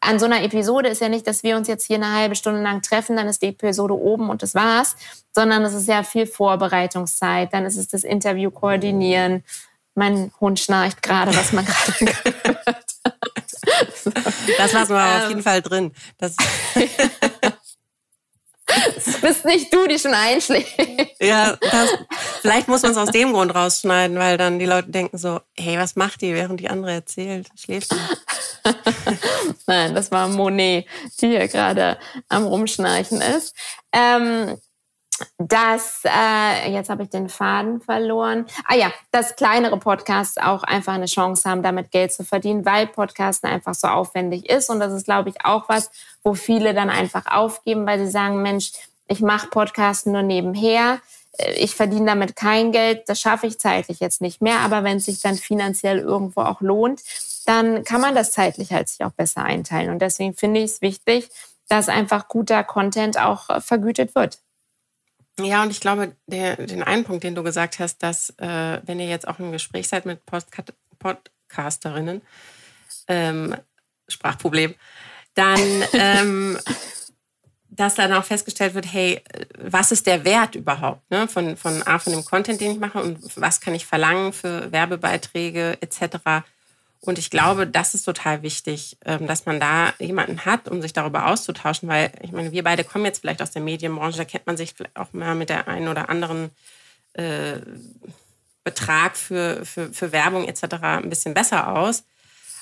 an 0.00 0.18
so 0.18 0.26
einer 0.26 0.42
Episode 0.42 0.88
ist 0.88 1.00
ja 1.00 1.08
nicht, 1.08 1.26
dass 1.26 1.42
wir 1.42 1.56
uns 1.56 1.68
jetzt 1.68 1.86
hier 1.86 1.96
eine 1.96 2.12
halbe 2.12 2.36
Stunde 2.36 2.62
lang 2.62 2.82
treffen, 2.82 3.16
dann 3.16 3.28
ist 3.28 3.42
die 3.42 3.48
Episode 3.48 3.94
oben 3.94 4.30
und 4.30 4.42
das 4.42 4.54
war's, 4.54 4.96
sondern 5.34 5.64
es 5.64 5.74
ist 5.74 5.88
ja 5.88 6.02
viel 6.02 6.26
Vorbereitungszeit. 6.26 7.52
Dann 7.52 7.64
ist 7.64 7.76
es 7.76 7.88
das 7.88 8.04
Interview 8.04 8.50
koordinieren, 8.50 9.44
mein 9.94 10.32
Hund 10.40 10.60
schnarcht 10.60 11.02
gerade, 11.02 11.34
was 11.34 11.52
man 11.52 11.64
gerade 11.66 12.04
gehört 12.04 12.84
Das 14.58 14.72
lassen 14.72 14.92
wir 14.92 15.00
ähm, 15.00 15.22
auf 15.22 15.28
jeden 15.28 15.42
Fall 15.42 15.62
drin. 15.62 15.92
Das 16.18 16.36
Das 18.94 19.20
bist 19.20 19.44
nicht 19.44 19.72
du, 19.72 19.86
die 19.86 19.98
schon 19.98 20.14
einschlägt. 20.14 20.74
Ja, 21.20 21.56
das, 21.60 21.90
vielleicht 22.42 22.68
muss 22.68 22.82
man 22.82 22.92
es 22.92 22.98
aus 22.98 23.10
dem 23.10 23.32
Grund 23.32 23.54
rausschneiden, 23.54 24.18
weil 24.18 24.36
dann 24.36 24.58
die 24.58 24.66
Leute 24.66 24.90
denken 24.90 25.18
so, 25.18 25.40
hey, 25.56 25.78
was 25.78 25.96
macht 25.96 26.20
die, 26.20 26.34
während 26.34 26.60
die 26.60 26.68
andere 26.68 26.92
erzählt? 26.92 27.48
Schläft 27.56 27.92
die? 27.92 28.70
Nein, 29.66 29.94
das 29.94 30.10
war 30.10 30.28
Monet, 30.28 30.86
die 31.20 31.28
hier 31.28 31.48
gerade 31.48 31.98
am 32.28 32.44
Rumschnarchen 32.44 33.20
ist. 33.20 33.54
Ähm, 33.92 34.58
dass, 35.38 36.02
äh, 36.04 36.70
jetzt 36.70 36.90
habe 36.90 37.02
ich 37.02 37.10
den 37.10 37.28
Faden 37.28 37.80
verloren. 37.80 38.46
Ah 38.66 38.74
ja, 38.74 38.92
dass 39.10 39.36
kleinere 39.36 39.78
Podcasts 39.78 40.38
auch 40.38 40.62
einfach 40.62 40.94
eine 40.94 41.06
Chance 41.06 41.48
haben, 41.48 41.62
damit 41.62 41.90
Geld 41.90 42.12
zu 42.12 42.24
verdienen, 42.24 42.64
weil 42.64 42.86
Podcasten 42.86 43.48
einfach 43.48 43.74
so 43.74 43.88
aufwendig 43.88 44.48
ist. 44.48 44.70
Und 44.70 44.80
das 44.80 44.92
ist, 44.92 45.04
glaube 45.04 45.28
ich, 45.28 45.44
auch 45.44 45.68
was, 45.68 45.90
wo 46.22 46.34
viele 46.34 46.74
dann 46.74 46.90
einfach 46.90 47.26
aufgeben, 47.26 47.86
weil 47.86 47.98
sie 47.98 48.10
sagen, 48.10 48.42
Mensch, 48.42 48.72
ich 49.06 49.20
mache 49.20 49.48
Podcasten 49.48 50.12
nur 50.12 50.22
nebenher. 50.22 51.00
Äh, 51.38 51.52
ich 51.54 51.74
verdiene 51.74 52.06
damit 52.06 52.36
kein 52.36 52.72
Geld, 52.72 53.08
das 53.08 53.20
schaffe 53.20 53.46
ich 53.46 53.58
zeitlich 53.58 54.00
jetzt 54.00 54.20
nicht 54.20 54.40
mehr. 54.40 54.60
Aber 54.60 54.84
wenn 54.84 54.98
es 54.98 55.06
sich 55.06 55.20
dann 55.20 55.36
finanziell 55.36 55.98
irgendwo 55.98 56.42
auch 56.42 56.60
lohnt, 56.60 57.02
dann 57.46 57.84
kann 57.84 58.00
man 58.00 58.14
das 58.14 58.32
zeitlich 58.32 58.72
halt 58.72 58.88
sich 58.88 59.04
auch 59.04 59.12
besser 59.12 59.42
einteilen. 59.42 59.90
Und 59.90 60.00
deswegen 60.00 60.34
finde 60.34 60.60
ich 60.60 60.72
es 60.72 60.82
wichtig, 60.82 61.28
dass 61.68 61.88
einfach 61.88 62.28
guter 62.28 62.64
Content 62.64 63.18
auch 63.18 63.50
äh, 63.50 63.60
vergütet 63.60 64.14
wird. 64.14 64.38
Ja, 65.40 65.62
und 65.62 65.70
ich 65.70 65.80
glaube, 65.80 66.16
der, 66.26 66.56
den 66.56 66.82
einen 66.82 67.04
Punkt, 67.04 67.24
den 67.24 67.34
du 67.34 67.42
gesagt 67.42 67.80
hast, 67.80 68.02
dass 68.02 68.30
äh, 68.38 68.80
wenn 68.84 69.00
ihr 69.00 69.08
jetzt 69.08 69.26
auch 69.26 69.40
im 69.40 69.50
Gespräch 69.52 69.88
seid 69.88 70.06
mit 70.06 70.24
Podcast 70.26 70.72
Podcasterinnen, 70.98 72.22
ähm, 73.08 73.56
Sprachproblem, 74.08 74.74
dann, 75.34 75.58
ähm, 75.92 76.58
dass 77.68 77.96
dann 77.96 78.12
auch 78.12 78.24
festgestellt 78.24 78.74
wird, 78.74 78.92
hey, 78.92 79.22
was 79.58 79.90
ist 79.90 80.06
der 80.06 80.24
Wert 80.24 80.54
überhaupt 80.54 81.10
ne? 81.10 81.26
von, 81.26 81.56
von, 81.56 81.82
A, 81.82 81.98
von 81.98 82.12
dem 82.12 82.24
Content, 82.24 82.60
den 82.60 82.72
ich 82.72 82.78
mache 82.78 83.02
und 83.02 83.18
was 83.36 83.60
kann 83.60 83.74
ich 83.74 83.86
verlangen 83.86 84.32
für 84.32 84.70
Werbebeiträge 84.70 85.78
etc. 85.80 86.46
Und 87.06 87.18
ich 87.18 87.28
glaube, 87.28 87.66
das 87.66 87.92
ist 87.94 88.04
total 88.04 88.42
wichtig, 88.42 88.96
ähm, 89.04 89.26
dass 89.26 89.44
man 89.44 89.60
da 89.60 89.92
jemanden 89.98 90.46
hat, 90.46 90.68
um 90.68 90.80
sich 90.80 90.94
darüber 90.94 91.26
auszutauschen, 91.26 91.86
weil 91.86 92.10
ich 92.22 92.32
meine, 92.32 92.50
wir 92.50 92.64
beide 92.64 92.82
kommen 92.82 93.04
jetzt 93.04 93.20
vielleicht 93.20 93.42
aus 93.42 93.50
der 93.50 93.60
Medienbranche, 93.60 94.16
da 94.16 94.24
kennt 94.24 94.46
man 94.46 94.56
sich 94.56 94.74
auch 94.94 95.12
mal 95.12 95.34
mit 95.34 95.50
der 95.50 95.68
einen 95.68 95.88
oder 95.88 96.08
anderen 96.08 96.50
äh, 97.12 97.56
Betrag 98.64 99.18
für, 99.18 99.66
für, 99.66 99.92
für 99.92 100.12
Werbung 100.12 100.48
etc. 100.48 100.76
ein 100.80 101.10
bisschen 101.10 101.34
besser 101.34 101.68
aus. 101.68 102.04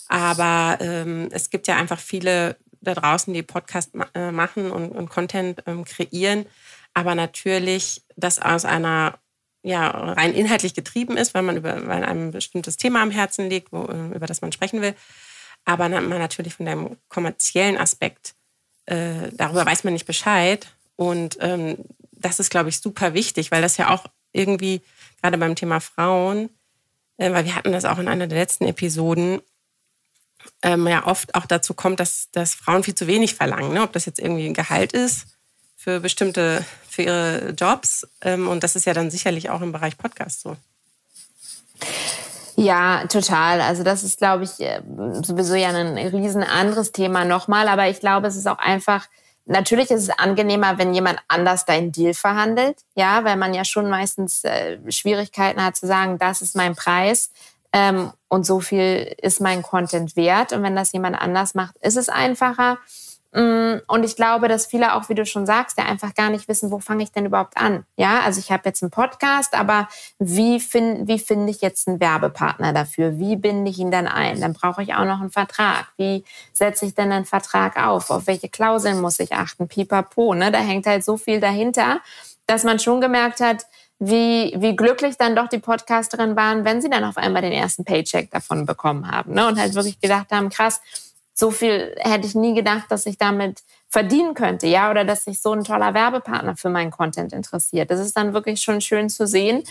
Aber 0.08 0.78
ähm, 0.80 1.28
es 1.30 1.50
gibt 1.50 1.68
ja 1.68 1.76
einfach 1.76 2.00
viele 2.00 2.56
da 2.80 2.94
draußen, 2.94 3.32
die 3.32 3.44
Podcast 3.44 3.94
ma 3.94 4.08
äh, 4.14 4.32
machen 4.32 4.72
und, 4.72 4.90
und 4.90 5.08
Content 5.08 5.62
ähm, 5.66 5.84
kreieren, 5.84 6.46
aber 6.94 7.14
natürlich 7.14 8.02
das 8.16 8.40
aus 8.40 8.64
einer 8.64 9.20
ja, 9.62 9.88
rein 9.88 10.34
inhaltlich 10.34 10.74
getrieben 10.74 11.16
ist, 11.16 11.34
weil 11.34 11.42
man 11.42 11.56
über 11.56 11.86
weil 11.86 12.04
einem 12.04 12.28
ein 12.28 12.30
bestimmtes 12.32 12.76
Thema 12.76 13.02
am 13.02 13.10
Herzen 13.10 13.48
liegt, 13.48 13.72
wo, 13.72 13.84
äh, 13.84 14.16
über 14.16 14.26
das 14.26 14.40
man 14.40 14.52
sprechen 14.52 14.82
will. 14.82 14.94
Aber 15.64 15.88
man 15.88 16.08
natürlich 16.08 16.54
von 16.54 16.66
dem 16.66 16.96
kommerziellen 17.08 17.78
Aspekt, 17.78 18.34
äh, 18.86 19.30
darüber 19.32 19.64
weiß 19.64 19.84
man 19.84 19.92
nicht 19.92 20.06
Bescheid. 20.06 20.66
Und 20.96 21.38
ähm, 21.40 21.76
das 22.10 22.40
ist, 22.40 22.50
glaube 22.50 22.68
ich, 22.68 22.78
super 22.78 23.14
wichtig, 23.14 23.50
weil 23.50 23.62
das 23.62 23.76
ja 23.76 23.90
auch 23.90 24.06
irgendwie, 24.32 24.82
gerade 25.20 25.38
beim 25.38 25.54
Thema 25.54 25.80
Frauen, 25.80 26.50
äh, 27.18 27.32
weil 27.32 27.44
wir 27.44 27.54
hatten 27.54 27.72
das 27.72 27.84
auch 27.84 27.98
in 27.98 28.08
einer 28.08 28.26
der 28.26 28.38
letzten 28.38 28.64
Episoden, 28.66 29.40
ähm, 30.62 30.86
ja 30.88 31.06
oft 31.06 31.34
auch 31.34 31.46
dazu 31.46 31.74
kommt, 31.74 32.00
dass, 32.00 32.30
dass 32.32 32.54
Frauen 32.54 32.82
viel 32.82 32.94
zu 32.94 33.06
wenig 33.06 33.34
verlangen. 33.34 33.72
Ne? 33.74 33.82
Ob 33.82 33.92
das 33.92 34.06
jetzt 34.06 34.18
irgendwie 34.18 34.46
ein 34.46 34.54
Gehalt 34.54 34.92
ist 34.92 35.26
für 35.76 36.00
bestimmte, 36.00 36.64
für 36.92 37.02
ihre 37.02 37.50
Jobs. 37.58 38.06
Ähm, 38.20 38.48
und 38.48 38.62
das 38.62 38.76
ist 38.76 38.84
ja 38.84 38.92
dann 38.92 39.10
sicherlich 39.10 39.48
auch 39.50 39.62
im 39.62 39.72
Bereich 39.72 39.96
Podcast 39.96 40.42
so. 40.42 40.56
Ja, 42.54 43.06
total. 43.06 43.62
Also 43.62 43.82
das 43.82 44.04
ist, 44.04 44.18
glaube 44.18 44.44
ich, 44.44 44.60
äh, 44.60 44.82
sowieso 45.22 45.54
ja 45.54 45.70
ein 45.70 45.96
riesen 45.96 46.42
anderes 46.42 46.92
Thema 46.92 47.24
nochmal. 47.24 47.66
Aber 47.68 47.88
ich 47.88 48.00
glaube, 48.00 48.26
es 48.26 48.36
ist 48.36 48.46
auch 48.46 48.58
einfach, 48.58 49.06
natürlich 49.46 49.90
ist 49.90 50.02
es 50.02 50.10
angenehmer, 50.10 50.76
wenn 50.76 50.92
jemand 50.92 51.18
anders 51.28 51.64
deinen 51.64 51.92
Deal 51.92 52.12
verhandelt. 52.12 52.76
Ja, 52.94 53.24
weil 53.24 53.36
man 53.36 53.54
ja 53.54 53.64
schon 53.64 53.88
meistens 53.88 54.44
äh, 54.44 54.78
Schwierigkeiten 54.92 55.64
hat 55.64 55.76
zu 55.76 55.86
sagen, 55.86 56.18
das 56.18 56.42
ist 56.42 56.54
mein 56.54 56.76
Preis. 56.76 57.30
Ähm, 57.72 58.12
und 58.28 58.44
so 58.44 58.60
viel 58.60 59.14
ist 59.22 59.40
mein 59.40 59.62
Content 59.62 60.14
wert. 60.14 60.52
Und 60.52 60.62
wenn 60.62 60.76
das 60.76 60.92
jemand 60.92 61.18
anders 61.18 61.54
macht, 61.54 61.76
ist 61.78 61.96
es 61.96 62.10
einfacher. 62.10 62.78
Mm, 63.32 63.80
und 63.86 64.04
ich 64.04 64.14
glaube, 64.14 64.46
dass 64.48 64.66
viele 64.66 64.94
auch, 64.94 65.08
wie 65.08 65.14
du 65.14 65.24
schon 65.24 65.46
sagst, 65.46 65.78
ja 65.78 65.84
einfach 65.84 66.14
gar 66.14 66.28
nicht 66.28 66.48
wissen, 66.48 66.70
wo 66.70 66.80
fange 66.80 67.02
ich 67.02 67.12
denn 67.12 67.24
überhaupt 67.24 67.56
an? 67.56 67.84
Ja, 67.96 68.20
also 68.20 68.38
ich 68.38 68.52
habe 68.52 68.62
jetzt 68.66 68.82
einen 68.82 68.90
Podcast, 68.90 69.54
aber 69.54 69.88
wie, 70.18 70.60
find, 70.60 71.08
wie 71.08 71.18
finde 71.18 71.50
ich 71.50 71.62
jetzt 71.62 71.88
einen 71.88 71.98
Werbepartner 71.98 72.74
dafür? 72.74 73.18
Wie 73.18 73.36
binde 73.36 73.70
ich 73.70 73.78
ihn 73.78 73.90
dann 73.90 74.06
ein? 74.06 74.40
Dann 74.40 74.52
brauche 74.52 74.82
ich 74.82 74.94
auch 74.94 75.06
noch 75.06 75.20
einen 75.20 75.30
Vertrag. 75.30 75.92
Wie 75.96 76.24
setze 76.52 76.84
ich 76.84 76.94
denn 76.94 77.10
einen 77.10 77.24
Vertrag 77.24 77.82
auf? 77.82 78.10
Auf 78.10 78.26
welche 78.26 78.50
Klauseln 78.50 79.00
muss 79.00 79.18
ich 79.18 79.32
achten? 79.32 79.66
Pipapo, 79.66 80.34
ne? 80.34 80.52
Da 80.52 80.58
hängt 80.58 80.86
halt 80.86 81.02
so 81.02 81.16
viel 81.16 81.40
dahinter, 81.40 82.00
dass 82.46 82.64
man 82.64 82.78
schon 82.78 83.00
gemerkt 83.00 83.40
hat, 83.40 83.64
wie, 83.98 84.52
wie 84.58 84.74
glücklich 84.74 85.16
dann 85.16 85.36
doch 85.36 85.48
die 85.48 85.60
Podcasterinnen 85.60 86.34
waren, 86.34 86.64
wenn 86.64 86.82
sie 86.82 86.90
dann 86.90 87.04
auf 87.04 87.16
einmal 87.16 87.40
den 87.40 87.52
ersten 87.52 87.84
Paycheck 87.84 88.30
davon 88.32 88.66
bekommen 88.66 89.08
haben. 89.08 89.32
Ne? 89.32 89.46
Und 89.46 89.60
halt 89.60 89.74
wirklich 89.74 90.00
gedacht 90.00 90.32
haben, 90.32 90.48
krass, 90.48 90.80
so 91.34 91.50
viel 91.50 91.94
hätte 91.98 92.26
ich 92.26 92.34
nie 92.34 92.54
gedacht, 92.54 92.84
dass 92.90 93.06
ich 93.06 93.18
damit 93.18 93.62
verdienen 93.88 94.34
könnte, 94.34 94.66
ja, 94.66 94.90
oder 94.90 95.04
dass 95.04 95.24
sich 95.24 95.40
so 95.40 95.52
ein 95.52 95.64
toller 95.64 95.94
Werbepartner 95.94 96.56
für 96.56 96.70
meinen 96.70 96.90
Content 96.90 97.32
interessiert. 97.32 97.90
Das 97.90 98.00
ist 98.00 98.16
dann 98.16 98.32
wirklich 98.32 98.62
schon 98.62 98.80
schön 98.80 99.10
zu 99.10 99.26
sehen, 99.26 99.64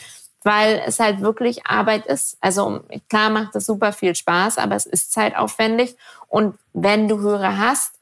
weil 0.43 0.81
es 0.85 0.99
halt 0.99 1.21
wirklich 1.21 1.65
Arbeit 1.65 2.05
ist. 2.05 2.37
Also 2.41 2.81
klar 3.09 3.29
macht 3.29 3.55
es 3.55 3.65
super 3.65 3.93
viel 3.93 4.15
Spaß, 4.15 4.57
aber 4.57 4.75
es 4.75 4.85
ist 4.85 5.11
zeitaufwendig. 5.11 5.95
Und 6.27 6.57
wenn 6.73 7.07
du 7.07 7.19
Hörer 7.19 7.57
hast 7.57 7.95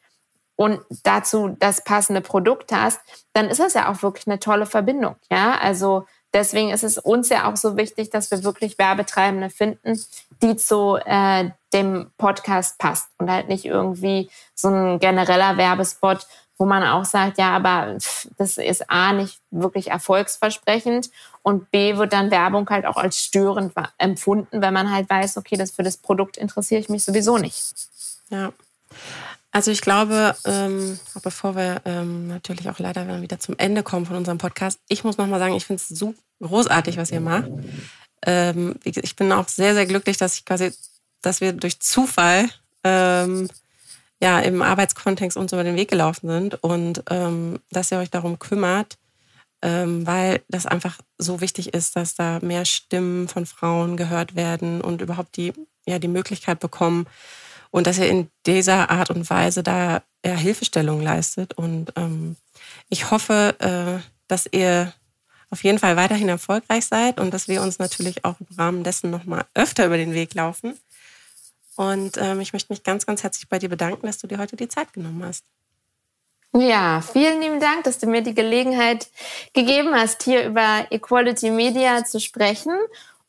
und 0.55 0.81
dazu 1.03 1.55
das 1.59 1.83
passende 1.83 2.21
Produkt 2.21 2.71
hast, 2.71 2.99
dann 3.33 3.49
ist 3.49 3.59
das 3.59 3.73
ja 3.73 3.89
auch 3.89 4.03
wirklich 4.03 4.27
eine 4.27 4.39
tolle 4.39 4.65
Verbindung. 4.65 5.15
Ja, 5.31 5.57
also 5.57 6.05
deswegen 6.33 6.69
ist 6.69 6.83
es 6.83 6.97
uns 6.97 7.29
ja 7.29 7.49
auch 7.49 7.57
so 7.57 7.77
wichtig, 7.77 8.09
dass 8.09 8.31
wir 8.31 8.43
wirklich 8.43 8.77
Werbetreibende 8.77 9.49
finden, 9.49 9.99
die 10.41 10.55
zu 10.55 10.97
äh, 11.05 11.49
dem 11.73 12.11
Podcast 12.17 12.77
passt 12.77 13.09
und 13.17 13.31
halt 13.31 13.47
nicht 13.47 13.65
irgendwie 13.65 14.29
so 14.55 14.69
ein 14.69 14.99
genereller 14.99 15.57
Werbespot, 15.57 16.25
wo 16.57 16.65
man 16.65 16.83
auch 16.83 17.05
sagt, 17.05 17.37
ja, 17.37 17.55
aber 17.55 17.97
das 18.37 18.57
ist 18.57 18.89
A 18.89 19.13
nicht 19.13 19.39
wirklich 19.49 19.91
erfolgsversprechend 19.91 21.09
und 21.41 21.71
B 21.71 21.95
wird 21.95 22.11
dann 22.11 22.31
Werbung 22.31 22.69
halt 22.69 22.85
auch 22.85 22.97
als 22.97 23.17
störend 23.17 23.73
empfunden, 23.97 24.61
wenn 24.61 24.73
man 24.73 24.91
halt 24.91 25.09
weiß, 25.09 25.37
okay, 25.37 25.55
das 25.55 25.71
für 25.71 25.83
das 25.83 25.97
Produkt 25.97 26.35
interessiere 26.35 26.81
ich 26.81 26.89
mich 26.89 27.05
sowieso 27.05 27.37
nicht. 27.37 27.73
Ja. 28.29 28.51
Also 29.51 29.71
ich 29.71 29.81
glaube, 29.81 30.35
ähm, 30.45 30.99
bevor 31.23 31.55
wir 31.55 31.81
ähm, 31.85 32.27
natürlich 32.27 32.69
auch 32.69 32.77
leider 32.77 33.21
wieder 33.21 33.39
zum 33.39 33.55
Ende 33.57 33.81
kommen 33.81 34.05
von 34.05 34.15
unserem 34.15 34.37
Podcast, 34.37 34.79
ich 34.87 35.03
muss 35.03 35.17
nochmal 35.17 35.39
sagen, 35.39 35.55
ich 35.55 35.65
finde 35.65 35.81
es 35.81 35.87
so 35.87 36.13
großartig, 36.39 36.97
was 36.97 37.11
ihr 37.11 37.19
macht. 37.19 37.49
Ähm, 38.25 38.75
ich 38.83 39.15
bin 39.15 39.31
auch 39.31 39.47
sehr, 39.47 39.73
sehr 39.73 39.85
glücklich, 39.85 40.17
dass 40.17 40.35
ich 40.35 40.45
quasi, 40.45 40.71
dass 41.21 41.41
wir 41.41 41.53
durch 41.53 41.79
Zufall 41.79 42.47
ähm, 42.83 43.49
ja 44.21 44.39
im 44.39 44.61
Arbeitskontext 44.61 45.37
uns 45.37 45.51
über 45.51 45.63
den 45.63 45.75
Weg 45.75 45.89
gelaufen 45.89 46.29
sind 46.29 46.63
und 46.63 47.03
ähm, 47.09 47.59
dass 47.71 47.91
ihr 47.91 47.97
euch 47.97 48.11
darum 48.11 48.37
kümmert, 48.37 48.97
ähm, 49.61 50.05
weil 50.05 50.41
das 50.47 50.65
einfach 50.65 50.97
so 51.17 51.41
wichtig 51.41 51.73
ist, 51.73 51.95
dass 51.95 52.15
da 52.15 52.39
mehr 52.41 52.65
Stimmen 52.65 53.27
von 53.27 53.45
Frauen 53.45 53.97
gehört 53.97 54.35
werden 54.35 54.81
und 54.81 55.01
überhaupt 55.01 55.37
die, 55.37 55.53
ja, 55.87 55.97
die 55.97 56.07
Möglichkeit 56.07 56.59
bekommen, 56.59 57.07
und 57.71 57.87
dass 57.87 57.97
ihr 57.97 58.07
in 58.09 58.29
dieser 58.45 58.89
Art 58.89 59.09
und 59.09 59.29
Weise 59.29 59.63
da 59.63 60.01
ja, 60.25 60.33
Hilfestellung 60.33 61.01
leistet. 61.01 61.53
Und 61.53 61.93
ähm, 61.95 62.35
ich 62.89 63.11
hoffe, 63.11 63.55
äh, 63.59 64.03
dass 64.27 64.47
ihr 64.51 64.93
auf 65.49 65.63
jeden 65.63 65.79
Fall 65.79 65.95
weiterhin 65.95 66.29
erfolgreich 66.29 66.85
seid 66.85 67.19
und 67.19 67.33
dass 67.33 67.47
wir 67.47 67.61
uns 67.61 67.79
natürlich 67.79 68.25
auch 68.25 68.35
im 68.39 68.55
Rahmen 68.57 68.83
dessen 68.83 69.09
nochmal 69.09 69.45
öfter 69.53 69.85
über 69.85 69.97
den 69.97 70.13
Weg 70.13 70.33
laufen. 70.33 70.77
Und 71.75 72.17
ähm, 72.17 72.41
ich 72.41 72.53
möchte 72.53 72.73
mich 72.73 72.83
ganz, 72.83 73.05
ganz 73.05 73.23
herzlich 73.23 73.47
bei 73.47 73.57
dir 73.57 73.69
bedanken, 73.69 74.05
dass 74.05 74.17
du 74.17 74.27
dir 74.27 74.37
heute 74.37 74.55
die 74.55 74.67
Zeit 74.67 74.93
genommen 74.93 75.23
hast. 75.23 75.45
Ja, 76.53 77.01
vielen 77.01 77.41
lieben 77.41 77.59
Dank, 77.59 77.83
dass 77.83 77.99
du 77.99 78.07
mir 78.07 78.21
die 78.21 78.33
Gelegenheit 78.33 79.07
gegeben 79.53 79.93
hast, 79.93 80.23
hier 80.23 80.45
über 80.45 80.87
Equality 80.89 81.51
Media 81.51 82.03
zu 82.03 82.19
sprechen. 82.19 82.73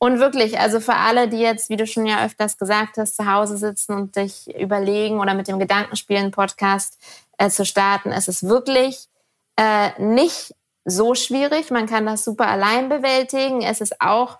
Und 0.02 0.18
wirklich, 0.18 0.58
also 0.58 0.80
für 0.80 0.94
alle, 0.94 1.28
die 1.28 1.40
jetzt, 1.40 1.68
wie 1.68 1.76
du 1.76 1.86
schon 1.86 2.06
ja 2.06 2.24
öfters 2.24 2.56
gesagt 2.56 2.96
hast, 2.96 3.16
zu 3.16 3.30
Hause 3.30 3.58
sitzen 3.58 3.92
und 3.94 4.14
sich 4.14 4.48
überlegen 4.58 5.20
oder 5.20 5.34
mit 5.34 5.46
dem 5.46 5.58
Gedankenspielen 5.58 6.30
Podcast 6.30 6.96
äh, 7.36 7.50
zu 7.50 7.66
starten, 7.66 8.10
es 8.10 8.26
ist 8.26 8.48
wirklich 8.48 9.08
äh, 9.56 9.90
nicht 10.00 10.54
so 10.86 11.14
schwierig. 11.14 11.70
Man 11.70 11.86
kann 11.86 12.06
das 12.06 12.24
super 12.24 12.48
allein 12.48 12.88
bewältigen. 12.88 13.60
Es 13.60 13.82
ist 13.82 14.00
auch, 14.00 14.38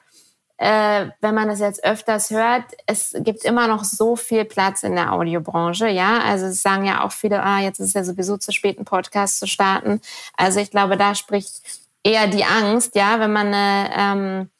äh, 0.56 1.08
wenn 1.20 1.34
man 1.34 1.48
das 1.48 1.60
jetzt 1.60 1.84
öfters 1.84 2.30
hört, 2.30 2.64
es 2.86 3.14
gibt 3.18 3.44
immer 3.44 3.68
noch 3.68 3.84
so 3.84 4.16
viel 4.16 4.46
Platz 4.46 4.82
in 4.82 4.94
der 4.94 5.12
Audiobranche. 5.12 5.88
Ja, 5.88 6.20
also 6.20 6.46
es 6.46 6.62
sagen 6.62 6.86
ja 6.86 7.04
auch 7.04 7.12
viele, 7.12 7.42
ah, 7.42 7.60
jetzt 7.60 7.80
ist 7.80 7.88
es 7.88 7.94
ja 7.94 8.04
sowieso 8.04 8.38
zu 8.38 8.50
spät, 8.52 8.78
einen 8.78 8.86
Podcast 8.86 9.38
zu 9.38 9.46
starten. 9.46 10.00
Also 10.38 10.58
ich 10.58 10.70
glaube, 10.70 10.96
da 10.96 11.14
spricht 11.14 11.60
eher 12.02 12.28
die 12.28 12.44
Angst, 12.44 12.94
ja, 12.94 13.20
wenn 13.20 13.32
man 13.34 13.48
eine 13.48 13.90
ähm, 13.94 14.50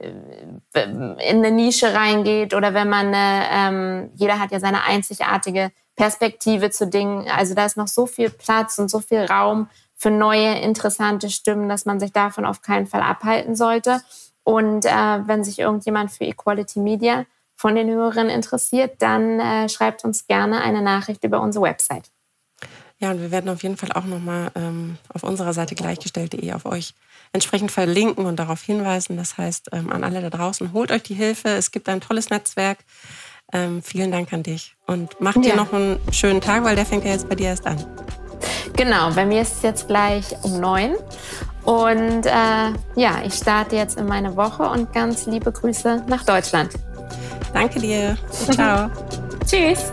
in 0.00 1.12
eine 1.18 1.50
Nische 1.50 1.92
reingeht 1.94 2.54
oder 2.54 2.74
wenn 2.74 2.88
man, 2.88 3.12
ähm, 3.14 4.10
jeder 4.14 4.38
hat 4.38 4.50
ja 4.50 4.60
seine 4.60 4.84
einzigartige 4.84 5.70
Perspektive 5.96 6.70
zu 6.70 6.86
Dingen. 6.86 7.28
Also 7.28 7.54
da 7.54 7.66
ist 7.66 7.76
noch 7.76 7.88
so 7.88 8.06
viel 8.06 8.30
Platz 8.30 8.78
und 8.78 8.90
so 8.90 9.00
viel 9.00 9.24
Raum 9.24 9.68
für 9.94 10.10
neue, 10.10 10.58
interessante 10.60 11.28
Stimmen, 11.28 11.68
dass 11.68 11.84
man 11.84 12.00
sich 12.00 12.12
davon 12.12 12.46
auf 12.46 12.62
keinen 12.62 12.86
Fall 12.86 13.02
abhalten 13.02 13.54
sollte. 13.54 14.00
Und 14.42 14.86
äh, 14.86 14.88
wenn 15.26 15.44
sich 15.44 15.58
irgendjemand 15.58 16.10
für 16.10 16.24
Equality 16.24 16.80
Media 16.80 17.26
von 17.54 17.74
den 17.74 17.90
Hörerinnen 17.90 18.30
interessiert, 18.30 19.02
dann 19.02 19.38
äh, 19.38 19.68
schreibt 19.68 20.04
uns 20.04 20.26
gerne 20.26 20.62
eine 20.62 20.80
Nachricht 20.80 21.22
über 21.24 21.42
unsere 21.42 21.66
Website. 21.66 22.10
Ja, 23.00 23.10
und 23.10 23.20
wir 23.20 23.30
werden 23.30 23.48
auf 23.48 23.62
jeden 23.62 23.78
Fall 23.78 23.92
auch 23.92 24.04
nochmal 24.04 24.50
ähm, 24.54 24.98
auf 25.08 25.22
unserer 25.22 25.54
Seite 25.54 25.74
gleichgestellt.de 25.74 26.52
auf 26.52 26.66
euch 26.66 26.94
entsprechend 27.32 27.72
verlinken 27.72 28.26
und 28.26 28.36
darauf 28.36 28.60
hinweisen. 28.62 29.16
Das 29.16 29.38
heißt, 29.38 29.70
ähm, 29.72 29.90
an 29.90 30.04
alle 30.04 30.20
da 30.20 30.30
draußen, 30.30 30.72
holt 30.74 30.92
euch 30.92 31.02
die 31.02 31.14
Hilfe. 31.14 31.48
Es 31.48 31.70
gibt 31.70 31.88
ein 31.88 32.00
tolles 32.02 32.28
Netzwerk. 32.28 32.78
Ähm, 33.52 33.82
vielen 33.82 34.12
Dank 34.12 34.32
an 34.32 34.42
dich. 34.42 34.76
Und 34.86 35.18
macht 35.20 35.36
ja. 35.36 35.42
dir 35.42 35.56
noch 35.56 35.72
einen 35.72 35.98
schönen 36.12 36.42
Tag, 36.42 36.62
weil 36.64 36.76
der 36.76 36.84
fängt 36.84 37.04
ja 37.04 37.12
jetzt 37.12 37.28
bei 37.28 37.34
dir 37.34 37.48
erst 37.48 37.66
an. 37.66 37.84
Genau, 38.76 39.10
bei 39.12 39.24
mir 39.24 39.42
ist 39.42 39.56
es 39.56 39.62
jetzt 39.62 39.86
gleich 39.88 40.36
um 40.42 40.60
neun. 40.60 40.94
Und 41.64 42.26
äh, 42.26 42.72
ja, 42.96 43.22
ich 43.24 43.34
starte 43.34 43.76
jetzt 43.76 43.98
in 43.98 44.06
meine 44.06 44.36
Woche 44.36 44.62
und 44.62 44.92
ganz 44.92 45.26
liebe 45.26 45.50
Grüße 45.50 46.04
nach 46.06 46.24
Deutschland. 46.24 46.74
Danke 47.52 47.80
dir. 47.80 48.16
Ciao. 48.52 48.90
Tschüss. 49.46 49.92